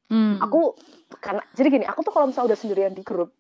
Hmm. 0.06 0.38
aku 0.38 0.78
karena 1.18 1.42
jadi 1.58 1.82
gini 1.82 1.86
aku 1.90 2.06
tuh 2.06 2.14
kalau 2.14 2.30
misalnya 2.30 2.54
udah 2.54 2.60
sendirian 2.62 2.94
di 2.94 3.02
grup 3.02 3.34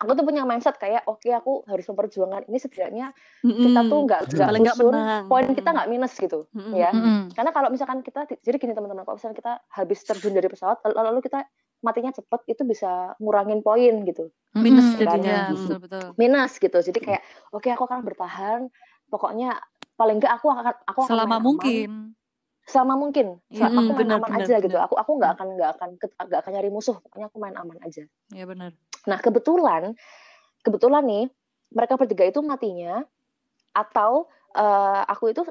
aku 0.00 0.16
tuh 0.16 0.24
punya 0.24 0.48
mindset 0.48 0.80
kayak 0.80 1.04
oke 1.04 1.28
aku 1.28 1.68
harus 1.68 1.84
memperjuangkan 1.84 2.48
ini 2.48 2.56
setidaknya 2.56 3.12
kita 3.44 3.80
tuh 3.92 4.00
nggak 4.08 4.20
nggak 4.32 4.72
usun, 4.72 4.96
poin 5.28 5.52
kita 5.52 5.68
nggak 5.68 5.88
minus 5.92 6.16
gitu 6.16 6.48
Mm-mm. 6.56 6.72
ya 6.72 6.96
Mm-mm. 6.96 7.28
karena 7.36 7.50
kalau 7.52 7.68
misalkan 7.68 8.00
kita 8.00 8.24
jadi 8.40 8.56
gini 8.56 8.72
teman-teman 8.72 9.04
kalau 9.04 9.20
misalkan 9.20 9.36
kita 9.36 9.60
habis 9.68 10.00
terjun 10.00 10.32
dari 10.32 10.48
pesawat 10.48 10.80
lalu 10.86 11.20
kita 11.20 11.44
matinya 11.78 12.10
cepet 12.10 12.40
itu 12.50 12.62
bisa 12.66 13.14
ngurangin 13.22 13.62
poin 13.62 14.02
gitu 14.02 14.30
Minus 14.58 14.96
Mm-mm. 14.96 15.00
jadinya. 15.06 15.38
Betul 15.54 15.78
betul. 15.78 16.06
minus 16.18 16.52
gitu 16.58 16.78
jadi 16.82 16.98
kayak 16.98 17.22
oke 17.54 17.68
aku 17.68 17.84
akan 17.86 18.02
bertahan 18.02 18.60
pokoknya 19.06 19.60
paling 19.94 20.18
nggak 20.18 20.32
aku 20.34 20.46
akan 20.50 20.74
aku 20.82 20.98
akan 21.04 21.10
Selama 21.10 21.26
main 21.28 21.38
aman. 21.38 21.46
mungkin. 21.46 21.90
selama 22.68 22.94
mungkin 23.00 23.26
Iya, 23.48 23.64
Selama 23.64 23.78
aku 23.80 23.92
main 23.92 24.00
benar, 24.04 24.16
aman 24.20 24.28
benar, 24.28 24.40
aja 24.44 24.54
gitu 24.60 24.76
benar. 24.76 24.84
aku 24.84 24.94
aku 25.00 25.10
nggak 25.16 25.30
akan 25.38 25.46
nggak 25.56 25.70
akan 25.78 25.88
nggak 26.28 26.40
akan 26.44 26.52
nyari 26.52 26.68
musuh 26.68 26.96
pokoknya 27.00 27.26
aku 27.32 27.36
main 27.40 27.56
aman 27.56 27.78
aja 27.80 28.04
Ya 28.28 28.44
benar. 28.44 28.76
Nah, 29.08 29.18
kebetulan 29.24 29.96
kebetulan 30.60 31.04
nih 31.06 31.24
mereka 31.72 31.96
bertiga 31.96 32.28
itu 32.28 32.44
matinya 32.44 33.00
atau 33.72 34.28
eh, 34.52 35.02
aku 35.08 35.32
itu 35.32 35.42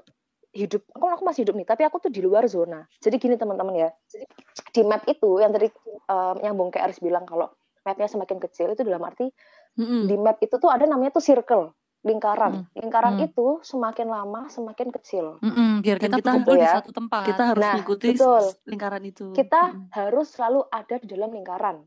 hidup 0.57 0.81
aku 0.89 1.05
aku 1.05 1.23
masih 1.23 1.45
hidup 1.45 1.55
nih, 1.55 1.67
tapi 1.69 1.85
aku 1.85 2.01
tuh 2.01 2.09
di 2.09 2.25
luar 2.25 2.49
zona. 2.49 2.81
Jadi 2.97 3.15
gini 3.21 3.35
teman-teman 3.37 3.75
ya. 3.77 3.89
Jadi 4.09 4.25
di 4.73 4.81
map 4.81 5.05
itu 5.05 5.37
yang 5.37 5.53
tadi 5.53 5.69
eh, 5.69 6.33
nyambung 6.41 6.73
kayak 6.73 6.89
Aris 6.89 6.99
bilang 6.99 7.29
kalau 7.29 7.53
mapnya 7.85 8.09
semakin 8.09 8.41
kecil 8.43 8.75
itu 8.75 8.83
dalam 8.83 8.99
arti 9.05 9.31
Mm-mm. 9.77 10.09
di 10.09 10.15
map 10.17 10.41
itu 10.41 10.57
tuh 10.57 10.67
ada 10.67 10.83
namanya 10.83 11.15
tuh 11.15 11.23
circle, 11.23 11.71
lingkaran. 12.03 12.65
Lingkaran 12.73 13.15
Hmm. 13.21 13.25
itu 13.29 13.47
semakin 13.61 14.09
lama 14.09 14.49
semakin 14.49 14.89
kecil. 14.89 15.37
Mm-mm, 15.39 15.85
biar 15.85 16.01
Dan 16.01 16.09
kita, 16.09 16.17
kita 16.17 16.29
berkumpul 16.33 16.55
di 16.57 16.65
ya, 16.65 16.73
satu 16.81 16.91
tempat. 16.91 17.25
Kita 17.29 17.43
harus 17.53 17.61
Nah, 17.61 17.73
mengikuti 17.77 18.07
betul. 18.17 18.43
lingkaran 18.65 19.03
itu. 19.05 19.25
Kita 19.37 19.61
Mm-mm. 19.71 19.93
harus 19.93 20.27
selalu 20.33 20.65
ada 20.73 20.95
di 20.97 21.07
dalam 21.07 21.29
lingkaran. 21.29 21.77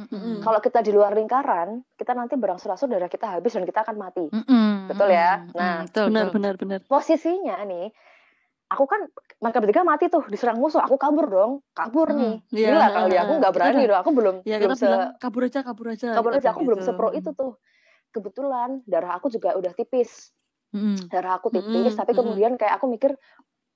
Mm-mm. 0.00 0.40
Kalau 0.40 0.60
kita 0.64 0.80
di 0.80 0.96
luar 0.96 1.12
lingkaran, 1.12 1.84
kita 1.98 2.16
nanti 2.16 2.38
berangsur-angsur 2.38 2.88
darah 2.88 3.10
kita 3.10 3.36
habis 3.36 3.52
dan 3.52 3.68
kita 3.68 3.84
akan 3.84 3.96
mati. 4.00 4.24
Mm-mm, 4.32 4.88
Betul 4.88 5.12
ya? 5.12 5.44
Nah, 5.52 5.84
betul, 5.84 6.04
benar 6.08 6.26
betul. 6.30 6.36
benar 6.40 6.54
benar. 6.56 6.80
posisinya 6.88 7.60
nih 7.66 7.92
aku 8.70 8.84
kan 8.86 9.00
mereka 9.42 9.58
bertiga 9.58 9.82
mati 9.82 10.06
tuh 10.06 10.22
diserang 10.30 10.56
musuh. 10.56 10.78
Aku 10.80 10.94
kabur 10.94 11.26
dong. 11.26 11.52
Kabur 11.74 12.06
Hmm, 12.08 12.16
nih. 12.16 12.34
iya, 12.54 12.66
gila 12.70 12.86
kali 12.88 13.16
aku 13.18 13.32
nggak 13.42 13.52
kita 13.52 13.58
berani 13.58 13.82
dong 13.90 13.98
aku 13.98 14.10
belum 14.14 14.36
Ya 14.46 14.56
belum 14.56 14.78
se 14.78 14.86
bilang 14.86 15.02
kabur 15.18 15.42
aja 15.44 15.60
kabur 15.60 15.86
aja. 15.90 16.08
kabur 16.14 16.32
aja. 16.38 16.48
aku 16.54 16.60
bilang 16.60 16.66
belum 16.70 16.80
gitu. 16.80 16.88
sepro 16.88 17.08
itu 17.10 17.30
tuh. 17.34 17.52
Kebetulan 18.10 18.70
darah 18.86 19.12
aku 19.18 19.26
juga 19.28 19.54
udah 19.58 19.74
tipis. 19.74 20.30
Mm-mm. 20.70 21.10
darah 21.10 21.34
aku 21.34 21.50
tipis 21.50 21.90
Mm-mm, 21.90 21.98
tapi 21.98 22.14
mm-mm. 22.14 22.18
kemudian 22.22 22.52
kayak 22.54 22.78
aku 22.78 22.86
mikir 22.86 23.18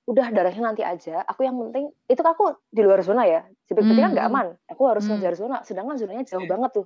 udah 0.07 0.31
darahnya 0.31 0.71
nanti 0.71 0.79
aja. 0.79 1.27
Aku 1.27 1.43
yang 1.43 1.59
penting 1.59 1.91
itu 2.07 2.21
kan 2.23 2.31
aku 2.31 2.55
di 2.71 2.79
luar 2.79 3.03
zona 3.03 3.27
ya. 3.27 3.43
Berarti 3.67 3.99
kan 3.99 4.11
nggak 4.15 4.27
Hmm. 4.27 4.35
aman. 4.35 4.47
Aku 4.71 4.87
harus 4.87 5.03
Hmm. 5.03 5.19
ngejar 5.19 5.35
zona. 5.35 5.57
Sedangkan 5.67 5.99
zonanya 5.99 6.23
jauh 6.23 6.47
banget 6.47 6.71
tuh 6.71 6.85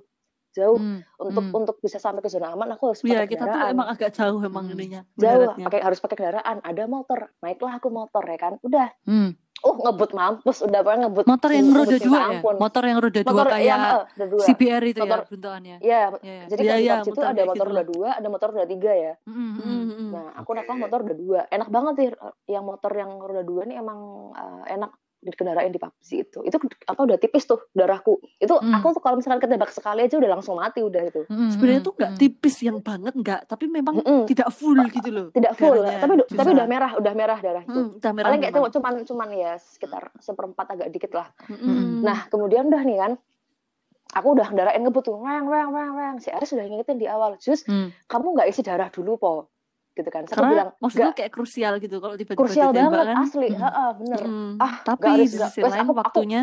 jauh 0.52 0.76
Mm, 0.76 1.00
untuk 1.16 1.44
mm. 1.44 1.54
untuk 1.54 1.76
bisa 1.78 1.96
sampai 1.96 2.18
ke 2.18 2.28
zona 2.28 2.50
aman 2.50 2.68
aku 2.70 2.90
harus 2.90 3.00
Iya 3.00 3.22
pakai 3.22 3.28
kita 3.28 3.38
tuh 3.40 3.46
kendaraan 3.48 3.72
emang 3.72 3.88
agak 3.88 4.10
jauh 4.10 4.40
emang 4.40 4.64
Mm. 4.64 4.72
ininya. 4.72 5.00
jauh 5.14 5.46
pakai 5.56 5.80
harus 5.80 5.98
pakai 5.98 6.16
kendaraan 6.16 6.56
ada 6.60 6.82
motor 6.84 7.18
naiklah 7.38 7.72
aku 7.76 7.88
motor 7.88 8.22
ya 8.24 8.36
kan 8.36 8.52
udah 8.60 8.88
Mm. 9.04 9.30
uh 9.60 9.76
ngebut 9.78 10.10
mampus 10.10 10.58
udah 10.60 10.80
pernah 10.80 10.98
ngebut 11.04 11.24
Motor 11.24 11.50
yang 11.50 11.66
ngebut 11.66 11.84
roda 11.84 11.98
dua 12.00 12.16
ya? 12.16 12.26
ampun. 12.32 12.54
Motor 12.56 12.82
yang 12.82 12.98
roda 12.98 13.20
dua 13.20 13.42
kayak 13.46 13.76
eh, 13.76 14.02
roda 14.10 14.26
dua 14.26 14.42
CBR 14.42 14.82
itu 14.86 14.96
ya 14.96 15.02
Motor- 15.04 15.26
bentukannya. 15.28 15.76
ya 15.76 15.78
Ya, 15.78 16.00
ya. 16.18 16.44
jadi 16.48 16.60
Iya, 16.60 16.70
kan 16.70 16.74
di 16.74 16.82
iya, 16.82 16.94
PUBG 16.96 17.06
itu 17.06 17.20
ada 17.22 17.42
motor 17.42 17.54
gitu 17.60 17.70
roda 17.70 17.84
dua 17.86 18.08
ada 18.10 18.28
motor 18.28 18.48
roda 18.50 18.66
tiga 18.66 18.92
ya 18.92 19.12
Mm, 19.22 19.36
mm, 19.36 19.52
Mm, 19.54 19.60
mm. 19.60 19.92
mm. 19.92 20.10
nah 20.10 20.26
aku 20.34 20.50
naiklah 20.50 20.78
motor 20.78 20.98
roda 21.04 21.14
dua 21.14 21.40
enak 21.46 21.68
banget 21.68 21.94
sih 21.94 22.08
yang 22.48 22.64
motor 22.64 22.92
yang 22.92 23.10
roda 23.14 23.42
dua 23.42 23.60
ini 23.62 23.74
emang 23.76 23.98
eh, 24.32 24.64
enak 24.72 24.90
dikendarain 25.22 25.68
di 25.68 25.76
PUBG 25.76 26.08
itu 26.22 26.38
itu 26.42 26.56
apa 26.82 26.96
udah 26.98 27.14
tipis 27.14 27.44
tuh 27.44 27.68
darahku 27.70 28.16
itu 28.34 28.50
Hmm. 28.50 28.72
aku 28.72 28.90
tuh 28.90 28.98
kalau 28.98 29.14
misalkan 29.14 29.36
ketembak 29.38 29.68
sekali 29.68 30.00
aja 30.02 30.16
udah 30.16 30.30
langsung 30.30 30.56
mati 30.56 30.80
udah 30.80 31.02
itu 31.02 31.22
Mm, 31.26 31.50
Sebenarnya 31.50 31.78
mm, 31.78 31.86
tuh 31.86 31.92
nggak 31.94 32.10
mm. 32.10 32.18
tipis 32.18 32.56
yang 32.60 32.78
banget 32.78 33.14
nggak, 33.14 33.40
tapi 33.44 33.64
memang 33.66 33.94
Mm-mm. 33.96 34.24
tidak 34.24 34.48
full 34.50 34.80
gitu 34.86 35.08
loh. 35.08 35.28
tidak 35.30 35.52
full 35.54 35.76
darahnya. 35.76 36.00
tapi 36.00 36.12
tapi 36.18 36.32
Susah. 36.40 36.54
udah 36.54 36.66
merah 36.66 36.90
udah 36.94 37.12
merah 37.12 37.38
darah 37.38 37.62
itu 37.62 37.70
Hmm, 37.74 37.90
udah 37.94 38.10
merah 38.10 38.26
paling 38.26 38.40
kayak 38.40 38.54
memang. 38.54 38.72
cuman 38.72 38.94
cuman 39.04 39.28
ya 39.30 39.52
sekitar 39.56 40.02
seperempat 40.18 40.66
agak 40.70 40.88
dikit 40.88 41.12
lah 41.12 41.28
Mm-mm. 41.46 42.00
Nah, 42.00 42.24
kemudian 42.26 42.66
udah 42.66 42.80
nih 42.80 42.96
kan, 42.98 43.12
aku 44.10 44.28
udah 44.32 44.46
kendarain 44.46 44.80
ngebut 44.80 45.04
tuh, 45.04 45.16
weng, 45.16 45.46
weng, 45.46 45.68
weng, 45.68 45.92
weng. 45.92 46.16
Si 46.16 46.28
Aris 46.28 46.50
udah 46.50 46.64
ngingetin 46.64 46.96
di 46.96 47.06
awal, 47.06 47.36
Jus, 47.36 47.62
Mm. 47.62 47.92
kamu 48.06 48.26
nggak 48.34 48.48
isi 48.48 48.60
darah 48.60 48.88
dulu, 48.88 49.14
Po. 49.14 49.52
Gitu 49.90 50.08
kan. 50.08 50.22
Aku 50.24 50.32
karena 50.32 50.50
bilang, 50.50 50.68
maksudnya 50.78 51.06
nggak, 51.10 51.18
kayak 51.18 51.32
krusial 51.34 51.72
gitu 51.78 51.96
kalau 51.98 52.14
tiba-tiba 52.14 52.40
krusial 52.40 52.70
banget, 52.70 53.06
kan. 53.10 53.16
asli. 53.20 53.48
Hmm. 53.50 53.60
Heeh, 53.60 53.88
bener. 53.98 54.20
Mm. 54.22 54.52
Ah, 54.58 54.74
tapi 54.80 54.98
nggak 55.00 55.12
harus, 55.12 55.26
di 55.26 55.38
sisi 55.40 55.60
Wes, 55.60 55.70
lain 55.70 55.80
aku- 55.80 55.90
aku- 55.90 56.00
waktunya 56.00 56.42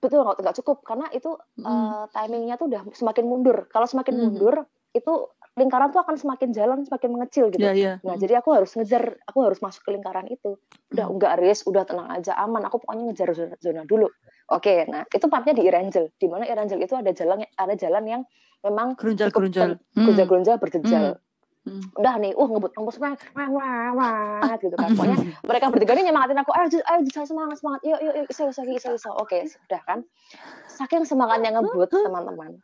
Betul, 0.00 0.20
nggak 0.24 0.36
nggak 0.40 0.56
cukup. 0.64 0.76
Karena 0.80 1.06
itu 1.10 1.30
mm, 1.54 1.66
eh, 1.66 2.04
timingnya 2.10 2.54
tuh 2.56 2.66
udah 2.66 2.82
semakin 2.90 3.24
mundur. 3.24 3.68
Kalau 3.68 3.84
semakin 3.84 4.14
Hmm. 4.16 4.22
mundur, 4.26 4.54
itu 4.90 5.12
lingkaran 5.54 5.92
tuh 5.92 6.00
akan 6.00 6.16
semakin 6.16 6.50
jalan, 6.50 6.78
semakin 6.82 7.10
mengecil 7.10 7.44
gitu. 7.52 7.60
ya 7.60 7.74
ya. 7.74 7.92
Nah, 8.00 8.16
jadi 8.16 8.40
aku 8.40 8.48
harus 8.50 8.72
ngejar, 8.72 9.20
aku 9.22 9.44
harus 9.44 9.60
masuk 9.60 9.84
ke 9.84 9.90
lingkaran 9.92 10.24
itu. 10.26 10.56
Udah 10.88 11.04
Hmm. 11.04 11.14
enggak 11.14 11.30
Aris, 11.36 11.62
udah 11.62 11.84
tenang 11.84 12.08
aja, 12.08 12.32
aman. 12.34 12.64
Aku 12.64 12.80
pokoknya 12.80 13.12
ngejar 13.12 13.28
zona, 13.36 13.54
zona 13.60 13.82
dulu. 13.84 14.08
Oke, 14.48 14.88
nah 14.88 15.04
itu 15.04 15.26
partnya 15.28 15.52
di 15.52 15.62
Erangel. 15.62 16.10
Di 16.16 16.26
mana 16.26 16.42
Erangel 16.42 16.80
itu 16.80 16.96
ada 16.96 17.12
jalan 17.12 17.38
ada 17.44 17.74
jalan 17.76 18.02
yang 18.02 18.22
memang 18.64 18.96
Gerunjal-gerunjal. 18.96 19.76
Gonjal-gonjal 19.94 20.56
berjejal. 20.56 21.04
Hmm. 21.14 21.29
Udah 21.68 22.16
nih, 22.16 22.32
uh 22.32 22.48
ngebut 22.48 22.72
ngebut 22.72 22.96
wah 22.96 23.12
wah 23.36 23.48
wah 23.52 23.90
wah 24.40 24.54
gitu 24.56 24.72
kan. 24.74 24.96
Pokoknya 24.96 25.16
mereka 25.44 25.68
bertiga 25.68 25.92
ini 25.92 26.08
nyemangatin 26.08 26.40
aku, 26.40 26.50
ayo 26.56 26.66
ayo 26.80 27.00
Jus, 27.04 27.28
semangat 27.28 27.60
semangat, 27.60 27.80
yuk 27.84 28.00
yuk 28.00 28.14
yuk, 28.16 28.26
iso 28.32 28.48
iso 28.48 28.62
iso 28.64 28.88
iso. 28.96 29.10
Oke, 29.12 29.44
sudah 29.44 29.80
kan. 29.84 30.00
Saking 30.66 31.04
semangatnya 31.04 31.52
ngebut 31.52 31.92
teman-teman. 31.92 32.56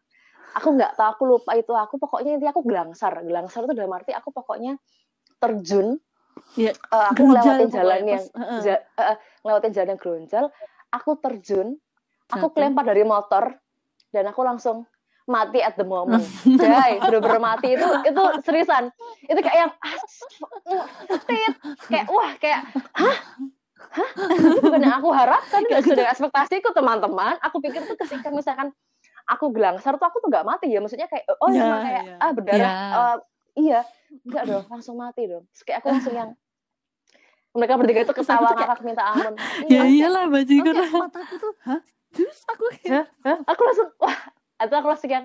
Aku 0.56 0.72
nggak 0.72 0.96
tahu, 0.96 1.08
aku 1.12 1.22
lupa 1.28 1.52
itu 1.52 1.72
aku 1.76 2.00
pokoknya 2.00 2.40
intinya 2.40 2.56
aku 2.56 2.64
gelangsar. 2.64 3.20
Gelangsar 3.20 3.68
itu 3.68 3.76
dalam 3.76 3.92
arti 3.92 4.16
aku 4.16 4.32
pokoknya 4.32 4.80
terjun. 5.36 6.00
Iya, 6.56 6.72
eh, 6.72 7.06
aku 7.12 7.22
ngelewatin 7.28 7.68
jalan 7.68 8.00
yang 8.08 8.24
ja- 8.64 8.84
eh, 8.96 9.04
eh, 9.12 9.16
ngelewatin 9.44 9.72
jalan 9.76 9.88
yang 9.92 10.00
gerunjal. 10.00 10.44
Aku 10.88 11.20
terjun, 11.20 11.76
aku 12.32 12.46
kelempar 12.56 12.88
dari 12.88 13.04
motor 13.04 13.52
dan 14.08 14.24
aku 14.24 14.40
langsung 14.40 14.88
mati 15.26 15.58
at 15.60 15.74
the 15.74 15.82
moment. 15.82 16.22
Jai, 16.46 17.02
bener-bener 17.02 17.42
mati 17.42 17.74
itu 17.74 17.86
itu 18.06 18.22
seriusan. 18.46 18.88
Itu 19.26 19.40
kayak 19.42 19.58
yang 19.66 19.72
ah, 19.82 19.96
tit. 21.26 21.52
kayak 21.90 22.06
wah 22.08 22.30
kayak 22.38 22.60
hah? 22.94 23.16
Hah? 23.76 24.10
Bukan 24.62 24.80
yang 24.80 24.96
aku 24.98 25.08
harapkan, 25.12 25.60
itu 25.66 25.92
sudah 25.92 26.06
ekspektasiku 26.14 26.72
teman-teman. 26.72 27.36
Aku 27.44 27.60
pikir 27.60 27.84
tuh 27.84 27.98
ketika 27.98 28.32
misalkan 28.32 28.72
aku 29.26 29.50
gelangsar 29.52 29.98
tuh 29.98 30.06
aku 30.06 30.22
tuh 30.22 30.30
nggak 30.30 30.46
mati 30.46 30.70
ya. 30.70 30.80
Maksudnya 30.80 31.10
kayak 31.10 31.26
oh 31.42 31.50
Ya, 31.50 31.60
cuma 31.60 31.76
kayak 31.82 32.02
ya. 32.06 32.14
ah 32.22 32.30
berdarah. 32.32 32.72
Ya. 32.72 32.72
eh, 32.96 33.16
iya, 33.56 33.80
enggak 34.24 34.42
dong, 34.46 34.64
langsung 34.70 34.96
mati 34.96 35.22
dong. 35.28 35.44
Terus 35.52 35.62
kayak 35.66 35.78
aku 35.82 35.88
langsung 35.92 36.14
yang 36.14 36.30
mereka 37.56 37.74
bertiga 37.80 38.00
itu 38.04 38.14
ketawa 38.14 38.52
ngakak 38.52 38.80
minta 38.84 39.04
ampun. 39.16 39.34
Ya 39.66 39.80
Iya, 39.80 39.82
iyalah 39.88 40.24
bajigur. 40.28 40.74
Oke. 40.76 40.92
Mataku 40.92 41.34
tuh, 41.40 41.52
hah? 41.64 41.80
Terus 42.12 42.38
aku 42.48 42.64
kayak 42.80 43.04
aku 43.44 43.60
langsung 43.64 43.88
wah 44.00 44.18
atau 44.56 44.74
aku 44.74 44.88
langsung 44.88 45.10
yang 45.10 45.24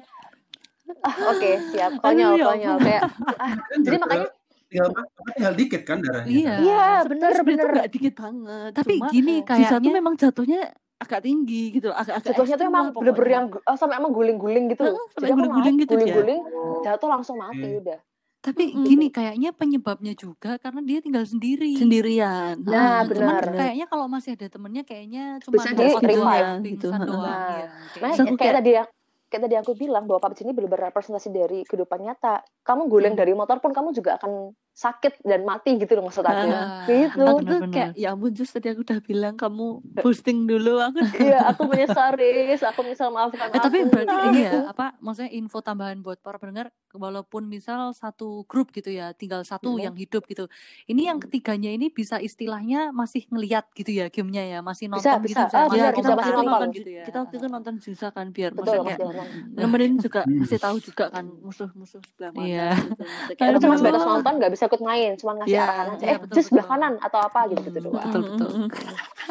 oke 1.01 1.51
siap 1.71 1.91
konyol 1.97 2.29
Aduh, 2.29 2.37
ya 2.37 2.45
konyol 2.47 2.73
ampun. 2.73 2.85
kayak 2.85 3.01
ah, 3.41 3.51
jadi 3.77 3.97
makanya 3.97 4.27
tinggal 4.67 4.87
tinggal 5.29 5.53
dikit 5.53 5.81
kan 5.83 5.97
darahnya. 5.99 6.31
Iya. 6.31 6.53
iya 6.59 6.85
bener 7.03 7.31
bener 7.41 7.67
nggak 7.69 7.89
dikit 7.89 8.13
banget. 8.15 8.71
Tapi 8.73 8.93
Cuma 8.97 9.07
gini 9.09 9.35
sisa 9.37 9.43
tuh 9.43 9.55
kayaknya 9.69 9.91
memang 9.93 10.13
jatuhnya 10.15 10.61
agak 10.97 11.19
tinggi 11.21 11.63
gitu 11.73 11.89
loh, 11.89 11.97
agak 11.97 12.13
agak 12.15 12.27
jatuhnya 12.29 12.55
tuh 12.55 12.67
emang 12.67 12.85
bener-bener 12.93 13.31
yang 13.33 13.45
oh, 13.49 13.75
sampai 13.75 13.97
emang 13.97 14.11
guling-guling 14.11 14.69
gitu 14.69 14.85
Heeh, 14.85 15.05
sampai 15.11 15.29
guling-guling 15.29 15.75
gitu 15.77 15.93
dia. 15.93 15.99
guling-guling 16.05 16.41
jatuh 16.81 17.07
langsung 17.09 17.35
mati 17.35 17.67
Hmm. 17.67 17.81
udah 17.81 17.99
Tapi 18.41 18.63
Mm-mm. 18.67 18.81
gini 18.83 19.07
kayaknya 19.07 19.49
penyebabnya 19.51 20.13
juga 20.13 20.57
karena 20.57 20.81
dia 20.81 20.97
tinggal 20.97 21.21
sendiri. 21.23 21.77
sendirian. 21.77 22.57
Nah, 22.59 22.73
Ah, 22.73 23.01
cuman 23.05 23.37
benar. 23.37 23.53
kayaknya 23.53 23.85
kalau 23.85 24.05
masih 24.07 24.33
ada 24.33 24.47
temennya 24.47 24.81
kayaknya 24.81 25.37
cuma 25.41 25.53
Bisa 25.55 25.69
nggak 25.69 25.77
di 25.79 25.93
pakai 25.93 26.09
revive 26.09 26.25
doang, 26.41 26.57
gitu, 26.63 26.87
doang. 26.89 27.05
Nah, 27.21 27.49
iya, 27.51 27.65
Nah, 27.93 28.09
kayak 28.09 28.17
kayak 28.17 28.37
kayak- 28.39 28.55
tadi 28.57 28.71
ya 28.71 28.83
kayak 29.31 29.47
tadi 29.47 29.55
aku 29.55 29.71
bilang 29.79 30.03
bahwa 30.11 30.19
PUBG 30.19 30.43
ini 30.43 30.51
benar-benar 30.51 30.91
representasi 30.91 31.31
dari 31.31 31.63
kehidupan 31.63 32.03
nyata. 32.03 32.43
Kamu 32.67 32.91
guling 32.91 33.15
Hmm. 33.15 33.21
dari 33.23 33.31
motor 33.31 33.63
pun 33.63 33.71
kamu 33.71 33.95
juga 33.95 34.19
akan 34.19 34.51
sakit 34.81 35.21
dan 35.21 35.45
mati 35.45 35.77
gitu 35.77 35.93
loh 35.93 36.03
maksud 36.03 36.25
aku. 36.25 36.47
Ah, 36.47 36.81
gitu. 36.83 37.21
Aku 37.21 37.41
tuh 37.43 37.59
kayak 37.67 37.93
ya 37.93 38.07
ampun 38.11 38.31
Jus 38.31 38.49
tadi 38.49 38.65
aku 38.65 38.81
udah 38.81 38.97
bilang 38.99 39.35
kamu 39.35 39.65
boosting 39.95 40.39
dulu 40.43 40.81
aku 40.81 41.05
Iya, 41.21 41.39
aku 41.47 41.61
menyesal, 41.65 42.09
Riz. 42.13 42.61
Aku 42.63 42.81
menyesal 42.81 43.09
maafkan 43.09 43.45
Eh, 43.47 43.61
tapi 43.61 43.77
aku. 43.79 43.93
berarti 43.93 44.15
ini 44.23 44.39
Gitu. 44.39 44.49
ya 44.49 44.65
apa 44.65 44.97
maksudnya 44.97 45.29
info 45.29 45.59
tambahan 45.59 45.99
buat 45.99 46.17
para 46.17 46.35
pendengar 46.35 46.67
walaupun 46.91 47.45
misal 47.45 47.93
satu 47.93 48.43
grup 48.43 48.71
gitu 48.71 48.89
ya 48.89 49.13
tinggal 49.13 49.43
satu 49.43 49.69
Mhm. 49.69 49.81
yang 49.81 49.95
hidup 49.95 50.25
gitu 50.25 50.49
ini 50.85 51.05
yang 51.05 51.19
ketiganya 51.19 51.69
ini 51.69 51.87
bisa 51.87 52.17
istilahnya 52.17 52.89
masih 52.91 53.27
ngeliat 53.27 53.69
gitu 53.71 53.91
ya 53.93 54.09
gamenya 54.09 54.43
ya 54.45 54.59
masih 54.59 54.89
Bisa, 54.89 55.13
nonton 55.13 55.21
gitu 55.21 55.29
bisa. 55.29 55.41
bisa 55.45 55.55
Ah, 55.55 55.61
masih 55.61 55.71
benar, 55.71 55.77
ya 55.77 55.91
bisa, 55.91 55.93
kita 55.93 56.09
masih 56.09 56.11
waktu 56.11 56.27
itu 56.27 56.33
nonton. 56.33 56.51
nonton 56.51 56.69
gitu 56.73 56.89
ya 56.89 57.03
kita 57.03 57.17
waktu 57.19 57.35
itu 57.37 57.47
nonton 57.47 57.73
Jinsa 57.77 58.07
kan 58.09 58.27
biar 58.29 58.49
Betul, 58.51 58.63
maksudnya 58.81 58.95
masih 58.97 59.07
nemenin 59.53 59.93
juga 59.99 60.21
Hmm. 60.21 60.39
masih 60.41 60.59
tahu 60.59 60.77
juga 60.79 61.05
kan 61.07 61.25
musuh-musuh 61.37 62.01
sebelah 62.01 62.31
mana 62.31 62.43
Iya. 62.43 62.69
gitu. 62.73 63.03
Kayak 63.33 63.51
cuma 63.57 63.69
Aduh. 63.69 63.79
sebatas 63.79 64.03
nonton, 64.03 64.33
nggak 64.37 64.51
bisa 64.51 64.65
ikut 64.71 64.81
main, 64.81 65.11
cuma 65.13 65.31
ngasih 65.35 65.51
Iya, 65.51 65.61
arahan 65.61 65.85
aja. 65.89 65.99
iya, 65.99 66.07
eh, 66.07 66.17
betul, 66.17 66.33
jus 66.33 66.45
sebelah 66.45 66.63
betul. 66.63 66.73
kanan 66.73 66.93
atau 66.97 67.19
apa 67.21 67.39
gitu 67.45 67.61
gitu 67.61 67.77
Hmm, 67.77 67.85
doang. 67.85 68.05
betul, 68.07 68.21
betul. 68.23 68.47
Mm, 68.47 68.55
mm, 68.55 68.63
mm. 68.63 68.69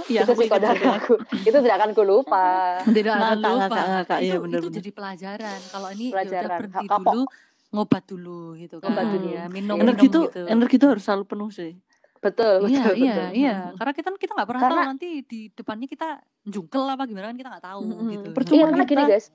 Iya, 0.06 0.20
itu 0.20 0.32
sih 0.34 0.46
kalau 0.46 0.62
dari 0.62 0.84
aku. 0.86 1.14
Itu 1.40 1.56
tidak 1.58 1.76
akan 1.76 1.90
ku 1.90 2.02
lupa. 2.02 2.46
Tidak 2.96 3.12
akan 3.12 3.36
lupa. 3.40 3.78
ngakak. 3.82 4.18
Iya, 4.18 4.30
itu, 4.30 4.38
bener, 4.40 4.58
itu 4.58 4.66
bener. 4.66 4.76
jadi 4.76 4.90
pelajaran. 4.92 5.60
Kalau 5.66 5.88
ini 5.90 6.04
ya 6.04 6.12
Pelajaran. 6.12 6.44
udah 6.44 6.58
berhenti 6.60 6.86
kapok. 6.86 7.02
dulu, 7.10 7.24
ngobat 7.70 8.04
dulu 8.04 8.40
gitu 8.56 8.76
kan. 8.76 8.86
Ngobat 8.86 9.06
dulu. 9.08 9.26
Ya, 9.30 9.44
minum, 9.48 9.76
Energi 9.78 10.06
tuh, 10.06 10.24
gitu. 10.26 10.42
energi 10.44 10.76
tuh 10.76 10.88
harus 10.90 11.02
selalu 11.02 11.24
penuh 11.26 11.50
sih. 11.50 11.72
Betul, 12.20 12.54
Iya, 12.62 12.84
betul, 12.84 12.94
iya, 12.94 13.14
betul. 13.14 13.28
iya. 13.34 13.56
Karena 13.74 13.92
kita 13.94 14.08
kita 14.14 14.32
nggak 14.34 14.44
pernah 14.46 14.60
tahu 14.60 14.70
Karena- 14.70 14.88
nanti 14.90 15.08
di 15.22 15.40
depannya 15.48 15.86
kita 15.86 16.08
jungkel 16.44 16.84
apa 16.84 17.02
gimana 17.04 17.26
kan 17.26 17.36
kita 17.38 17.48
nggak 17.48 17.64
tahu 17.64 17.80
Mm-mm. 17.82 18.08
gitu. 18.10 18.28
Percuma 18.30 18.56
Iya, 18.56 18.64
karena 18.68 18.84
gini 18.84 18.92
kita- 18.98 19.10
guys, 19.10 19.26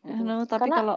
Eh, 0.00 0.14
no, 0.14 0.46
tapi 0.46 0.62
Karena 0.62 0.76
kalau 0.78 0.96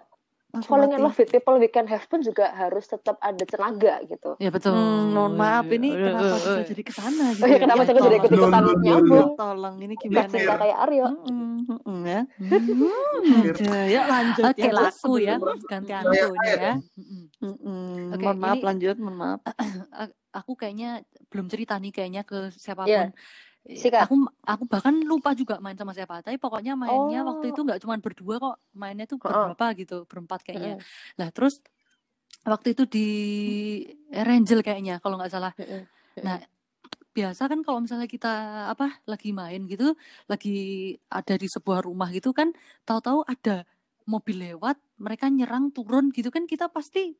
falling 0.61 0.91
in 0.91 0.99
love 0.99 1.15
with 1.15 1.27
people 1.27 1.55
we 1.55 1.65
can 1.65 1.85
have 1.85 2.03
pun 2.05 2.19
juga 2.19 2.51
harus 2.51 2.83
tetap 2.83 3.15
ada 3.17 3.39
tenaga 3.41 4.03
gitu. 4.03 4.35
Ya 4.37 4.51
betul. 4.51 4.75
Hmm, 4.75 5.11
mohon 5.11 5.33
maaf 5.33 5.63
ini 5.65 5.89
Eh, 5.89 6.03
kenapa 6.03 6.35
bisa 6.35 6.51
eh. 6.57 6.67
jadi 6.67 6.81
ke 6.81 6.91
sana 6.91 7.25
gitu? 7.31 7.41
Oh 7.41 7.47
iya, 7.47 7.57
kenapa 7.57 7.81
Ya, 7.81 7.85
saya 7.85 7.95
jadi 7.97 8.17
loh, 8.29 8.49
loh, 8.51 8.75
nyambung? 8.77 9.29
Tolong 9.33 9.75
ini 9.79 9.95
Gak 9.95 10.03
gimana? 10.03 10.27
cinta 10.29 10.53
kayak 10.57 10.77
Aryo. 10.81 11.07
Mm-mm, 11.07 11.99
ya. 12.03 12.21
Hmm. 12.35 13.87
Ya 13.87 14.01
lanjut 14.05 14.43
Oke, 14.45 14.61
ya. 14.61 14.71
Laku 14.71 15.11
ya. 15.17 15.35
Ganti 15.63 15.91
aku 15.93 16.11
ya. 16.35 16.73
Oke, 18.11 18.19
mohon 18.19 18.37
maaf 18.37 18.57
ini- 18.57 18.65
lanjut, 18.65 18.95
mohon 18.97 19.15
maaf. 19.15 19.39
Aku 20.31 20.55
kayaknya 20.55 21.03
belum 21.27 21.47
cerita 21.47 21.75
nih 21.75 21.91
kayaknya 21.91 22.23
ke 22.23 22.51
siapa 22.51 22.87
pun. 22.87 23.11
Sikat. 23.61 24.09
Aku 24.09 24.25
aku 24.41 24.63
bahkan 24.65 24.95
lupa 25.05 25.37
juga 25.37 25.61
main 25.61 25.77
sama 25.77 25.93
siapa. 25.93 26.25
Tapi 26.25 26.41
pokoknya 26.41 26.73
mainnya 26.73 27.21
Oh. 27.21 27.35
waktu 27.35 27.53
itu 27.53 27.61
nggak 27.61 27.79
cuma 27.85 27.95
berdua 28.01 28.35
kok. 28.41 28.55
Mainnya 28.73 29.05
tuh 29.05 29.21
Heeh. 29.21 29.29
berberapa 29.53 29.65
gitu, 29.77 29.97
berempat 30.09 30.39
kayaknya. 30.41 30.81
Mm-mm, 30.81 31.17
Nah, 31.21 31.29
terus 31.29 31.61
waktu 32.41 32.73
itu 32.73 32.83
di 32.89 33.07
Angel 34.11 34.65
kayaknya 34.65 34.97
kalau 34.97 35.21
nggak 35.21 35.31
salah. 35.31 35.53
Nah, 36.25 36.41
biasa 37.13 37.45
kan 37.51 37.59
kalau 37.61 37.85
misalnya 37.85 38.09
kita 38.09 38.31
apa 38.71 39.03
lagi 39.05 39.29
main 39.29 39.67
gitu, 39.69 39.93
lagi 40.25 40.97
ada 41.11 41.37
di 41.37 41.45
sebuah 41.45 41.85
rumah 41.85 42.09
gitu 42.09 42.33
kan, 42.33 42.49
tahu-tahu 42.87 43.21
ada 43.29 43.67
mobil 44.09 44.41
lewat, 44.41 44.81
mereka 44.97 45.29
nyerang 45.29 45.69
turun 45.69 46.09
gitu 46.09 46.33
kan 46.33 46.49
kita 46.49 46.65
pasti 46.71 47.13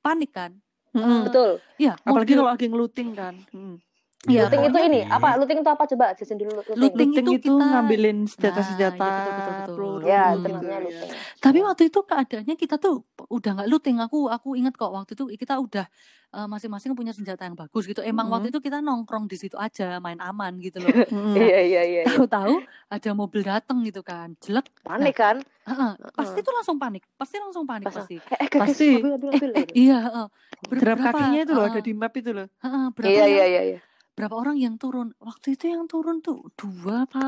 panik 0.00 0.32
kan. 0.32 0.56
Mm-mm. 0.96 1.28
Betul. 1.28 1.60
Iya, 1.76 1.98
Apalagi 2.06 2.32
kalau 2.38 2.48
lagi 2.54 2.66
ngeluting 2.70 3.10
kan. 3.12 3.34
Mm. 3.52 3.76
Iya, 4.24 4.40
looting 4.42 4.62
itu 4.64 4.78
ini 4.82 5.00
apa? 5.04 5.28
Looting 5.36 5.58
itu 5.60 5.70
apa 5.70 5.84
coba? 5.84 6.06
Jason 6.12 6.36
dulu 6.36 6.50
looting. 6.56 6.74
Looting 6.74 7.10
Looting 7.10 7.10
itu 7.12 7.30
itu 7.34 7.52
kita- 7.52 7.66
ngambilin 7.66 8.18
Nah, 8.18 8.28
senjata-senjata, 8.28 8.96
iya, 8.96 9.12
betul, 9.12 9.32
betul, 9.34 9.54
betul. 9.54 9.94
Ya, 10.02 10.22
Hmm. 10.24 10.40
gitu 10.40 10.66
ya. 10.66 10.78
looting. 10.80 11.10
Tapi 11.38 11.58
waktu 11.60 11.82
itu 11.84 12.00
keadaannya 12.00 12.54
kita 12.54 12.76
tuh 12.76 12.94
udah 13.26 13.50
nggak 13.54 13.68
looting. 13.68 13.96
Aku 14.00 14.18
aku 14.26 14.48
ingat 14.54 14.74
kok 14.74 14.90
waktu 14.90 15.12
itu 15.12 15.24
kita 15.36 15.54
udah 15.56 15.86
eh, 16.34 16.48
masing-masing 16.48 16.92
punya 16.92 17.12
senjata 17.12 17.42
yang 17.42 17.54
bagus 17.54 17.84
gitu. 17.84 18.02
Emang 18.02 18.26
waktu 18.26 18.50
itu 18.50 18.58
kita 18.58 18.80
nongkrong 18.80 19.24
di 19.24 19.36
situ 19.36 19.54
aja, 19.54 19.96
main 19.98 20.18
aman 20.18 20.58
gitu 20.58 20.82
loh. 20.82 20.90
Mm-mm. 20.90 21.30
Iya, 21.38 21.60
iya, 21.62 21.82
iya. 21.84 22.02
iya. 22.02 22.02
Tahu-tahu 22.04 22.58
ada 22.88 23.10
mobil 23.12 23.40
datang 23.40 23.78
gitu 23.82 24.02
kan, 24.02 24.34
jelek. 24.40 24.66
Panik 24.82 25.14
kan? 25.14 25.38
Heeh, 25.62 25.92
pasti 26.12 26.34
Heeh. 26.34 26.42
tuh 26.42 26.52
langsung 26.52 26.76
panik, 26.76 27.06
pasti 27.14 27.38
langsung 27.38 27.62
panik 27.64 27.86
Pas- 27.86 27.96
pasti. 27.96 28.18
Eh, 28.18 28.36
eh, 28.36 28.48
Pasti. 28.50 28.90
mobil, 28.92 29.10
mobil, 29.14 29.28
Eh, 29.30 29.32
mobil. 29.32 29.50
eh, 29.54 29.66
iya, 29.74 29.98
heeh. 30.02 30.26
Ber- 30.64 30.80
Derap 30.82 30.96
berapa, 30.98 31.12
kakinya 31.14 31.40
itu 31.40 31.52
loh 31.52 31.62
heeh, 31.62 31.72
ada 31.72 31.80
di 31.80 31.92
map 31.94 32.12
itu 32.12 32.30
loh. 32.32 32.46
heeh, 32.58 32.84
berapa 32.90 33.10
Iya, 33.14 33.24
iya, 33.24 33.44
iya, 33.46 33.62
iya. 33.64 33.78
Berapa 34.14 34.34
orang 34.34 34.56
yang 34.56 34.78
turun? 34.78 35.10
Waktu 35.18 35.58
itu 35.58 35.70
yang 35.70 35.90
turun 35.90 36.22
tuh 36.22 36.46
dua 36.54 37.04
apa 37.04 37.26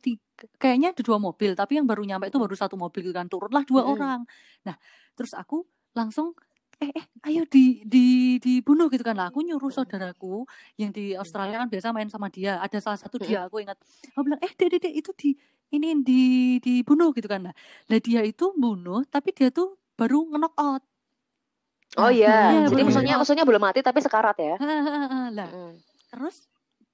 tiga? 0.00 0.48
Kayaknya 0.58 0.96
ada 0.96 1.02
dua 1.04 1.18
mobil, 1.20 1.52
tapi 1.54 1.78
yang 1.78 1.86
baru 1.86 2.02
nyampe 2.02 2.26
itu 2.32 2.40
baru 2.40 2.56
satu 2.56 2.74
mobil 2.74 3.12
kan. 3.12 3.28
Turunlah 3.28 3.62
dua 3.68 3.84
Mm-mm. 3.84 3.92
orang. 3.94 4.20
Nah, 4.64 4.76
terus 5.14 5.36
aku 5.36 5.62
langsung 5.92 6.32
eh 6.82 6.90
eh 6.98 7.06
ayo 7.30 7.46
di 7.46 7.86
di 7.86 8.06
dibunuh 8.42 8.90
gitu 8.90 9.06
kan 9.06 9.14
lah 9.14 9.30
aku 9.30 9.38
nyuruh 9.46 9.70
saudaraku 9.70 10.42
yang 10.74 10.90
di 10.90 11.14
Australia 11.14 11.62
kan 11.62 11.70
biasa 11.70 11.94
main 11.94 12.10
sama 12.10 12.26
dia 12.26 12.58
ada 12.58 12.74
salah 12.82 12.98
satu 12.98 13.22
dia 13.22 13.46
aku 13.46 13.62
ingat 13.62 13.78
aku 14.10 14.26
bilang 14.26 14.42
eh 14.42 14.50
dek 14.50 14.82
dek, 14.82 14.90
itu 14.90 15.14
di 15.14 15.30
ini 15.70 15.94
di 16.02 16.22
dibunuh 16.58 17.14
gitu 17.14 17.30
kan 17.30 17.46
lah 17.46 17.54
nah 17.86 17.98
dia 18.02 18.26
itu 18.26 18.50
bunuh 18.58 19.06
tapi 19.06 19.30
dia 19.30 19.54
tuh 19.54 19.78
baru 19.94 20.26
nge-knock 20.34 20.56
out 20.58 20.82
Oh 22.00 22.08
iya, 22.08 22.64
Iya, 22.66 22.72
jadi 22.72 22.82
betul. 22.82 22.88
musuhnya 22.88 23.14
musuhnya 23.20 23.44
belum 23.44 23.62
mati 23.62 23.84
tapi 23.84 24.00
sekarat 24.00 24.36
ya. 24.40 24.56
lah 25.38 25.48
Mm. 25.52 25.91
Terus 26.12 26.44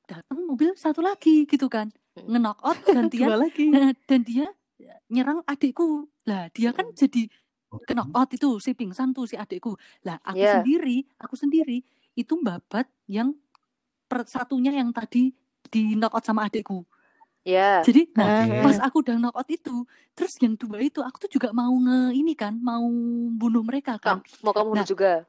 datang 0.06 0.38
mobil 0.40 0.72
satu 0.74 1.02
lagi 1.02 1.44
gitu 1.44 1.66
kan 1.66 1.90
Mm. 2.14 2.34
nge-knock 2.34 2.58
out 2.60 2.78
gantian 2.96 3.30
lagi. 3.32 3.70
Dan 4.10 4.20
dia 4.22 4.50
nyerang 5.06 5.38
adikku. 5.44 6.10
Lah, 6.24 6.50
dia 6.50 6.70
kan 6.70 6.90
jadi 6.90 7.30
Oke. 7.68 7.94
knock 7.94 8.10
out 8.10 8.26
itu 8.28 8.58
si 8.58 8.74
pingsan 8.74 9.10
tuh 9.12 9.22
si 9.22 9.34
adikku. 9.34 9.78
Lah, 10.02 10.18
aku 10.20 10.34
Iya. 10.36 10.58
sendiri, 10.58 11.06
aku 11.14 11.34
sendiri 11.34 11.78
itu 12.12 12.34
babat 12.36 12.90
yang 13.06 13.38
per 14.04 14.26
satunya 14.26 14.74
yang 14.74 14.90
tadi 14.90 15.30
di 15.64 15.94
knock 15.94 16.10
out 16.12 16.24
sama 16.24 16.42
adikku. 16.44 16.82
Iya. 17.42 17.86
Jadi, 17.86 18.10
nah, 18.12 18.42
Oke. 18.42 18.66
pas 18.66 18.78
aku 18.82 18.96
udah 18.98 19.14
knock 19.16 19.36
out 19.36 19.48
itu, 19.48 19.76
terus 20.12 20.34
yang 20.36 20.52
dua 20.52 20.82
itu 20.82 20.98
aku 20.98 21.22
tuh 21.22 21.30
juga 21.30 21.48
mau 21.50 21.70
nge 21.70 22.00
ini 22.12 22.34
kan, 22.34 22.50
mau 22.52 22.82
bunuh 23.32 23.62
mereka 23.62 23.94
kan. 23.96 24.18
Kam- 24.18 24.42
Mau 24.42 24.50
kamu 24.50 24.68
bunuh 24.68 24.82
Nah, 24.82 24.88
juga. 24.88 25.22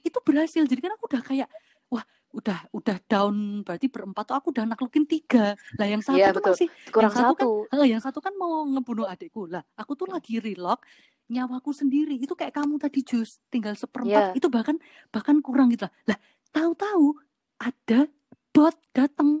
Itu 0.00 0.22
berhasil. 0.22 0.62
Jadi 0.62 0.78
kan 0.78 0.94
aku 0.94 1.10
udah 1.10 1.22
kayak 1.22 1.48
wah, 1.90 2.06
udah 2.36 2.68
udah 2.70 2.96
down 3.08 3.64
berarti 3.64 3.88
berempat 3.88 4.28
tuh 4.28 4.36
aku 4.36 4.52
udah 4.52 4.68
naklukin 4.68 5.08
tiga. 5.08 5.56
Lah 5.80 5.86
yang 5.88 6.04
satu 6.04 6.20
Iya, 6.20 6.36
tuh 6.36 6.44
betul. 6.44 6.52
masih 6.52 6.68
Kurang 6.92 7.12
satu 7.12 7.16
kan- 7.16 7.32
satu. 7.32 7.50
Heeh, 7.72 7.86
yang 7.88 8.02
satu 8.04 8.18
kan 8.20 8.32
mau 8.36 8.60
ngebunuh 8.68 9.08
adikku 9.08 9.48
lah. 9.48 9.64
Aku 9.74 9.96
tuh 9.96 10.04
lagi 10.06 10.36
relock 10.36 10.84
nyawaku 11.26 11.72
sendiri. 11.72 12.14
Itu 12.14 12.36
kayak 12.36 12.52
kamu 12.52 12.76
tadi 12.76 13.00
jus 13.00 13.40
tinggal 13.48 13.72
seperempat. 13.72 14.36
Iya. 14.36 14.38
Itu 14.38 14.52
bahkan 14.52 14.76
bahkan 15.08 15.40
kurang 15.40 15.72
gitu 15.72 15.88
lah. 15.88 15.92
Lah, 16.06 16.18
tahu-tahu 16.52 17.16
ada 17.56 18.04
bot 18.52 18.76
datang. 18.92 19.40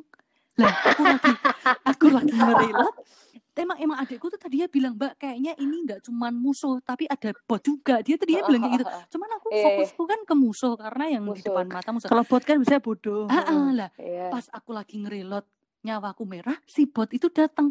Lah, 0.56 0.72
aku 0.88 1.04
lagi 1.04 1.32
aku 1.84 2.06
lagi 2.08 2.32
ngerelock. 2.32 2.94
Emang 3.56 3.80
emang 3.80 3.98
adikku 4.04 4.28
tuh 4.28 4.36
tadinya 4.36 4.68
bilang, 4.68 4.92
"Mbak, 4.94 5.16
kayaknya 5.16 5.56
ini 5.56 5.88
nggak 5.88 6.04
cuman 6.04 6.36
musuh, 6.36 6.76
tapi 6.84 7.08
ada 7.08 7.32
bot 7.48 7.64
juga." 7.64 8.04
Dia 8.04 8.20
tadinya 8.20 8.44
bilang 8.44 8.60
kayak 8.62 8.74
gitu. 8.76 8.84
Cuman 9.16 9.28
aku 9.40 9.46
iya. 9.48 9.64
fokusku 9.64 10.02
kan 10.04 10.20
ke 10.28 10.34
musuh 10.36 10.72
karena 10.76 11.04
yang 11.08 11.24
di 11.24 11.30
Musuh. 11.32 11.44
depan 11.48 11.64
mata 11.66 11.90
musuh. 11.90 12.08
Kalau 12.12 12.24
bot 12.28 12.42
kan 12.44 12.60
biasanya 12.60 12.82
bodoh. 12.84 13.24
Ah, 13.32 13.40
ah, 13.48 13.68
lah, 13.72 13.90
Iya. 13.96 14.28
pas 14.28 14.44
aku 14.52 14.76
lagi 14.76 15.00
ngereload 15.00 15.48
nyawaku 15.80 16.26
merah 16.26 16.58
si 16.66 16.82
bot 16.84 17.06
itu 17.14 17.30
datang 17.30 17.70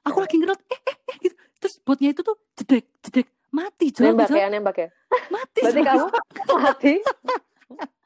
aku 0.00 0.16
lagi 0.16 0.40
ngereload 0.40 0.64
eh 0.64 0.80
eh 0.80 0.96
eh 1.12 1.16
gitu 1.20 1.36
terus 1.60 1.76
botnya 1.84 2.08
itu 2.08 2.24
tuh 2.24 2.32
jedek 2.56 2.88
jedek 3.04 3.26
mati 3.52 3.92
Jo, 3.92 4.08
Nembak 4.08 4.32
Jo. 4.32 4.36
ya, 4.40 4.48
nembak 4.48 4.76
ya. 4.80 4.88
mati 5.28 5.60
Berarti 5.60 5.80
kamu 5.84 6.06
mati, 6.64 6.92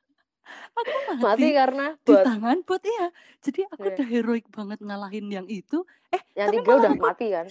aku 0.74 0.90
mati, 1.08 1.22
mati 1.22 1.48
karena 1.50 1.86
di 1.94 2.02
buat 2.04 2.24
tangan 2.24 2.58
bot 2.62 2.82
iya 2.82 3.06
jadi 3.38 3.60
aku 3.68 3.80
Iya. 3.80 3.94
udah 3.94 4.06
heroik 4.06 4.46
banget 4.48 4.78
ngalahin 4.80 5.26
yang 5.28 5.46
itu 5.46 5.86
eh 6.08 6.18
yang 6.34 6.48
tapi 6.48 6.56
tiga 6.58 6.70
udah 6.72 6.80
malah 6.84 6.92
aku- 6.92 7.06
mati 7.06 7.26
kan. 7.28 7.46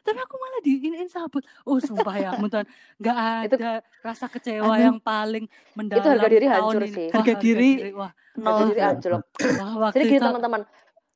tapi 0.00 0.18
aku 0.18 0.34
malah 0.34 0.60
diinin 0.60 1.06
sabut 1.06 1.44
oh 1.62 1.78
sumpah 1.78 2.14
ya 2.14 2.28
ampun 2.32 2.48
nggak 2.96 3.16
Itu- 3.44 3.56
ada 3.56 3.70
rasa 4.00 4.26
kecewa 4.26 4.68
Aduh. 4.70 4.80
yang 4.82 4.96
paling 4.98 5.44
mendalam 5.74 6.04
harga 6.06 6.28
diri 6.28 6.46
tahun 6.46 6.56
hancur 6.64 6.82
ini. 6.82 6.90
sih. 6.90 7.06
Wah, 7.06 7.14
Harga 7.14 7.34
diri 7.38 7.70
wah, 7.92 8.12
Nol. 8.34 8.58
Jadi 8.66 8.80
anjlok. 8.82 9.22
wah, 9.54 9.72
waktu 9.80 9.94
Jadi 9.94 10.04
gini 10.06 10.16
itu 10.16 10.24
teman-teman, 10.26 10.60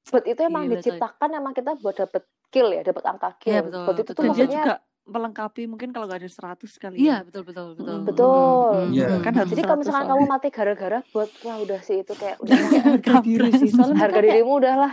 bot 0.07 0.25
itu 0.25 0.41
emang 0.41 0.63
Gila, 0.63 0.71
coy. 0.71 0.77
diciptakan 0.79 1.29
emang 1.35 1.53
kita 1.53 1.71
buat 1.77 1.95
dapet 1.95 2.23
kill 2.49 2.69
ya, 2.71 2.81
dapet 2.81 3.05
angka 3.05 3.29
kill. 3.39 3.51
Iya, 3.51 3.61
betul, 3.63 3.83
bot 3.83 3.95
itu 3.95 4.03
tuh 4.05 4.09
betul. 4.09 4.23
Dan 4.23 4.29
dia 4.29 4.33
maksudnya 4.39 4.63
juga 4.63 4.75
melengkapi 5.09 5.65
mungkin 5.65 5.89
kalau 5.89 6.05
nggak 6.05 6.21
ada 6.21 6.31
100 6.55 6.69
kali. 6.77 6.97
iya 6.99 7.11
ya. 7.15 7.25
betul 7.25 7.43
betul 7.43 7.67
betul 7.75 7.97
Mm, 7.97 8.05
Betul. 8.05 8.71
Mm, 8.79 8.93
Iya. 8.93 9.07
mm, 9.09 9.21
Kan 9.21 9.33
harus 9.35 9.51
Jadi 9.51 9.63
kalau 9.63 9.75
100 9.75 9.81
misalkan 9.81 9.97
soalnya. 9.99 10.13
kamu 10.15 10.25
mati 10.29 10.49
gara-gara 10.51 10.99
bot, 11.09 11.31
wah 11.43 11.57
udah 11.59 11.81
sih 11.81 11.97
itu 11.99 12.13
kayak 12.13 12.37
udah 12.39 12.55
kayak 12.71 12.85
harga 12.87 13.13
diri 13.23 13.51
sih. 13.55 13.69
Soalnya 13.75 13.97
harga 13.99 14.13
kayak, 14.15 14.27
dirimu 14.29 14.53
udah 14.55 14.75
lah. 14.79 14.93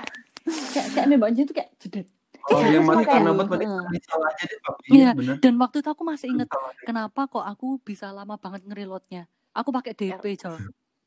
kayak, 0.72 0.88
kayak 0.92 1.06
nembaknya 1.08 1.42
itu 1.44 1.54
kayak 1.54 1.70
jedek. 1.78 2.08
Oh, 2.46 2.62
Iya, 2.62 2.68
yang 2.72 2.84
sama 2.84 2.92
mati 2.92 3.02
kayak- 3.02 3.14
karena 3.18 3.32
buat 3.36 3.50
Heeh. 3.58 4.02
salah 4.06 4.28
aja 4.30 4.44
deh, 4.46 4.60
Pak. 4.62 4.76
Iya. 4.88 5.10
bener. 5.14 5.36
Dan 5.40 5.54
waktu 5.58 5.78
itu 5.80 5.90
aku 5.90 6.04
masih 6.04 6.28
inget 6.30 6.50
kenapa 6.80 7.22
kok 7.26 7.42
aku 7.44 7.68
bisa 7.80 8.08
lama 8.10 8.36
banget 8.36 8.62
ngereloadnya. 8.64 9.26
Aku 9.52 9.70
pakai 9.70 9.92
DP, 9.92 10.24
Jo. 10.36 10.54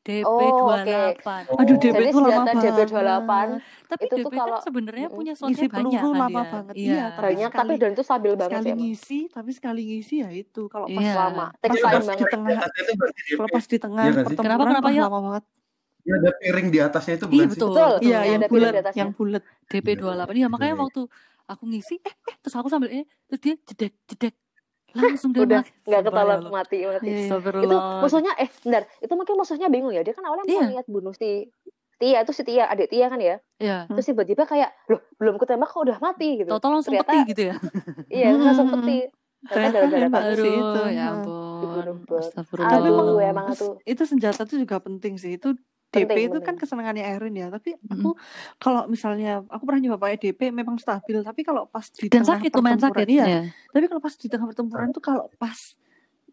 DP 0.09 0.25
Oh, 0.25 0.41
oke. 0.67 0.97
28. 1.15 1.43
Aduh, 1.45 1.53
Oh. 1.69 1.77
DP 1.77 1.93
Jadi 1.93 2.09
itu 2.09 2.19
lama 2.19 2.29
senjata 2.43 2.49
banget. 2.49 2.75
DP28 2.79 3.49
Tapi 3.85 4.01
itu 4.01 4.09
DP 4.09 4.19
tuh 4.19 4.29
kan 4.29 4.39
kalau- 4.39 4.61
sebenarnya 4.61 5.05
Mm-mm. 5.05 5.17
punya 5.17 5.33
slotnya 5.33 5.55
banyak 5.61 5.69
kan 5.69 6.09
lama 6.09 6.27
dia. 6.27 6.41
banget. 6.49 6.73
Iya. 6.73 6.89
Iya, 6.89 7.05
tapi 7.07 7.21
banyak 7.21 7.49
tapi 7.49 7.53
sekali- 7.61 7.79
dan 7.79 7.89
itu 7.89 8.03
stabil 8.03 8.33
banget 8.33 8.49
sekali 8.51 8.67
emang. 8.67 8.79
ngisi, 8.81 9.19
tapi 9.29 9.49
sekali 9.51 9.81
ngisi 9.85 10.15
ya 10.17 10.29
itu. 10.31 10.61
Kalau 10.67 10.87
pas 10.87 10.99
Iya. 10.99 11.13
lama. 11.15 11.45
pas 11.51 11.59
Jadi 11.61 11.77
time 11.77 11.85
pas 11.85 11.93
di 11.93 12.07
banget. 12.09 12.27
tengah, 12.27 12.57
kalau 12.57 13.45
DP. 13.45 13.53
pas 13.53 13.65
di 13.65 13.77
tengah 13.77 14.03
Iya 14.03 14.13
Kenapa, 14.35 14.63
kenapa, 14.65 14.87
yuk? 14.89 15.03
lama 15.03 15.19
banget. 15.23 15.43
Ya, 16.01 16.13
ada 16.15 16.31
piring 16.33 16.67
di 16.67 16.79
atasnya 16.79 17.13
itu 17.13 17.25
Iya 17.25 17.29
bukan 17.29 17.45
sih? 17.45 17.51
betul. 17.53 17.91
Iya, 18.01 18.19
yang 18.25 18.41
bulat, 18.43 18.73
yang 18.93 19.09
bulat. 19.11 19.43
DP 19.67 19.87
28. 19.95 20.33
Iya, 20.33 20.47
makanya 20.47 20.73
Iya. 20.73 20.81
waktu 20.81 21.01
aku 21.45 21.63
ngisi 21.65 21.95
eh 21.99 22.13
eh 22.23 22.35
terus 22.39 22.55
aku 22.55 22.67
sambil 22.67 22.89
eh 22.89 23.05
terus 23.25 23.39
dia 23.39 23.53
jedek 23.59 23.93
jedek 24.05 24.33
langsung 24.93 25.29
dia 25.31 25.43
Udah 25.43 25.61
nggak 25.61 26.01
ketolak 26.03 26.39
ya 26.39 26.49
mati 26.49 26.77
mati. 26.81 27.07
Iya, 27.07 27.29
iya. 27.29 27.61
Itu 27.61 27.77
musuhnya 27.99 28.31
eh 28.35 28.49
bentar, 28.61 28.83
itu 28.99 29.13
mungkin 29.13 29.35
musuhnya 29.35 29.67
bingung 29.67 29.91
ya. 29.91 30.01
Dia 30.01 30.13
kan 30.13 30.23
awalnya 30.23 30.45
mau 30.45 30.53
Iya. 30.55 30.65
niat 30.71 30.85
bunuh 30.85 31.11
si 31.11 31.49
Tia 31.95 32.23
itu 32.23 32.31
si 32.31 32.43
Tia, 32.43 32.63
adik 32.65 32.87
Tia 32.87 33.07
kan 33.07 33.19
ya. 33.19 33.43
Iya. 33.59 33.83
Terus 33.85 34.07
tiba-tiba 34.07 34.43
kayak, 34.43 34.71
"Loh, 34.87 35.03
belum 35.15 35.35
ketembak 35.35 35.67
kok 35.67 35.83
udah 35.83 35.99
mati?" 35.99 36.39
gitu. 36.39 36.47
Tahu-tahu 36.47 36.71
langsung 36.73 36.95
Ternyata- 36.95 37.11
peti 37.11 37.27
gitu 37.27 37.41
ya. 37.43 37.55
Iya, 38.09 38.27
langsung 38.33 38.67
Hmm. 38.67 38.75
peti. 38.79 38.97
Ternyata 39.41 39.77
Ternyata 39.83 40.17
gara-gara 40.19 40.31
itu. 40.31 40.51
ya 40.89 41.03
Heeh. 41.05 41.11
ampun. 41.11 41.85
Astagfirullah. 42.11 42.71
Tapi 42.71 42.87
emang 42.87 43.07
emang 43.21 43.45
itu, 43.51 43.67
itu 43.85 44.03
senjata 44.05 44.43
tuh 44.43 44.57
juga 44.57 44.79
penting 44.79 45.15
sih. 45.15 45.35
Itu 45.35 45.55
DP 45.89 46.05
Penting, 46.05 46.21
itu 46.23 46.37
kan 46.37 46.45
penting. 46.45 46.57
kesenangannya 46.59 47.03
Erin 47.03 47.33
ya. 47.33 47.47
Tapi 47.49 47.73
aku 47.83 48.13
kalau 48.55 48.85
misalnya 48.85 49.41
aku 49.43 49.63
pernah 49.65 49.81
nyoba 49.81 49.97
pakai 49.99 50.17
DP 50.19 50.51
memang 50.51 50.77
stabil. 50.77 51.17
Tapi 51.19 51.41
kalau 51.41 51.65
pas 51.65 51.85
di 51.87 52.05
Dan 52.05 52.21
tengah 52.21 52.37
sakit 52.37 52.49
pertempuran, 52.51 52.93
sakit. 52.93 53.07
iya. 53.07 53.25
ya. 53.25 53.41
Tapi 53.67 53.85
kalau 53.85 53.97
pas 53.99 54.13
di 54.13 54.27
tengah 54.27 54.47
pertempuran 54.47 54.87
tuh 54.89 55.01
kalau 55.01 55.33
pas 55.35 55.57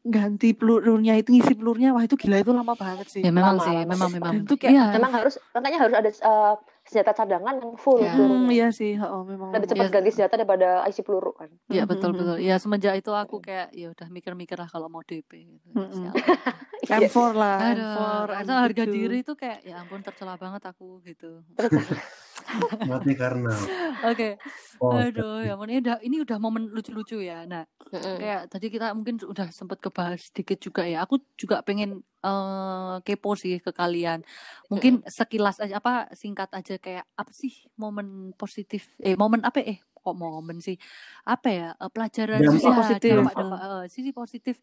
ganti 0.02 0.52
pelurnya 0.52 1.16
itu 1.16 1.34
ngisi 1.34 1.57
pelurnya 1.57 1.90
wah 1.90 2.00
itu 2.00 2.14
gila 2.14 2.38
itu 2.38 2.52
lama 2.52 2.74
banget 2.74 3.07
sih. 3.09 3.20
Ya 3.20 3.32
memang 3.32 3.57
Lama, 3.57 3.64
sih, 3.64 3.74
lama 3.74 3.88
memang 3.88 4.11
memang. 4.12 4.32
Itu 4.40 4.54
kayak- 4.54 4.70
Iya. 4.70 4.84
Memang 4.94 5.12
harus 5.14 5.34
makanya 5.50 5.78
harus 5.80 5.94
ada 5.94 6.11
eh, 6.12 6.54
senjata 6.87 7.12
cadangan 7.12 7.55
yang 7.57 7.74
full 7.74 7.99
Ya. 7.99 8.12
Hmm, 8.12 8.47
iya 8.49 8.70
sih, 8.70 8.95
oh, 8.97 9.22
memang. 9.22 9.51
Lebih 9.51 9.68
cepat 9.68 9.84
Iya. 9.84 9.93
ganti 9.93 10.11
senjata 10.11 10.34
daripada 10.37 10.68
isi 10.87 11.03
peluru 11.03 11.32
kan. 11.32 11.51
Iya 11.66 11.82
Mhm, 11.82 11.91
betul 11.91 12.11
mhm. 12.11 12.16
betul. 12.16 12.37
Ya 12.41 12.57
semenjak 12.57 12.95
itu 12.95 13.11
aku 13.11 13.37
kayak 13.41 13.68
ya 13.70 13.91
udah 13.91 14.07
mikir-mikir 14.09 14.55
lah 14.55 14.66
kalau 14.66 14.87
mau 14.87 15.03
DP. 15.03 15.30
Gitu. 15.51 15.68
Mhm. 15.68 15.91
Sial. 15.93 16.14
M4 17.03 17.16
lah, 17.32 17.57
Aduh, 17.66 17.82
M4, 18.28 18.41
itu 18.41 18.53
harga 18.55 18.84
M7. 18.84 18.93
diri 18.93 19.16
itu 19.20 19.32
kayak 19.34 19.59
ya 19.61 19.74
ampun 19.78 20.01
tercela 20.01 20.34
banget 20.37 20.62
aku 20.64 21.03
gitu. 21.03 21.43
Mati 22.91 23.12
karena 23.16 23.53
Oke. 24.05 24.37
oh, 24.78 24.93
Aduh, 24.93 25.41
ya 25.43 25.57
ini 25.57 25.80
udah 25.80 25.97
ini 26.05 26.16
udah 26.22 26.37
momen 26.37 26.68
lucu-lucu 26.68 27.18
ya. 27.24 27.49
Nah, 27.49 27.64
kayak 27.91 28.53
tadi 28.53 28.68
kita 28.68 28.93
mungkin 28.93 29.16
udah 29.24 29.49
sempat 29.51 29.80
kebahas 29.80 30.28
sedikit 30.30 30.61
juga 30.61 30.84
ya. 30.84 31.03
Aku 31.09 31.18
juga 31.34 31.64
pengen 31.64 32.05
eh, 32.20 32.95
kepo 33.03 33.34
sih 33.34 33.59
ke 33.59 33.72
kalian. 33.72 34.20
Mungkin 34.68 35.03
sekilas 35.09 35.59
aja 35.64 35.80
apa 35.80 36.12
singkat 36.12 36.53
aja 36.53 36.76
kayak 36.76 37.05
apa 37.16 37.32
sih 37.32 37.66
momen 37.80 38.37
positif 38.37 38.93
eh 39.01 39.16
momen 39.16 39.41
apa 39.43 39.64
eh 39.64 39.80
kok 40.07 40.14
momen 40.14 40.62
sih 40.62 40.78
apa 41.26 41.48
ya 41.50 41.68
eh, 41.74 41.90
pelajaran 41.90 42.38
Dampak 42.38 42.62
ya, 42.62 42.78
positif. 42.78 43.12
dampak, 43.18 43.34
dampak, 43.34 43.59
eh, 43.59 43.84
sisi 43.90 44.11
positif 44.14 44.54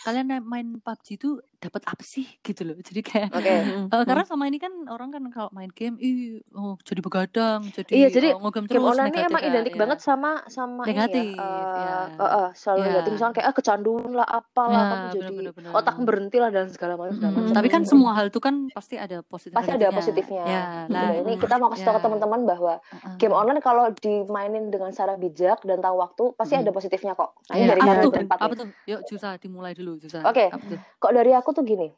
kalian 0.00 0.38
main 0.46 0.78
PUBG 0.78 1.18
itu 1.18 1.30
dapat 1.58 1.82
apa 1.86 2.02
sih 2.02 2.26
gitu 2.38 2.62
loh 2.62 2.78
jadi 2.78 3.00
kayak 3.02 3.28
Oke. 3.34 3.54
Mhm, 3.62 3.90
eh, 3.90 3.94
mhm. 3.94 4.06
karena 4.06 4.22
sama 4.22 4.46
ini 4.46 4.58
kan 4.58 4.70
orang 4.86 5.10
kan 5.10 5.22
kalau 5.28 5.50
main 5.50 5.70
game 5.70 5.98
ih 5.98 6.38
oh, 6.54 6.78
jadi 6.82 7.02
begadang 7.02 7.66
jadi 7.68 7.90
Iya, 7.92 8.08
jadi 8.08 8.28
oh, 8.34 8.50
Game 8.52 8.68
terus 8.68 8.84
online 8.84 9.08
ini 9.08 9.16
negatif 9.16 9.30
emang 9.32 9.42
ya, 9.42 9.48
identik 9.48 9.72
ya. 9.72 9.80
banget 9.80 9.98
sama 9.98 10.30
sama 10.46 10.82
Negatif, 10.84 11.24
ini 11.24 11.34
ya. 11.34 11.40
eh, 11.40 11.80
ya. 11.80 11.98
eh, 12.14 12.32
eh, 12.36 12.48
selalu 12.52 12.78
Ya. 12.78 12.86
negatif 12.86 13.10
misalnya 13.10 13.34
kayak 13.34 13.48
ah 13.48 13.54
kecanduan 13.54 14.10
lah 14.12 14.28
apalah 14.28 14.76
Ya, 14.76 14.84
kamu 14.84 15.06
jadi 15.08 15.22
bener-bener, 15.32 15.52
bener. 15.56 15.70
otak 15.72 15.96
berhenti 15.98 16.36
lah 16.36 16.50
dan 16.50 16.66
segala 16.68 16.92
macam 16.94 17.16
macam. 17.16 17.50
Tapi 17.50 17.68
kan 17.68 17.82
semua 17.82 18.12
hal 18.12 18.28
itu 18.28 18.38
kan 18.38 18.54
pasti 18.70 18.94
ada 18.96 19.24
positif 19.24 19.56
pasti 19.56 19.72
ada 19.72 19.88
positifnya. 19.90 20.44
Ya, 20.44 20.62
lah. 20.86 21.08
ini 21.16 21.32
kita 21.34 21.56
mau 21.56 21.72
kasih 21.72 21.82
tahu 21.82 21.96
ke 21.96 21.98
Ya. 21.98 22.04
teman-teman 22.04 22.40
bahwa 22.44 22.72
Heeh. 22.84 23.14
game 23.16 23.32
online 23.32 23.58
kalau 23.58 23.88
dimainin 23.90 24.68
dengan 24.68 24.91
cara 24.92 25.16
bijak 25.16 25.64
dan 25.64 25.80
tahu 25.80 25.96
waktu 25.98 26.24
pasti 26.32 26.54
Mm. 26.54 26.62
ada 26.62 26.72
positifnya 26.72 27.12
kok. 27.12 27.34
Nah, 27.48 27.56
Iya, 27.56 27.66
dari 27.68 27.80
apa 27.80 27.92
tuh? 27.98 28.12
Apa 28.28 28.54
tuh? 28.54 28.66
Yuk 28.86 29.00
Jusa 29.04 29.34
dimulai 29.36 29.72
dulu 29.72 29.96
Jusa. 29.96 30.22
Oke. 30.22 30.48
Tuh? 30.48 30.78
Kok 30.98 31.12
dari 31.12 31.32
aku 31.32 31.50
tuh 31.50 31.64
gini. 31.64 31.88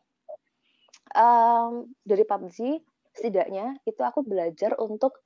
em, 1.15 1.71
dari 2.03 2.25
PUBG 2.25 2.81
setidaknya 3.15 3.79
itu 3.85 4.01
aku 4.03 4.27
belajar 4.27 4.75
untuk 4.77 5.23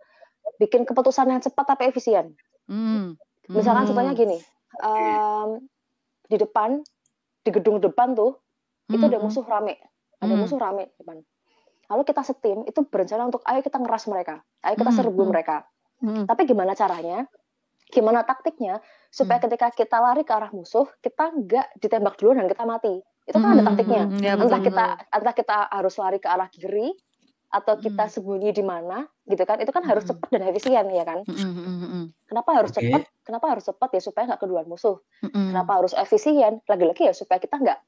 bikin 0.57 0.85
keputusan 0.85 1.29
yang 1.29 1.41
cepat 1.41 1.65
tapi 1.67 1.89
efisien. 1.89 2.37
Hmm. 2.69 3.17
Misalkan 3.49 3.89
Hmm. 3.89 3.91
contohnya 3.95 4.13
gini, 4.13 4.37
em, 4.79 5.65
di 6.27 6.37
depan, 6.37 6.85
di 7.41 7.51
gedung 7.51 7.81
depan 7.81 8.13
tuh, 8.13 8.37
itu 8.87 9.01
ada 9.01 9.17
Hmm. 9.17 9.25
musuh 9.25 9.45
rame, 9.45 9.81
ada 10.21 10.29
Hmm. 10.29 10.41
musuh 10.41 10.61
rame 10.61 10.93
depan. 11.01 11.25
Lalu 11.89 12.03
kita 12.05 12.21
setim, 12.21 12.69
itu 12.69 12.85
berencana 12.85 13.25
untuk 13.25 13.41
ayo 13.49 13.65
kita 13.65 13.81
ngeras 13.81 14.05
mereka, 14.07 14.45
ayo 14.61 14.77
kita 14.77 14.93
Hmm, 14.93 14.99
serbu 15.01 15.23
hmm. 15.25 15.31
mereka. 15.33 15.57
Mhm. 15.99 16.25
Tapi 16.29 16.43
gimana 16.45 16.77
caranya? 16.77 17.25
Gimana 17.89 18.21
taktiknya 18.23 18.85
supaya 19.09 19.41
Hmm. 19.41 19.47
ketika 19.49 19.67
kita 19.73 19.97
lari 19.97 20.23
ke 20.23 20.33
arah 20.33 20.53
musuh, 20.53 20.85
kita 21.01 21.33
nggak 21.33 21.81
ditembak 21.81 22.21
dulu 22.21 22.37
dan 22.37 22.47
kita 22.47 22.65
mati. 22.65 23.01
Itu 23.25 23.37
kan 23.37 23.57
ada 23.57 23.65
Hmm, 23.65 23.69
taktiknya. 23.73 24.03
hmm, 24.07 24.21
ya, 24.21 24.33
Entah 24.37 24.45
betul, 24.61 24.67
kita 24.69 24.85
betul. 24.95 25.17
entah 25.17 25.35
kita 25.35 25.57
harus 25.69 25.95
lari 25.97 26.19
ke 26.19 26.29
arah 26.29 26.49
kiri 26.49 26.89
atau 27.49 27.75
kita 27.77 28.05
Hmm. 28.05 28.13
sembunyi 28.13 28.51
di 28.53 28.61
mana, 28.61 29.09
gitu 29.25 29.41
kan? 29.43 29.57
Itu 29.57 29.73
kan 29.73 29.85
harus 29.85 30.05
Hmm. 30.05 30.11
cepat 30.15 30.29
dan 30.31 30.43
efisien 30.47 30.85
ya 30.87 31.05
kan? 31.05 31.25
Hmm, 31.25 31.33
hmm, 31.35 31.53
hmm, 31.57 31.79
hmm, 31.83 32.07
Kenapa 32.29 32.51
harus 32.53 32.71
Oke. 32.71 32.85
cepat? 32.85 33.03
Kenapa 33.25 33.47
harus 33.49 33.65
cepat 33.65 33.89
ya 33.89 34.01
supaya 34.01 34.25
nggak 34.29 34.41
keduluan 34.41 34.69
musuh? 34.69 35.01
hmm, 35.25 35.33
hmm. 35.33 35.49
Kenapa 35.49 35.73
harus 35.81 35.93
efisien? 35.93 36.61
Lagi-lagi 36.65 37.09
ya 37.09 37.15
supaya 37.17 37.41
kita 37.41 37.57
nggak 37.57 37.79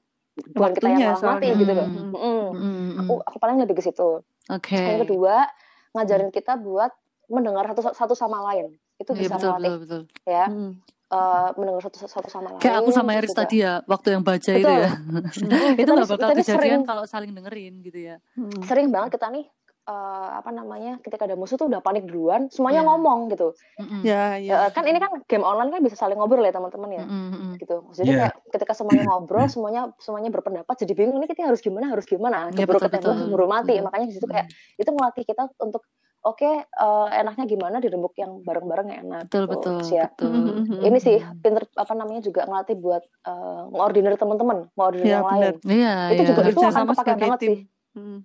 bukan 0.56 0.72
kita 0.72 0.88
yang 0.88 1.12
malah 1.12 1.36
mati 1.36 1.48
gitu 1.52 1.72
loh. 1.76 1.84
Hmm. 1.84 1.96
Hmm, 2.08 2.16
hmm, 2.16 2.56
hmm. 2.56 2.98
Aku 3.04 3.14
aku 3.20 3.36
paling 3.36 3.60
lebih 3.60 3.76
ke 3.76 3.84
situ. 3.84 4.24
Oke. 4.48 4.80
Yang 4.80 5.04
kedua, 5.04 5.44
ngajarin 5.92 6.32
kita 6.32 6.56
buat 6.56 6.88
mendengar 7.28 7.68
satu 7.68 7.92
satu 7.92 8.14
sama 8.16 8.40
lain. 8.48 8.80
Itu 9.00 9.10
Iya 9.10 9.20
bisa 9.22 9.34
betul 9.34 9.48
melatih 9.50 9.70
betul 9.72 9.80
betul. 9.80 10.02
ya. 10.28 10.46
Mhm. 10.46 10.70
Eh, 11.10 11.48
mendengar 11.56 11.82
satu 11.82 12.06
satu 12.06 12.28
sama 12.28 12.46
lain. 12.48 12.60
Kayak 12.60 12.76
aku 12.78 12.90
sama 12.92 13.10
Eris 13.12 13.30
juga- 13.30 13.40
tadi 13.42 13.56
ya 13.58 13.82
waktu 13.84 14.08
yang 14.12 14.22
baca 14.22 14.50
itu 14.52 14.62
Betul. 14.62 14.78
ya. 14.78 14.90
Mm, 14.94 15.26
itu 15.82 15.90
nggak 15.90 16.08
bakal 16.08 16.28
kejadian 16.30 16.46
sering 16.54 16.80
kalau 16.84 17.04
saling 17.04 17.32
dengerin 17.32 17.74
gitu 17.80 17.98
ya. 18.04 18.16
Mhm. 18.32 18.62
sering 18.62 18.88
banget 18.88 19.18
kita 19.18 19.26
nih 19.28 19.46
eh, 19.82 19.94
apa 20.30 20.50
namanya 20.50 21.00
ketika 21.00 21.24
ada 21.24 21.34
musuh 21.34 21.56
tuh 21.56 21.66
udah 21.66 21.80
panik 21.80 22.04
duluan 22.04 22.46
semuanya 22.46 22.84
Iya. 22.84 22.86
ngomong 22.86 23.18
gitu 23.28 23.56
Hmm, 23.74 24.04
Ya, 24.04 24.36
Eh, 24.36 24.46
ya. 24.46 24.68
kan 24.68 24.84
ini 24.84 24.98
kan 24.98 25.18
game 25.24 25.42
online 25.42 25.72
kan 25.72 25.80
bisa 25.82 25.96
saling 25.98 26.14
ngobrol 26.14 26.44
ya 26.44 26.52
teman-teman 26.52 26.90
ya 26.92 27.02
hmm, 27.02 27.10
hmm, 27.10 27.32
hmm. 27.34 27.52
gitu 27.56 27.76
jadi 27.90 28.06
Iya. 28.06 28.18
kayak 28.20 28.34
ketika 28.54 28.72
semuanya 28.72 29.02
ngobrol 29.04 29.46
semuanya 29.46 29.90
semuanya 29.98 30.30
berpendapat 30.30 30.78
jadi 30.78 30.92
bingung 30.94 31.18
ini 31.18 31.26
kita 31.26 31.42
harus 31.42 31.58
gimana 31.58 31.90
harus 31.90 32.04
gimana 32.04 32.52
keburu 32.52 32.76
betul, 32.76 32.86
ketembak 32.86 33.02
betul. 33.08 33.26
keburu 33.26 33.46
mati 33.48 33.66
Betul. 33.72 33.84
makanya 33.84 34.06
di 34.06 34.14
situ 34.14 34.26
kayak 34.28 34.46
itu 34.76 34.90
melatih 34.92 35.24
kita 35.24 35.42
untuk 35.58 35.82
oke 36.22 36.44
eh, 36.62 37.08
enaknya 37.14 37.44
gimana 37.46 37.76
dirembuk 37.76 38.12
yang 38.14 38.40
bareng-bareng 38.40 38.88
yang 38.88 39.00
enak 39.04 39.22
Betul 39.26 39.44
gitu. 39.46 39.52
betul 39.72 39.76
ya 39.90 40.06
betul. 40.06 40.30
Mhm. 40.30 40.80
ini 40.82 40.98
sih 40.98 41.16
pinter 41.36 41.64
apa 41.74 41.92
namanya 41.92 42.20
juga 42.20 42.44
ngelatih 42.44 42.76
buat 42.76 43.00
eh, 43.02 43.62
ngordinir 43.68 44.14
teman-teman 44.14 44.68
ngordinir 44.70 45.06
Ya, 45.06 45.12
yang 45.12 45.24
benar. 45.24 45.34
lain 45.34 45.54
Iya 45.62 45.94
Itu 46.06 46.22
iya. 46.22 46.28
juga- 46.28 46.44
itu 46.46 46.60
akan 46.60 46.84
kepake 46.86 46.96
sebagai 47.00 47.22
banget 47.22 47.38
tim. 47.38 47.50
sih. 47.50 47.60
Mhm. 47.92 48.18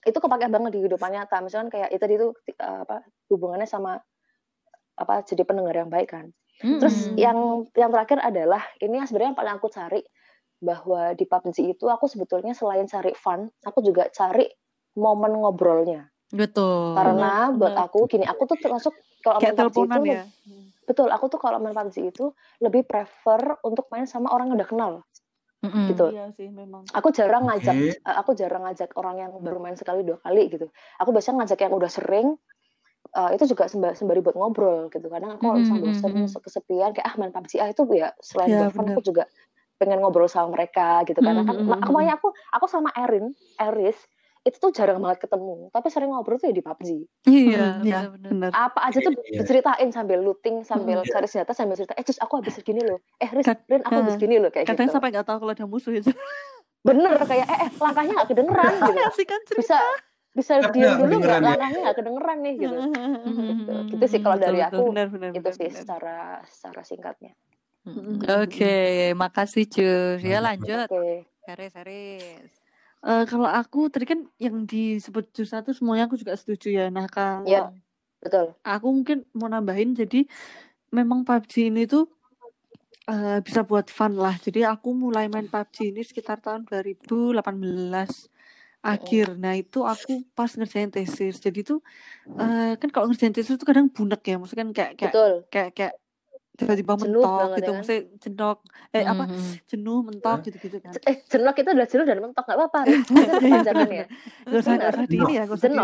itu 0.00 0.18
kepake 0.18 0.46
banget 0.48 0.70
di 0.70 0.78
kehidupan 0.78 1.10
nyata 1.10 1.36
misalkan 1.38 1.68
kayak 1.68 1.90
itu 1.90 1.98
tadi 1.98 2.14
tuh 2.16 2.30
eh, 2.48 2.78
apa 2.82 2.96
hubungannya 3.28 3.66
sama 3.66 3.98
apa 4.94 5.22
jadi 5.22 5.42
pendengar 5.42 5.74
yang 5.76 5.88
baik 5.88 6.10
kan 6.10 6.28
Hmm, 6.58 6.82
terus 6.82 7.06
hmm. 7.06 7.14
yang 7.16 7.38
yang 7.72 7.86
terakhir 7.88 8.18
adalah 8.18 8.58
ini 8.78 8.98
yang 8.98 9.06
sebenarnya 9.06 9.30
yang 9.30 9.38
paling 9.38 9.54
aku 9.54 9.70
cari 9.70 10.02
bahwa 10.58 11.14
di 11.14 11.22
PUBG 11.22 11.70
itu 11.70 11.86
aku 11.86 12.10
sebetulnya 12.10 12.50
selain 12.50 12.82
cari 12.84 13.14
fun 13.14 13.46
aku 13.62 13.78
juga 13.78 14.10
cari 14.10 14.42
momen 14.92 15.38
ngobrolnya 15.38 16.10
betul. 16.32 16.94
karena 16.96 17.52
buat 17.54 17.74
aku 17.74 18.04
gini 18.06 18.24
aku 18.24 18.44
tuh 18.44 18.58
termasuk 18.60 18.94
kalau 19.24 19.38
main 19.40 19.54
PUBG 19.54 19.76
itu 19.88 20.00
ya. 20.06 20.22
betul 20.84 21.08
aku 21.08 21.26
tuh 21.28 21.40
kalau 21.40 21.58
main 21.60 21.74
PUBG 21.74 21.96
itu 22.12 22.32
lebih 22.60 22.84
prefer 22.84 23.56
untuk 23.64 23.88
main 23.92 24.04
sama 24.04 24.32
orang 24.32 24.52
yang 24.52 24.58
udah 24.60 24.70
kenal 24.70 24.92
Hmm, 25.58 25.74
hmm. 25.74 25.88
gitu 25.90 26.06
Iya 26.14 26.30
sih 26.38 26.48
memang. 26.54 26.86
aku 26.94 27.10
jarang 27.10 27.50
ngajak 27.50 27.74
eh, 27.74 28.16
aku 28.22 28.30
jarang 28.38 28.62
ngajak 28.62 28.94
orang 28.94 29.26
yang 29.26 29.30
baru 29.42 29.58
main 29.58 29.74
sekali 29.74 30.06
dua 30.06 30.22
kali 30.22 30.46
gitu 30.46 30.70
aku 31.02 31.10
biasanya 31.10 31.42
ngajak 31.42 31.58
yang 31.66 31.74
udah 31.74 31.90
sering 31.90 32.38
eh, 33.10 33.30
itu 33.34 33.44
juga 33.50 33.66
semba- 33.66 33.98
sembari 33.98 34.22
buat 34.22 34.38
ngobrol 34.38 34.86
gitu 34.94 35.10
kadang 35.10 35.34
aku 35.34 35.58
Mhm, 35.58 35.82
bosen 35.82 36.12
mhm. 36.14 36.30
kesepian 36.30 36.94
kayak 36.94 37.10
ah 37.10 37.14
main 37.18 37.34
PUBG 37.34 37.52
ah 37.58 37.68
itu 37.74 37.82
ya 37.90 38.14
selain 38.22 38.54
Ya, 38.54 38.58
buat 38.62 38.70
fun 38.70 38.86
aku 38.86 39.02
juga 39.02 39.26
pengen 39.82 39.98
ngobrol 39.98 40.30
sama 40.30 40.54
mereka 40.54 41.02
gitu 41.02 41.18
karena 41.18 41.42
kan 41.42 41.58
Mhm, 41.58 41.66
ma- 41.66 41.82
mhm, 41.82 41.90
makanya 41.90 42.14
aku 42.22 42.28
aku 42.54 42.66
sama 42.70 42.94
Erin 42.94 43.34
Eris 43.58 43.98
itu 44.46 44.56
tuh 44.56 44.70
jarang 44.70 44.98
banget 44.98 45.26
ketemu 45.26 45.70
tapi 45.70 45.88
sering 45.88 46.10
ngobrol 46.10 46.36
tuh 46.36 46.50
ya 46.50 46.54
di 46.54 46.62
PUBG 46.62 46.90
Iya, 47.24 47.66
Mhm, 47.78 47.86
ya, 47.86 47.98
benar-benar. 48.06 48.30
benar. 48.32 48.50
apa 48.52 48.78
aja 48.84 48.98
tuh 48.98 49.12
Iya. 49.14 49.40
diceritain 49.42 49.88
sambil 49.90 50.18
looting 50.20 50.62
sambil 50.62 51.02
Mhm. 51.02 51.10
cari 51.10 51.26
senjata 51.26 51.52
sambil 51.52 51.74
cerita 51.74 51.94
eh 51.94 52.04
Cus 52.04 52.18
aku 52.18 52.38
habis 52.38 52.54
gini 52.60 52.80
loh 52.82 52.98
eh 53.18 53.28
Riz 53.28 53.46
Rin 53.66 53.82
aku 53.82 53.98
habis 54.02 54.14
eh, 54.14 54.20
gini 54.20 54.36
loh 54.38 54.50
kayak 54.50 54.66
Kadang 54.66 54.88
gitu 54.88 54.94
sampai 54.94 55.10
nggak 55.10 55.26
tahu 55.26 55.38
kalau 55.42 55.52
ada 55.52 55.66
musuh 55.66 55.92
itu. 55.92 56.10
bener 56.88 57.12
kayak 57.26 57.46
eh, 57.46 57.58
eh 57.66 57.70
langkahnya 57.82 58.12
nggak 58.22 58.30
kedengeran 58.30 58.72
gitu 58.86 59.00
kan 59.26 59.40
bisa 59.58 59.78
bisa 60.32 60.52
diam 60.70 60.94
dulu 61.02 61.14
nggak 61.18 61.36
ya? 61.36 61.42
langkahnya 61.42 61.78
nggak 61.82 61.96
kedengeran 61.98 62.38
nih 62.46 62.54
gitu 62.54 62.76
gitu, 62.78 63.72
gitu 63.96 64.04
sih 64.06 64.20
kalau 64.22 64.36
dari 64.38 64.60
aku 64.62 64.82
Benar, 64.94 65.06
benar, 65.10 65.30
itu 65.34 65.50
sih 65.52 65.68
secara 65.72 66.16
secara 66.46 66.82
singkatnya 66.86 67.32
Hmm, 67.86 68.20
Oke, 68.44 69.16
makasih 69.16 69.64
Cus. 69.64 70.20
Ya 70.20 70.44
lanjut. 70.44 70.92
oke 70.92 71.24
Seris, 71.40 71.72
seris. 71.72 72.57
Eh, 72.98 73.24
kalau 73.30 73.46
aku 73.46 73.86
tadi 73.86 74.04
kan 74.10 74.26
yang 74.42 74.66
disebut 74.66 75.30
jus 75.30 75.54
satu 75.54 75.70
semuanya 75.70 76.10
aku 76.10 76.18
juga 76.18 76.34
setuju 76.34 76.74
ya. 76.74 76.84
Nah 76.90 77.06
kalau 77.06 77.46
Iya. 77.46 77.62
betul 78.18 78.50
aku 78.66 78.86
mungkin 78.90 79.22
mau 79.38 79.46
nambahin 79.46 79.94
jadi 79.94 80.26
memang 80.90 81.22
PUBG 81.22 81.70
ini 81.70 81.86
tuh 81.86 82.10
eh, 83.06 83.38
bisa 83.46 83.62
buat 83.62 83.86
fun 83.86 84.18
lah. 84.18 84.34
Jadi 84.42 84.66
aku 84.66 84.90
mulai 84.98 85.30
main 85.30 85.46
PUBG 85.46 85.94
ini 85.94 86.02
sekitar 86.02 86.42
tahun 86.42 86.66
2018 86.66 88.26
akhir. 88.82 89.38
Nah 89.38 89.54
itu 89.54 89.86
aku 89.86 90.26
pas 90.34 90.50
ngerjain 90.50 90.90
tesis. 90.90 91.38
Jadi 91.38 91.62
tuh 91.62 91.78
eh, 92.34 92.74
kan 92.82 92.88
kalau 92.90 93.06
ngerjain 93.14 93.30
tesis 93.30 93.54
itu 93.54 93.62
kadang 93.62 93.86
bunek 93.86 94.26
ya. 94.26 94.42
Maksudnya 94.42 94.66
kan 94.66 94.72
kayak 94.74 94.92
kayak 94.98 95.12
betul 95.14 95.32
kayak 95.54 95.70
kayak 95.78 95.94
tiba-tiba 96.58 96.92
mentok 96.98 97.22
banget 97.22 97.54
ya 97.54 97.54
gitu. 97.54 97.62
kan? 97.64 97.76
Maksudnya 97.78 98.02
jenok 98.18 98.58
eh 98.90 99.04
apa 99.04 99.24
Mhm. 99.24 99.50
jenuh 99.64 99.98
mentok 100.02 100.38
gitu-gitu 100.42 100.76
kan. 100.78 100.92
eh 101.00 101.16
jenok 101.24 101.54
itu 101.56 101.68
adalah 101.70 101.86
jenuh 101.86 102.04
dan 102.04 102.18
mentok 102.18 102.44
nggak 102.44 102.58
apa-apa 102.58 102.80
kepanjangan 103.38 103.88
ya 104.02 104.04
Gak 104.44 104.58
usah, 104.58 104.72
gak 104.74 104.90
usah 104.90 105.06
di 105.06 105.16
ini 105.16 105.32
ya, 105.32 105.42
gak 105.46 105.54
usah 105.54 105.70
di 105.70 105.78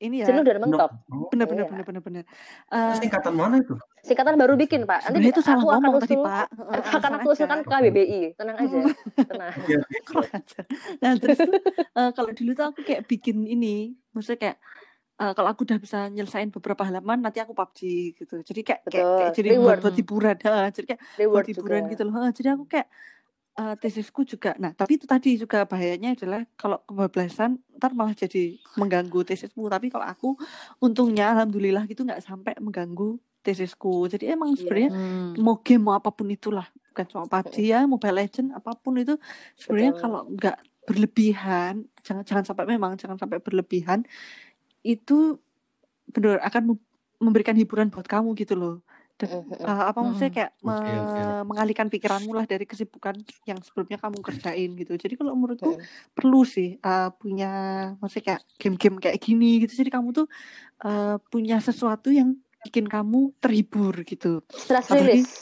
ini 0.00 0.16
ya. 0.18 0.26
Jenuh 0.26 0.42
dan 0.42 0.58
mentok. 0.58 0.90
Oh, 1.08 1.30
Bener 1.30 1.46
bener 1.46 1.62
Iya. 1.62 1.70
bener 1.70 1.84
bener 1.84 2.02
bener. 2.02 2.22
itu 2.22 2.34
Eh, 2.74 2.94
singkatan 2.98 3.32
mana 3.32 3.54
itu? 3.56 3.74
Singkatan 4.02 4.34
baru 4.34 4.58
bikin, 4.58 4.82
Pak. 4.82 5.06
Nanti 5.06 5.30
itu 5.30 5.38
salah 5.38 5.62
aku 5.62 5.70
akan 5.70 5.78
ngomong 5.80 6.02
tadi 6.02 6.16
Pak. 6.18 6.46
akan 6.50 6.74
Eh, 6.74 6.82
langsung 6.90 7.14
aku 7.14 7.28
usulkan 7.30 7.58
ke 7.62 7.68
KBBI. 7.68 8.20
Tenang 8.34 8.56
aja. 8.58 8.78
Tenang. 9.16 9.50
Oke. 9.54 9.74
Kurang 10.10 10.30
ajar. 10.32 10.64
Nah 10.98 11.12
terus 11.16 11.38
eh, 11.94 12.10
kalau 12.12 12.30
dulu 12.32 12.50
tuh 12.52 12.66
aku 12.68 12.80
kayak 12.82 13.06
bikin 13.06 13.46
ini, 13.46 13.94
maksudnya 14.10 14.38
kayak 14.40 14.56
eh, 15.22 15.32
kalau 15.32 15.48
aku 15.48 15.62
udah 15.62 15.78
bisa 15.78 15.98
nyelesain 16.10 16.50
beberapa 16.50 16.82
halaman 16.82 17.22
nanti 17.22 17.38
aku 17.38 17.54
PUBG 17.54 17.80
gitu. 18.18 18.34
Jadi 18.42 18.60
kayak 18.66 18.80
kayak, 18.90 19.06
kayak 19.14 19.32
jadi 19.38 19.48
Reward. 19.54 19.78
buat, 19.78 19.78
buat 19.86 19.96
hiburan. 19.96 20.36
Ha, 20.42 20.52
jadi 20.76 20.86
kayak 20.90 21.00
buat 21.00 21.18
Reward 21.22 21.46
hiburan 21.46 21.80
juga. 21.80 21.90
gitu 21.94 22.02
loh. 22.02 22.14
Ha, 22.18 22.22
jadi 22.34 22.48
aku 22.52 22.64
kayak 22.66 22.88
eh, 23.52 23.74
tesisku 23.78 24.20
juga. 24.24 24.50
Nah 24.58 24.72
tapi 24.72 24.98
itu 24.98 25.06
tadi 25.06 25.38
juga 25.38 25.62
bahayanya 25.62 26.16
adalah 26.16 26.42
kalau 26.56 26.82
kebablasan 26.82 27.62
ntar 27.78 27.94
malah 27.94 28.12
jadi 28.12 28.58
mengganggu 28.74 29.20
tesismu. 29.22 29.68
Tapi 29.68 29.86
kalau 29.88 30.06
aku 30.08 30.28
untungnya 30.78 31.30
alhamdulillah 31.32 31.86
gitu 31.86 32.02
nggak 32.02 32.18
sampai 32.24 32.58
mengganggu 32.58 33.16
tesisku. 33.42 34.06
Jadi 34.08 34.30
emang 34.30 34.54
Iya. 34.54 34.58
sebenarnya 34.58 34.90
Hmm. 34.90 35.34
mau 35.38 35.58
game 35.60 35.82
mau 35.82 35.94
apa 35.94 36.10
pun 36.10 36.30
itulah 36.30 36.64
bukan 36.92 37.04
cuma 37.08 37.24
PUBG 37.26 37.56
ya 37.62 37.78
Mobile 37.92 38.16
Legend 38.20 38.48
apa 38.52 38.76
pun 38.76 38.94
itu 38.96 39.16
sebenarnya 39.56 39.92
kalau 39.96 40.28
nggak 40.28 40.56
berlebihan 40.82 41.74
jangan 42.02 42.22
jangan 42.26 42.44
sampai 42.44 42.64
memang 42.68 42.98
jangan 42.98 43.14
sampai 43.14 43.38
berlebihan 43.38 44.02
itu 44.82 45.38
benar 46.06 46.42
akan 46.42 46.74
mem- 46.74 46.86
memberikan 47.18 47.54
hiburan 47.54 47.88
buat 47.88 48.04
kamu 48.04 48.34
gitu 48.34 48.52
loh 48.52 48.76
dan 49.14 49.46
uh, 49.62 49.86
apa 49.86 50.02
maksudnya 50.02 50.26
Mm-mm. 50.26 50.38
kayak 50.40 50.52
me- 50.58 50.74
Oke, 50.74 50.92
oke. 50.98 51.22
mengalihkan 51.46 51.86
pikiranmu 51.86 52.32
lah 52.32 52.42
dari 52.42 52.64
kesibukan 52.64 53.14
yang 53.44 53.62
sebelumnya 53.62 53.94
kamu 53.96 54.18
kerjain 54.18 54.70
gitu 54.74 54.92
jadi 54.96 55.14
kalau 55.14 55.32
menurutku 55.32 55.78
Mm. 55.78 55.84
perlu 56.12 56.42
sih 56.42 56.76
uh, 56.78 57.14
punya 57.14 57.50
maksudnya 57.96 58.34
kayak 58.34 58.42
game-game 58.58 58.96
kayak 58.98 59.18
gini 59.18 59.62
gitu 59.62 59.78
jadi 59.78 59.90
kamu 59.92 60.10
tuh 60.12 60.26
uh, 60.82 61.22
punya 61.28 61.58
sesuatu 61.58 62.10
yang 62.10 62.34
bikin 62.62 62.86
kamu 62.86 63.30
terhibur 63.38 63.94
gitu 64.02 64.42
Stress 64.50 64.86
Apalagi- 64.86 65.22
release. 65.22 65.34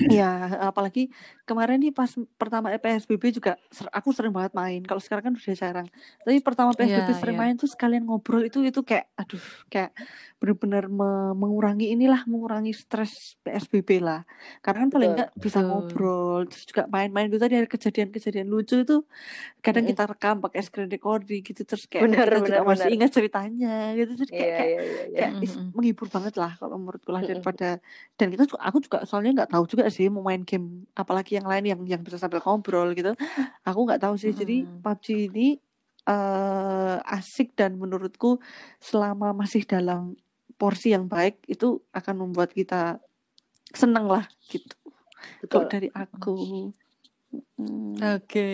Ya, 0.00 0.32
apalagi 0.64 1.12
kemarin 1.50 1.76
nih 1.76 1.90
pas 1.90 2.06
pertama 2.38 2.70
PSBB 2.70 3.34
juga 3.34 3.58
ser- 3.68 3.90
aku 3.90 4.14
sering 4.14 4.30
banget 4.30 4.54
main. 4.54 4.78
Kalau 4.80 4.96
sekarang 4.96 5.26
kan 5.26 5.32
udah 5.34 5.56
jarang. 5.56 5.88
Tapi 6.20 6.38
pertama 6.38 6.70
PSBB 6.70 6.86
Iya, 7.08 7.18
sering 7.18 7.34
iya. 7.34 7.42
main 7.42 7.54
tuh 7.54 7.66
sekalian 7.66 8.06
ngobrol 8.06 8.42
itu 8.42 8.62
itu 8.62 8.80
kayak 8.80 9.10
aduh 9.14 9.42
kayak 9.66 9.90
benar-benar 10.38 10.86
me- 10.86 11.34
mengurangi 11.34 11.90
inilah 11.90 12.22
mengurangi 12.24 12.70
stres 12.70 13.34
PSBB 13.42 13.98
lah. 13.98 14.22
Karena 14.60 14.86
kan 14.86 14.90
paling 14.90 15.10
enggak 15.12 15.30
bisa 15.34 15.58
Betul. 15.58 15.66
ngobrol 15.66 16.38
terus 16.46 16.64
juga 16.64 16.86
main-main 16.86 17.26
itu 17.26 17.36
tadi 17.36 17.54
ada 17.56 17.66
kejadian-kejadian 17.66 18.46
lucu 18.46 18.76
itu 18.78 19.02
kadang 19.58 19.82
Mm-mm. 19.82 19.92
kita 19.92 20.02
rekam 20.06 20.36
pakai 20.38 20.60
screen 20.60 20.86
recording 20.86 21.40
gitu 21.40 21.64
terus 21.64 21.84
kayak 21.84 22.06
Bener, 22.06 22.22
kita 22.22 22.36
juga 22.38 22.52
bener, 22.54 22.68
masih 22.68 22.84
bener. 22.86 22.96
ingat 22.96 23.10
ceritanya 23.10 23.74
gitu 23.92 24.12
terus 24.14 24.30
kayak, 24.30 24.44
Iya, 24.44 24.56
kayak 24.56 24.70
iya, 24.70 24.80
iya. 24.84 25.16
kayak 25.16 25.32
is- 25.40 25.56
Mm-mm. 25.56 25.72
menghibur 25.72 26.06
banget 26.06 26.34
lah 26.36 26.52
kalau 26.54 26.76
menurutku 26.76 27.10
lah 27.10 27.20
daripada 27.20 27.68
dan 28.14 28.26
kita 28.28 28.44
juga 28.44 28.60
aku 28.60 28.78
juga 28.78 28.98
soalnya 29.02 29.32
nggak 29.36 29.50
tahu 29.50 29.64
juga 29.66 29.88
sih 29.88 30.06
mau 30.06 30.20
main 30.20 30.40
game 30.40 30.84
apalagi 30.92 31.39
yang 31.40 31.48
lain 31.48 31.64
yang 31.64 31.80
yang 31.96 32.02
bisa 32.04 32.20
sambil 32.20 32.44
ngobrol 32.44 32.92
gitu 32.92 33.16
aku 33.64 33.80
nggak 33.88 34.04
tahu 34.04 34.14
sih 34.20 34.36
jadi 34.36 34.68
Mm-mm. 34.68 34.84
PUBG 34.84 35.06
ini 35.32 35.48
eh 36.04 36.96
asik 37.16 37.56
dan 37.56 37.80
menurutku 37.80 38.36
selama 38.80 39.32
masih 39.32 39.64
dalam 39.64 40.16
porsi 40.60 40.92
yang 40.92 41.08
baik 41.08 41.40
itu 41.48 41.80
akan 41.96 42.28
membuat 42.28 42.52
kita 42.52 43.00
seneng 43.72 44.04
lah 44.08 44.28
gitu 44.52 44.76
Betul. 45.40 45.68
dari 45.72 45.88
aku 45.92 46.36
Mm. 47.30 47.94
Oke, 48.18 48.50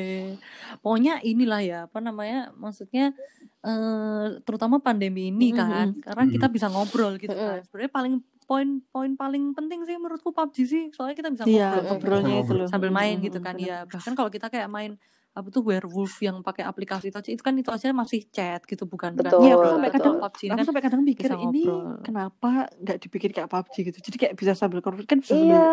pokoknya 0.85 1.25
inilah 1.25 1.61
ya 1.65 1.79
apa 1.89 1.97
namanya, 2.05 2.53
maksudnya 2.61 3.17
eh, 3.65 4.27
terutama 4.45 4.85
pandemi 4.85 5.33
ini 5.33 5.49
Mm, 5.49 5.57
mm, 5.57 5.57
kan, 5.57 5.87
karena 6.05 6.25
kita 6.29 6.47
Mm. 6.53 6.53
bisa 6.53 6.67
ngobrol 6.69 7.17
gitu 7.17 7.33
kan. 7.33 7.65
Sebenarnya 7.65 7.89
paling 7.89 8.15
poin-poin 8.47 9.13
paling 9.19 9.53
penting 9.59 9.83
sih 9.85 9.99
menurutku 9.99 10.31
PUBG 10.31 10.57
sih, 10.65 10.83
soalnya 10.95 11.19
kita 11.19 11.29
bisa 11.35 11.45
Iya, 11.45 11.83
ngobrol 11.83 11.83
ngobrolnya 11.91 12.35
itu 12.47 12.53
loh. 12.55 12.69
sambil 12.71 12.91
main 12.95 13.19
Mm, 13.19 13.27
gitu 13.27 13.39
mm, 13.39 13.47
kan 13.47 13.55
bener. 13.59 13.69
ya. 13.69 13.79
Bahkan 13.91 14.13
kalau 14.15 14.31
kita 14.31 14.47
kayak 14.49 14.71
main 14.71 14.93
apa 15.37 15.53
tuh 15.53 15.61
werewolf 15.69 16.17
yang 16.25 16.41
pakai 16.41 16.65
aplikasi 16.65 17.13
itu 17.13 17.17
aja, 17.21 17.29
itu 17.29 17.43
kan 17.45 17.53
itu 17.61 17.69
aja 17.69 17.93
masih 17.93 18.25
chat 18.33 18.65
gitu 18.65 18.89
bukan 18.89 19.13
Betul, 19.19 19.45
Iya, 19.45 19.53
aku 19.53 19.69
ngobrol. 19.69 19.73
sampai 19.77 19.91
betul. 19.93 20.01
kadang 20.01 20.15
PUBG 20.23 20.41
aku 20.49 20.57
kan 20.57 20.65
sampai 20.65 20.83
kadang 20.87 21.03
mikir 21.05 21.29
ini 21.37 21.63
ngobrol. 21.69 21.83
kenapa 22.01 22.51
nggak 22.81 22.99
dibikin 23.05 23.31
kayak 23.37 23.49
PUBG 23.53 23.75
gitu. 23.93 23.99
Jadi 24.01 24.17
kayak 24.17 24.35
bisa 24.41 24.53
sambil 24.57 24.81
konflik 24.81 25.07
kan 25.11 25.19
bisa 25.21 25.37
sambil 25.37 25.61
Iya, 25.61 25.67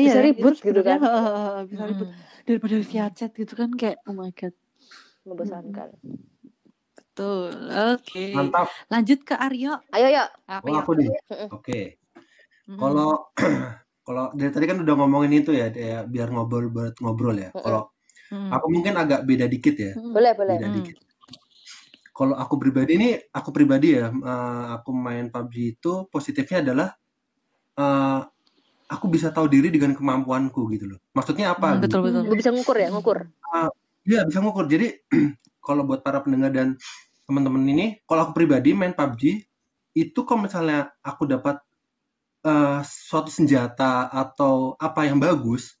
iya, 0.00 0.12
bisa 0.14 0.18
itu 0.22 0.26
ribut 0.32 0.54
gitu 0.64 0.80
kan. 0.80 0.98
heeh, 1.04 1.56
bisa 1.68 1.82
ribut 1.84 2.08
Mm, 2.08 2.18
daripada 2.48 2.76
via 2.80 3.06
chat 3.12 3.30
gitu 3.36 3.52
kan 3.52 3.70
kayak 3.76 3.96
oh 4.08 4.14
my 4.16 4.30
god. 4.32 4.54
membosankan. 5.28 5.90
betul. 6.96 7.52
Oke. 7.94 8.32
Mantap. 8.32 8.66
Lanjut 8.88 9.20
ke 9.28 9.34
Aryo. 9.36 9.76
Ayo, 9.92 10.08
yuk. 10.08 10.28
Apa 10.48 10.64
Oh, 10.64 10.72
ya? 10.72 10.80
aku 10.80 10.92
nih. 10.96 11.08
Oke. 11.52 11.78
Mm-mm. 11.92 12.01
Kalau 12.66 13.10
kalau 14.06 14.24
dari 14.34 14.50
tadi 14.50 14.66
kan 14.66 14.78
udah 14.82 14.94
ngomongin 14.98 15.32
itu 15.42 15.50
ya, 15.54 15.70
biar 16.06 16.28
ngobrol 16.30 16.70
buat 16.70 16.94
ngobrol 17.02 17.36
ya. 17.38 17.50
Kalau 17.54 17.92
Mm. 18.32 18.48
aku 18.48 18.66
mungkin 18.72 18.96
agak 18.96 19.28
beda 19.28 19.44
dikit 19.44 19.76
ya. 19.76 19.92
Boleh, 19.92 20.32
boleh. 20.32 20.56
beda 20.56 20.72
Hmm. 20.72 20.76
dikit. 20.80 20.96
Kalau 22.16 22.32
aku 22.32 22.56
pribadi 22.56 22.96
ini, 22.96 23.10
aku 23.28 23.52
pribadi 23.52 23.92
ya, 23.92 24.08
eh, 24.08 24.64
aku 24.72 24.88
main 24.96 25.28
PUBG 25.28 25.56
itu 25.76 25.92
positifnya 26.08 26.64
adalah 26.64 26.88
eh, 27.76 28.20
aku 28.88 29.06
bisa 29.12 29.32
tahu 29.36 29.52
diri 29.52 29.68
dengan 29.68 29.92
kemampuanku 29.92 30.64
gitu 30.72 30.96
loh. 30.96 31.00
Maksudnya 31.12 31.52
apa? 31.52 31.76
Hmm, 31.76 31.84
gitu? 31.84 32.00
betul 32.00 32.00
betul. 32.08 32.22
Gue 32.32 32.38
bisa 32.40 32.50
ngukur 32.56 32.76
ya, 32.80 32.88
ngukur. 32.88 33.18
Iya 34.08 34.20
bisa 34.24 34.38
ngukur. 34.40 34.64
Jadi 34.64 34.86
kalau 35.66 35.84
buat 35.84 36.00
para 36.00 36.24
pendengar 36.24 36.56
dan 36.56 36.80
teman-teman 37.28 37.62
ini, 37.68 37.86
kalau 38.08 38.28
aku 38.28 38.32
pribadi 38.32 38.72
main 38.72 38.96
PUBG 38.96 39.44
itu 39.92 40.20
kalau 40.24 40.48
misalnya 40.48 40.88
aku 41.04 41.28
dapat 41.28 41.60
eh, 42.42 42.80
suatu 42.82 43.28
senjata 43.28 44.06
atau 44.08 44.74
apa 44.76 45.06
yang 45.06 45.16
bagus, 45.16 45.78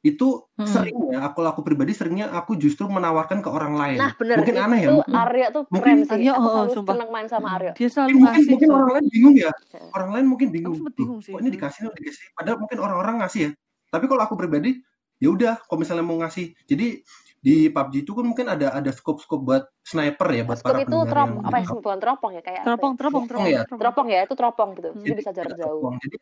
itu 0.00 0.48
Hmm. 0.56 0.64
seringnya 0.64 1.20
aku 1.22 1.44
aku 1.44 1.60
pribadi 1.60 1.92
seringnya 1.92 2.32
aku 2.32 2.56
justru 2.56 2.88
menawarkan 2.88 3.44
ke 3.44 3.48
orang 3.48 3.76
lain. 3.76 3.98
Nah, 4.00 4.16
bener. 4.16 4.40
Mungkin 4.40 4.56
itu 4.56 4.64
aneh 4.64 4.80
ya. 4.80 4.88
mungkin- 4.96 5.12
Arya 5.12 5.46
tuh 5.52 5.62
mungkin 5.68 5.92
keren 5.92 6.08
sih. 6.08 6.14
Arya, 6.16 6.32
Aku 6.32 6.40
oh, 6.40 6.48
selalu 6.50 6.70
sumpah. 6.72 6.92
seneng 6.96 7.10
main 7.12 7.28
sama 7.28 7.48
Arya. 7.52 7.72
Dia 7.76 7.88
selalu 7.88 8.08
mungkin 8.16 8.24
ngasih. 8.32 8.48
mungkin 8.48 8.68
orang 8.72 8.90
lain 8.90 9.06
bingung 9.12 9.36
ya. 9.36 9.50
Orang 9.92 10.10
lain 10.16 10.26
mungkin 10.26 10.48
bingung. 10.48 10.74
"Duh, 10.80 10.88
bingung 10.90 11.20
sih. 11.20 11.32
Kok 11.36 11.40
ini 11.44 11.50
dikasih 11.52 11.80
ini 11.84 11.92
dikasih. 12.00 12.24
Padahal 12.32 12.56
mungkin 12.56 12.78
orang-orang 12.80 13.14
ngasih 13.20 13.40
ya. 13.44 13.50
Tapi 13.92 14.04
kalau 14.06 14.22
aku 14.24 14.34
pribadi, 14.40 14.80
ya 15.20 15.28
udah. 15.28 15.54
Kalau 15.60 15.78
misalnya 15.78 16.00
mau 16.02 16.16
ngasih, 16.16 16.56
jadi 16.64 17.04
di 17.40 17.72
PUBG 17.72 18.04
itu 18.04 18.12
kan 18.12 18.24
mungkin 18.28 18.46
ada 18.52 18.68
ada 18.76 18.90
scope-scope 18.92 19.42
buat 19.48 19.64
sniper 19.80 20.28
ya, 20.28 20.42
buat 20.44 20.60
Scope 20.60 20.76
para 20.76 20.84
itu 20.84 20.96
trop, 21.08 21.24
yang 21.24 21.32
apa 21.40 21.56
ya, 21.56 21.66
bukan 21.72 21.98
teropong 21.98 22.32
ya 22.36 22.42
kayak 22.44 22.62
Teropong, 22.68 22.92
ya? 22.92 22.98
teropong, 23.00 23.24
Teropong 23.24 23.24
teropong, 23.26 23.48
ya? 23.48 23.60
teropong. 23.64 23.78
Teropong 23.80 24.06
ya, 24.12 24.20
itu 24.28 24.34
teropong 24.36 24.70
gitu. 24.76 24.88
Jadi 24.92 25.00
Jadi 25.08 25.18
bisa 25.24 25.30
jarak 25.32 25.54
jauh. 25.56 25.80
teropong. 25.80 25.94
Jadi 26.04 26.16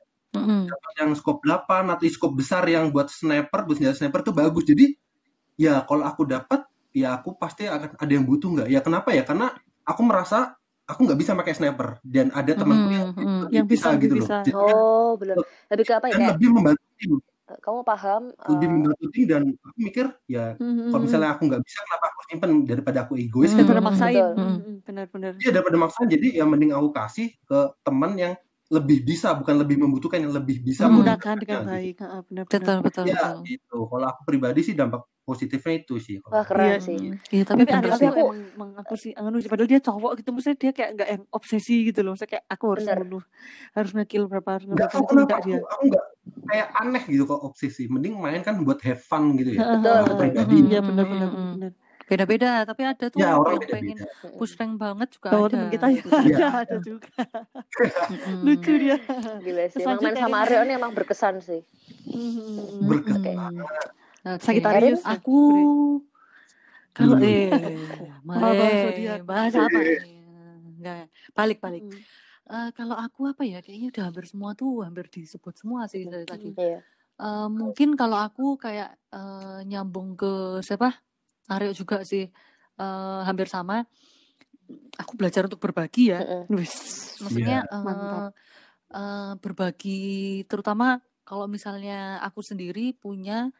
dapat 0.69 0.93
yang 1.03 1.11
scope 1.19 1.43
8 1.43 1.85
atau 1.91 2.07
scope 2.07 2.35
besar 2.39 2.63
yang 2.71 2.85
buat 2.95 3.09
sniper, 3.11 3.61
buat 3.67 3.77
senjata 3.83 3.97
sniper 3.99 4.21
itu 4.23 4.33
bagus. 4.37 4.65
Jadi 4.69 4.87
ya 5.59 5.83
kalau 5.83 6.05
aku 6.07 6.23
dapat, 6.23 6.61
ya 6.95 7.19
aku 7.19 7.35
pasti 7.35 7.67
akan 7.67 7.99
ada 7.99 8.13
yang 8.15 8.23
butuh 8.23 8.49
nggak? 8.55 8.69
Ya 8.71 8.81
kenapa 8.85 9.11
ya? 9.11 9.27
Karena 9.27 9.51
aku 9.83 10.01
merasa 10.07 10.55
aku 10.87 11.05
nggak 11.05 11.19
bisa 11.19 11.33
pakai 11.35 11.53
sniper 11.53 11.89
dan 12.07 12.31
ada 12.31 12.53
temanku 12.55 12.89
yang, 12.95 13.11
Mm-mm, 13.13 13.27
mm. 13.27 13.41
lebih 13.45 13.57
Yang 13.59 13.67
bisa, 13.69 13.89
gitu 13.99 14.15
lebih 14.15 14.15
loh. 14.15 14.29
bisa. 14.31 14.37
Jadi, 14.47 14.53
Oh, 14.55 15.11
bener. 15.19 15.37
Lebih 15.69 15.85
ke 15.85 15.93
apa 15.99 16.07
ya? 16.07 16.15
Kayak 16.15 16.31
lebih 16.39 16.49
membantu 16.55 16.85
kamu 17.57 17.81
paham 17.81 18.23
lebih 18.45 18.67
eh, 18.67 18.71
membantu 18.71 19.07
tim 19.09 19.25
dan 19.25 19.43
aku 19.57 19.79
mikir 19.79 20.07
ya 20.27 20.53
Mm, 20.55 20.93
kalau 20.93 20.99
mm, 20.99 21.05
misalnya 21.05 21.29
aku 21.33 21.43
nggak 21.47 21.63
bisa 21.63 21.79
kenapa 21.81 22.05
aku 22.07 22.21
simpen 22.29 22.51
daripada 22.63 22.99
aku 23.03 23.13
egois 23.15 23.49
Hmm. 23.49 23.57
gitu. 23.57 23.61
daripada 23.65 23.83
maksain. 23.83 24.13
Betul. 24.13 24.33
Mm, 24.37 24.59
mm, 24.59 24.77
Benar-benar. 24.85 25.33
Iya 25.39 25.51
daripada 25.51 25.77
maksa 25.79 26.01
jadi 26.05 26.27
ya 26.35 26.45
mending 26.45 26.73
aku 26.73 26.89
kasih 26.91 27.27
ke 27.41 27.59
teman 27.81 28.13
yang 28.15 28.35
lebih 28.69 29.01
bisa 29.01 29.33
bukan 29.33 29.57
lebih 29.57 29.81
membutuhkan 29.81 30.21
yang 30.21 30.33
lebih 30.33 30.61
bisa 30.61 30.85
Hmm. 30.85 31.01
Menggunakan 31.01 31.35
dengan 31.41 31.61
gitu. 31.61 31.71
baik. 31.71 31.95
Heeh, 31.99 32.21
Benar-benar. 32.23 32.61
Betul 32.61 32.77
betul 32.85 33.05
Ya 33.07 33.17
betul. 33.17 33.37
gitu. 33.47 33.77
Kalau 33.87 34.07
aku 34.07 34.21
pribadi 34.25 34.61
sih 34.61 34.73
dampak 34.73 35.09
positifnya 35.25 35.75
itu 35.79 35.95
sih. 35.97 36.21
Wah, 36.25 36.41
keren 36.41 36.69
Iya. 36.69 36.77
sih. 36.81 36.97
Iya 37.31 37.45
tapi 37.45 37.65
tapi 37.65 37.85
Tapi 37.87 38.05
aku- 38.07 38.29
emang, 38.29 38.41
emang 38.53 38.71
aku 38.77 38.95
sih 38.97 39.13
anu 39.13 39.37
sih 39.39 39.49
padahal 39.49 39.69
dia 39.69 39.77
cowok 39.79 40.13
gitu 40.17 40.29
maksudnya 40.33 40.57
dia 40.59 40.73
kayak 40.73 40.91
nggak 40.97 41.09
yang 41.09 41.23
obsesi 41.29 41.85
gitu 41.85 42.01
loh 42.01 42.13
maksudnya 42.13 42.33
kayak 42.37 42.45
aku 42.49 42.65
harus 42.73 42.85
Bener. 42.85 42.99
bunuh 42.99 43.23
harus 43.73 43.91
ngekill 43.93 44.25
berapa 44.27 44.49
harus 44.51 44.65
Nggak 44.65 44.89
ngeberapa 44.89 44.93
tahu 44.93 45.01
itu 45.01 45.09
kenapa 45.09 45.25
enggak 45.29 45.39
aku, 45.39 45.49
dia 45.49 45.59
aku 45.69 45.83
nggak 45.89 46.07
kayak 46.49 46.69
aneh 46.77 47.03
gitu 47.07 47.25
kok 47.29 47.41
obsesi. 47.45 47.87
Mending 47.87 48.17
main 48.19 48.41
kan 48.41 48.61
buat 48.65 48.81
have 48.85 49.01
fun 49.05 49.37
gitu 49.37 49.57
ya. 49.57 49.77
Betul, 49.77 50.17
pribadi. 50.17 50.57
Iya 50.69 50.81
benar 50.81 51.05
benar 51.07 51.29
Beda-beda 52.09 52.65
tapi 52.65 52.83
ada 52.89 53.13
tuh 53.13 53.21
Ya 53.21 53.37
orang 53.37 53.61
yang 53.61 53.69
beda-beda. 53.69 53.77
pengen 53.77 53.97
Mm-mm. 54.01 54.39
push 54.41 54.57
rank 54.57 54.73
banget 54.81 55.09
juga 55.13 55.29
tahu 55.29 55.45
ada. 55.53 55.61
kita 55.69 55.87
ya 55.87 55.97
gitu. 56.01 56.09
Iya. 56.09 56.37
ada 56.41 56.47
ada 56.65 56.77
juga 56.81 57.11
lucu 58.49 58.73
dia 58.81 58.97
Gila 59.45 59.65
sih. 59.69 59.85
Emang 59.85 60.01
main 60.01 60.17
sama. 60.17 60.37
Arya 60.49 60.59
ini 60.65 60.73
emang 60.73 60.93
berkesan 60.97 61.45
sih. 61.45 61.61
Mm-mm. 62.09 62.89
Berkesan. 62.89 63.21
Oke. 63.21 63.33
Oke. 64.25 64.41
Sagittarius 64.41 65.05
Erin? 65.05 65.21
Aku 65.21 65.41
kalau 66.97 67.15
Hmm. 67.15 67.29
eh 67.29 67.53
Malah 68.25 68.53
bahas 68.57 68.73
eh, 68.73 68.83
zodiak. 68.89 69.21
bahas 69.29 69.53
apa 69.55 69.79
nih? 69.79 70.01
Enggak, 70.81 71.13
balik 71.37 71.59
balik. 71.61 71.83
Mm. 71.85 72.01
Eh, 72.49 72.71
kalau 72.73 72.97
aku 72.97 73.29
apa 73.29 73.45
ya 73.45 73.61
kayaknya 73.61 73.93
udah 73.93 74.05
hampir 74.09 74.25
semua 74.25 74.57
tuh 74.57 74.81
hampir 74.81 75.05
disebut 75.13 75.53
semua 75.53 75.85
sih 75.85 76.09
dari 76.09 76.25
tadi. 76.25 76.57
Iya. 76.57 76.81
Eh, 77.21 77.49
mungkin 77.53 77.93
kalau 77.93 78.17
aku 78.17 78.57
kayak 78.57 78.97
eh, 79.13 79.61
nyambung 79.69 80.17
ke 80.17 80.65
siapa 80.65 80.97
Aryo 81.53 81.77
juga 81.77 82.01
sih 82.09 82.25
eh, 82.81 83.21
hampir 83.29 83.53
sama. 83.53 83.85
aku 85.01 85.17
belajar 85.17 85.49
untuk 85.49 85.61
berbagi 85.61 86.13
ya. 86.13 86.21
Maksudnya 87.25 87.69
eh, 87.69 87.85
Mantap. 87.85 88.33
eh, 88.97 89.33
berbagi 89.45 90.01
terutama 90.49 91.05
kalau 91.29 91.45
misalnya 91.45 92.17
aku 92.25 92.41
sendiri 92.41 92.97
punya 92.97 93.53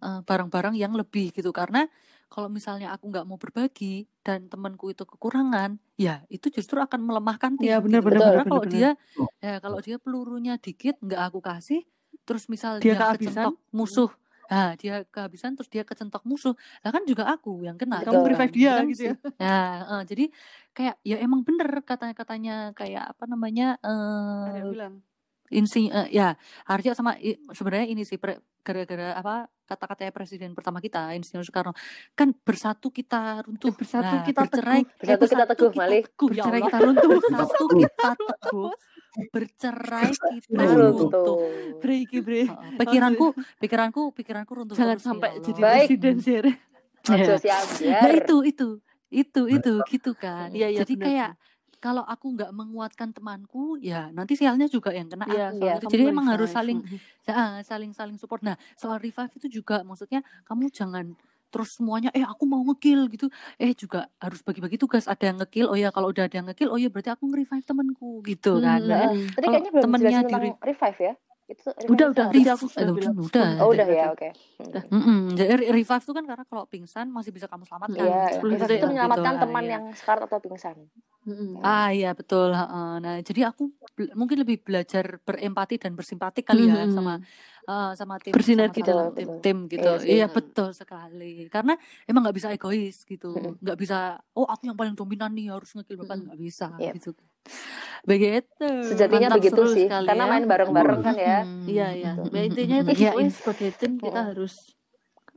eh, 0.00 0.20
barang-barang 0.24 0.72
yang 0.80 0.96
lebih 0.96 1.36
gitu 1.36 1.52
karena 1.52 1.84
kalau 2.32 2.48
misalnya 2.48 2.96
aku 2.96 3.12
nggak 3.12 3.28
mau 3.28 3.36
berbagi 3.36 4.08
dan 4.24 4.48
temanku 4.48 4.88
itu 4.88 5.04
kekurangan, 5.04 5.76
ya 6.00 6.24
itu 6.32 6.48
justru 6.48 6.80
akan 6.80 7.04
melemahkan 7.04 7.60
tim. 7.60 7.68
Iya, 7.68 7.76
benar, 7.84 8.00
gitu. 8.00 8.08
benar, 8.08 8.24
Karena 8.32 8.44
kalau 8.48 8.64
dia, 8.64 8.90
Oh. 9.20 9.28
ya 9.44 9.54
kalau 9.60 9.78
dia 9.84 9.96
pelurunya 10.00 10.54
dikit 10.56 10.96
nggak 11.04 11.20
aku 11.28 11.44
kasih, 11.44 11.84
terus 12.24 12.48
misalnya 12.48 12.80
Dia 12.80 12.96
kecentok 13.12 13.60
musuh, 13.68 14.08
nah 14.48 14.72
dia 14.80 15.04
kehabisan 15.12 15.52
terus 15.60 15.68
dia 15.68 15.84
kecentok 15.84 16.24
musuh, 16.24 16.56
lah 16.80 16.88
kan 16.88 17.04
juga 17.04 17.28
aku 17.28 17.68
yang 17.68 17.76
kena. 17.76 18.00
Kamu 18.00 18.24
revive 18.24 18.48
kan. 18.48 18.56
dia 18.56 18.70
Itu 18.72 18.78
kan 18.80 18.86
gitu 18.88 19.02
ya. 19.04 19.14
Nah, 19.36 19.68
eh, 19.92 20.02
jadi 20.08 20.24
kayak 20.72 20.96
ya 21.04 21.16
emang 21.20 21.44
bener 21.44 21.68
katanya-katanya 21.84 22.72
kayak 22.72 23.12
apa 23.12 23.24
namanya 23.28 23.76
eh 23.84 24.48
Ada 24.48 24.58
yang 24.64 24.72
bilang. 24.72 24.94
Insi 25.52 25.86
eh, 25.86 26.08
ya 26.10 26.32
Arjo 26.66 26.90
sama 26.92 27.14
sebenarnya 27.52 27.86
ini 27.86 28.02
sih 28.02 28.16
gara-gara 28.62 29.12
apa 29.12 29.34
kata-katanya 29.62 30.12
presiden 30.12 30.50
pertama 30.52 30.78
kita 30.78 31.12
Insinyur 31.12 31.42
Soekarno 31.42 31.72
kan 32.12 32.32
bersatu 32.32 32.88
kita 32.88 33.40
runtuh 33.42 33.72
Bersatu 33.72 34.16
Nah, 34.16 34.22
kita 34.22 34.40
bercerai 34.44 34.80
teguh. 34.84 34.98
Bersatu 35.00 35.24
kita 35.26 35.44
teguh, 35.48 35.70
Malik. 35.72 36.02
teguh, 36.08 36.28
ya 36.30 36.44
Bercerai 36.44 36.60
kita 36.62 36.78
runtuh. 36.78 37.10
bersatu 37.20 37.64
kita 37.72 38.08
teguh 38.16 38.70
bercerai 39.28 40.08
kita 40.40 40.62
Runtuh. 40.62 40.76
runtuh 40.80 41.10
Runtuh. 41.12 41.36
Bre 41.78 41.94
iki 42.00 42.18
bre. 42.20 42.42
Heeh, 42.48 42.70
pikiranku 42.76 43.26
pikiranku 43.60 44.02
pikiranku 44.12 44.52
runtuh 44.54 44.72
Jangan 44.72 44.96
terus, 44.96 45.04
ya 45.04 45.08
sampai 45.12 45.30
Allah. 45.30 45.44
jadi 45.44 45.60
Baik. 45.60 45.78
presiden 45.84 46.14
sih. 46.16 46.32
Ya. 46.32 47.98
Nah 47.98 48.10
itu 48.14 48.36
itu 48.46 48.68
itu 49.12 49.42
itu 49.50 49.72
gitu 49.84 50.10
kan. 50.14 50.48
Iya, 50.48 50.72
iya, 50.72 50.78
Jadi 50.80 50.94
benar, 50.96 51.04
kayak 51.04 51.30
kalau 51.82 52.06
aku 52.06 52.30
nggak 52.30 52.54
menguatkan 52.54 53.10
temanku, 53.10 53.74
ya 53.82 54.06
nanti 54.14 54.38
sialnya 54.38 54.70
juga 54.70 54.94
yang 54.94 55.10
kena. 55.10 55.26
Iya, 55.26 55.46
aku. 55.50 55.58
Gitu. 55.58 55.66
kamu 55.66 55.90
Jadi 55.90 56.02
revive. 56.06 56.14
emang 56.14 56.26
harus 56.30 56.50
saling 56.54 56.78
ya, 57.26 57.34
saling 57.70 57.90
saling 57.90 58.16
support. 58.16 58.40
Nah 58.40 58.54
soal 58.78 59.02
revive 59.02 59.34
itu 59.34 59.60
juga 59.60 59.82
maksudnya 59.82 60.22
kamu 60.46 60.70
jangan 60.70 61.18
terus 61.52 61.76
semuanya 61.76 62.08
eh 62.16 62.24
aku 62.24 62.48
mau 62.48 62.64
ngekill 62.64 63.12
gitu 63.12 63.28
eh 63.60 63.76
juga 63.76 64.08
harus 64.16 64.40
bagi-bagi 64.40 64.80
tugas 64.80 65.04
ada 65.04 65.20
yang 65.20 65.36
ngekill 65.36 65.68
oh 65.68 65.76
ya 65.76 65.92
kalau 65.92 66.08
udah 66.08 66.24
ada 66.24 66.40
yang 66.40 66.48
ngekill 66.48 66.72
oh 66.72 66.80
ya 66.80 66.88
berarti 66.88 67.12
aku 67.12 67.28
nge-revive 67.28 67.66
temanku 67.68 68.24
gitu 68.24 68.56
kan 68.56 68.80
Hmm, 68.80 68.88
Nah, 68.88 69.12
hmm. 69.12 69.36
Tadi 69.36 69.46
kayaknya 69.52 69.70
belum 69.76 69.84
temennya 69.84 70.20
di 70.24 70.34
revive 70.64 71.00
ya? 71.02 71.14
Itu 71.52 71.68
revive 71.76 71.92
Udah, 71.92 72.06
udah. 72.08 72.24
apa? 72.24 72.32
Tadi 72.32 72.40
Rev- 72.40 72.54
aku 72.56 72.66
sudah 72.72 72.94
bilang. 72.96 73.16
udah. 73.20 73.48
Oh 73.60 73.68
udah 73.68 73.84
ya, 73.84 74.04
oke. 74.08 74.28
Hmm. 74.64 74.72
Mm-mm. 74.88 75.20
Jadi 75.36 75.50
re- 75.52 75.70
revive 75.76 76.00
itu 76.00 76.12
kan 76.16 76.24
karena 76.24 76.44
kalau 76.48 76.64
pingsan 76.64 77.06
masih 77.12 77.30
bisa 77.34 77.44
kamu 77.44 77.64
selamatkan. 77.68 78.00
Iya, 78.00 78.16
Hmm, 78.16 78.32
sepuluh 78.32 78.52
revive 78.56 78.64
detik 78.64 78.72
itu 78.72 78.80
lah, 78.80 78.90
menyelamatkan 78.96 79.32
gitu. 79.34 79.42
teman 79.44 79.60
Ah, 79.60 79.66
iya. 79.66 79.72
yang 79.76 79.84
sekarat 79.92 80.22
atau 80.24 80.40
pingsan. 80.40 80.76
Mm-mm. 81.22 81.62
Ah 81.62 81.94
iya 81.94 82.10
betul. 82.18 82.50
heeh. 82.50 82.92
Nah 82.98 83.14
jadi 83.22 83.54
aku 83.54 83.70
mungkin 84.18 84.42
lebih 84.42 84.58
belajar 84.66 85.22
berempati 85.22 85.78
dan 85.78 85.94
bersimpati 85.94 86.42
kali 86.42 86.66
ya 86.66 86.82
Mm-mm. 86.82 86.90
sama 86.90 87.14
eh, 87.62 87.90
sama 87.94 88.18
tim 88.18 88.34
Bersinergi 88.34 88.82
dalam 88.82 89.14
tim, 89.14 89.28
tim. 89.38 89.58
gitu. 89.70 89.86
Iya. 90.02 90.26
Iya 90.26 90.26
betul 90.34 90.74
sekali. 90.74 91.46
Karena 91.46 91.78
emang 92.04 92.26
nggak 92.26 92.36
bisa 92.42 92.48
egois 92.50 93.06
gitu. 93.06 93.30
Mm-mm. 93.30 93.62
Nggak 93.62 93.78
bisa. 93.78 94.18
Oh 94.34 94.50
aku 94.50 94.66
yang 94.66 94.74
paling 94.74 94.98
dominan 94.98 95.30
nih 95.30 95.54
harus 95.54 95.70
ngekill 95.78 96.02
bapak 96.02 96.10
Mm-mm. 96.18 96.26
nggak 96.26 96.40
bisa 96.42 96.66
Yep. 96.82 96.94
gitu. 96.98 97.10
Begitu. 98.02 98.68
Sejatinya 98.90 99.28
Mantap 99.30 99.38
begitu 99.38 99.62
sih. 99.70 99.86
Karena 99.86 100.24
ya. 100.26 100.30
main 100.30 100.44
bareng-bareng 100.50 101.00
kan 101.06 101.14
ya. 101.14 101.38
Iya 101.70 101.86
iya. 101.94 102.12
Mm-mm. 102.18 102.34
Ya, 102.34 102.42
intinya 102.42 102.76
itu 102.82 102.90
Iya, 102.98 103.12
in- 103.14 103.30
sebagai 103.30 103.70
tim 103.78 103.92
kita 104.02 104.20
harus 104.34 104.74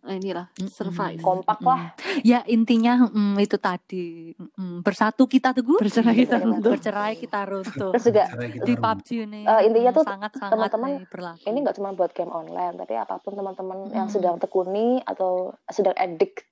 inilah 0.08 0.48
Mm-mm. 0.52 0.70
survive. 0.70 1.18
Kompak 1.18 1.60
lah. 1.60 1.94
Ya 2.22 2.46
intinya 2.46 3.06
mm, 3.06 3.36
itu 3.38 3.58
tadi 3.58 4.32
Mm, 4.36 4.82
bersatu 4.82 5.26
kita 5.26 5.52
teguh, 5.52 5.78
Bercerai 5.78 6.14
kita 6.16 6.36
Bercerai 6.36 6.46
runtuh. 6.46 6.72
bercerai 6.72 7.14
kita 7.16 7.40
runtuh. 7.44 7.92
Terus 7.92 8.06
juga 8.06 8.24
kita 8.28 8.64
di. 8.64 8.74
PUBG 8.76 9.10
ini 9.24 9.42
Eh, 9.44 9.62
intinya 9.64 9.92
tuh 9.92 10.04
sangat 10.04 10.32
sangat 10.34 10.52
teman-teman, 10.72 10.92
berlaku. 11.06 11.44
ini 11.46 11.58
nggak 11.60 11.76
cuma 11.76 11.90
buat 11.92 12.12
game 12.12 12.30
online, 12.30 12.76
tapi 12.76 12.94
apa 12.94 13.18
pun 13.18 13.34
teman-teman 13.34 13.56
yang 13.90 14.06
Mm. 14.06 14.14
sedang 14.14 14.36
tekuni 14.36 15.00
atau 15.02 15.32
sedang 15.68 15.94
addict 15.94 16.46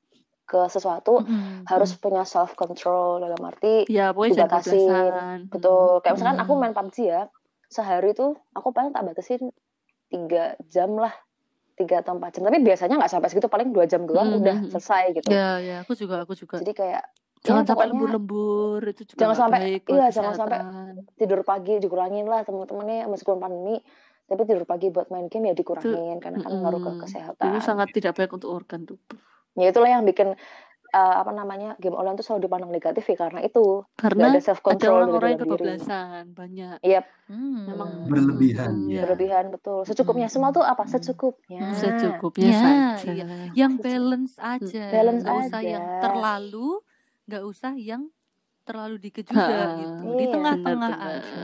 ke 0.43 0.59
sesuatu 0.65 1.21
Mm-mm. 1.21 1.63
harus 1.65 1.95
punya 1.95 2.21
self 2.23 2.53
control 2.53 3.19
dalam 3.19 3.39
arti 3.41 3.87
Ya 3.87 4.11
Dibatasin. 4.11 4.75
kebablasan. 4.83 5.39
betul 5.47 5.81
kayak 5.99 6.13
misalkan 6.13 6.37
aku 6.37 6.51
main 6.53 6.73
PUBG 6.73 6.97
ya 7.05 7.21
sehari 7.65 8.11
tuh 8.11 8.35
aku 8.51 8.69
paling 8.69 8.91
tak 8.91 9.01
batasin 9.03 9.49
tiga 10.07 10.53
jam 10.65 10.93
lah 10.93 11.09
tiga 11.73 11.99
atau 11.99 12.13
empat 12.13 12.31
jam 12.33 12.43
tapi 12.43 12.59
biasanya 12.59 12.95
nggak 12.95 13.09
sampai 13.09 13.27
segitu 13.27 13.47
paling 13.47 13.69
dua 13.69 13.83
jam 13.83 14.03
doang 14.03 14.29
Mm, 14.29 14.39
udah 14.39 14.55
mm, 14.55 14.63
mm. 14.63 14.71
selesai 14.71 15.03
gitu 15.13 15.27
Ya 15.27 15.57
ya 15.57 15.75
aku 15.81 15.93
juga 15.93 16.21
aku 16.21 16.33
juga. 16.33 16.57
jadi 16.57 16.71
kayak 16.71 17.03
Jangan 17.43 17.61
ya, 17.61 17.67
sampai 17.67 17.85
lembur-lembur 17.89 18.79
itu 18.85 19.03
juga 19.03 19.19
Jangan 19.19 19.35
sampai- 19.35 19.59
baik 19.59 19.81
iya, 19.89 20.05
jangan 20.09 20.33
sampai 20.33 20.59
tidur 21.13 21.41
pagi 21.41 21.73
dikurangin 21.75 22.23
lah 22.23 22.41
teman-temannya 22.41 23.03
meskipun 23.05 23.35
pandemi 23.37 23.83
tapi 24.23 24.41
tidur 24.43 24.63
pagi 24.63 24.87
buat 24.87 25.09
main 25.09 25.27
game 25.27 25.49
ya 25.49 25.53
dikurangin 25.53 26.17
karena 26.17 26.39
kan 26.39 26.51
ngaruh 26.53 26.79
ke 26.79 26.89
Mm-mm. 26.89 27.01
kesehatan 27.03 27.43
Itu 27.45 27.59
sangat 27.59 27.91
tidak 27.91 28.13
baik 28.13 28.31
untuk 28.31 28.49
organ 28.49 28.85
tubuh. 28.85 29.19
ya 29.53 29.67
itulah 29.67 29.91
yang 29.91 30.01
bikin 30.01 30.39
eh, 30.93 31.15
apa 31.17 31.31
namanya 31.31 31.73
game 31.75 31.93
online 31.93 32.13
tuh 32.13 32.23
selalu 32.23 32.45
dipandang 32.45 32.69
negatif 32.69 33.03
ya 33.03 33.17
karena 33.17 33.41
itu 33.41 33.81
Karena 33.93 34.29
ada 34.29 34.37
self 34.37 34.59
ada 34.59 34.65
control 34.69 34.79
dari 34.85 34.99
orang-orang 35.01 35.27
yang 35.27 35.39
dalam 35.39 35.49
diri 35.49 35.65
kebablasan 35.65 36.23
banyak. 36.31 36.77
Iya, 36.79 37.01
Hmm. 37.23 37.65
Memang 37.65 37.89
Berlebihan, 38.05 38.71
Mm, 38.75 38.89
ya. 38.89 39.01
berlebihan 39.01 39.45
betul 39.49 39.79
secukupnya 39.83 40.27
Mm, 40.27 40.33
semua 40.33 40.49
tuh 40.51 40.61
apa 40.61 40.83
secukupnya 40.85 41.61
Mm. 41.65 41.73
Secukupnya 41.73 42.45
Ya, 42.45 42.59
saja. 42.59 43.11
iya. 43.11 43.25
Yang 43.53 43.73
balance 43.79 44.35
aja, 44.37 44.85
Balance 44.87 45.23
nggak 45.23 45.37
usah 45.41 45.57
aja. 45.57 45.71
yang 45.71 45.83
terlalu, 45.99 46.69
nggak 47.25 47.43
usah 47.43 47.73
yang 47.73 48.01
terlalu 48.63 48.95
dikit 48.97 49.27
juga 49.27 49.43
Ha, 49.43 49.75
gitu. 49.75 50.03
iya. 50.03 50.15
Di 50.15 50.25
tengah-tengah 50.25 50.91
aja. 50.95 51.41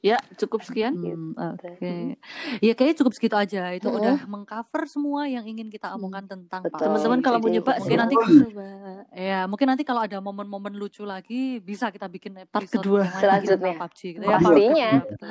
Ya, 0.00 0.18
cukup 0.36 0.60
sekian. 0.60 0.92
Hmm, 0.92 1.32
Oke, 1.54 1.70
Mm. 1.78 2.18
ya 2.58 2.72
kayaknya 2.72 2.96
cukup 2.98 3.12
segitu 3.12 3.34
aja. 3.34 3.70
Itu 3.70 3.86
Mm-mm. 3.86 3.98
udah 3.98 4.16
mengcover 4.26 4.82
semua 4.84 5.24
yang 5.24 5.42
ingin 5.42 5.66
kita 5.66 5.94
omongkan 5.94 6.26
tentang 6.26 6.62
Betul. 6.62 6.76
PUBG. 6.76 6.84
Teman-teman 6.84 7.20
kalau 7.20 7.38
mau 7.38 7.48
nyoba 7.48 7.72
mungkin 7.72 7.82
silahkan 7.82 8.00
nanti 8.02 8.14
coba. 8.44 8.66
Ya, 9.12 9.40
mungkin 9.46 9.66
nanti 9.66 9.82
kalau 9.82 10.00
ada 10.00 10.18
momen-momen 10.18 10.74
lucu 10.74 11.02
lagi 11.02 11.58
bisa 11.58 11.88
kita 11.88 12.06
bikin 12.06 12.34
Part 12.44 12.60
episode 12.60 12.82
kedua. 12.82 13.02
Selanjutnya. 13.16 13.74
PUBG 13.78 14.00
gitu 14.12 14.24
ya. 14.24 14.36
Pastinya. 14.36 14.90
betul. 15.00 15.28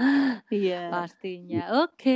Iya. 0.49 0.81
Pastinya. 0.89 1.63
Oke. 1.83 2.15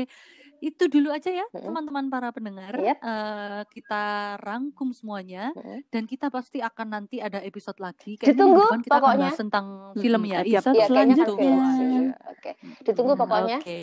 Itu 0.62 0.86
dulu 0.86 1.08
aja 1.10 1.30
ya, 1.30 1.46
teman-teman 1.50 2.08
para 2.08 2.30
pendengar. 2.30 2.72
Yap. 2.74 3.00
Eh, 3.00 3.62
kita 3.70 4.04
rangkum 4.38 4.92
semuanya 4.92 5.52
Mm-mm. 5.52 5.88
dan 5.88 6.04
kita 6.04 6.28
pasti 6.28 6.60
akan 6.60 6.88
nanti 6.92 7.18
ada 7.18 7.40
episode 7.40 7.78
lagi. 7.78 8.16
Kayaknya 8.16 8.36
Ditunggu, 8.36 8.64
depan 8.66 8.80
kita 8.82 8.92
akan 8.92 9.00
pokoknya. 9.02 9.24
bahas 9.24 9.38
tentang 9.38 9.66
film 9.96 10.22
ya. 10.24 10.40
Iya, 10.42 10.60
episode 10.60 10.74
Iya, 10.74 10.82
kan 10.82 10.90
selanjutnya. 10.90 11.56
sih. 11.72 12.06
Oke. 12.30 12.52
Ditunggu 12.84 13.14
Hmm, 13.14 13.22
pokoknya. 13.22 13.58
Oke. 13.60 13.80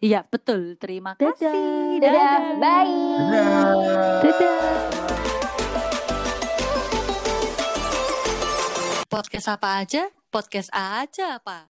Iya, 0.00 0.20
betul. 0.22 0.60
Terima 0.76 1.10
Dadah. 1.12 1.30
kasih. 1.32 1.98
Dadah. 1.98 2.38
Bye. 2.56 2.98
Dadah. 3.14 3.70
Dadah. 4.20 4.58
Podcast 9.06 9.46
apa 9.48 9.78
aja? 9.78 10.02
Podcast 10.28 10.74
aja 10.74 11.38
apa? 11.38 11.70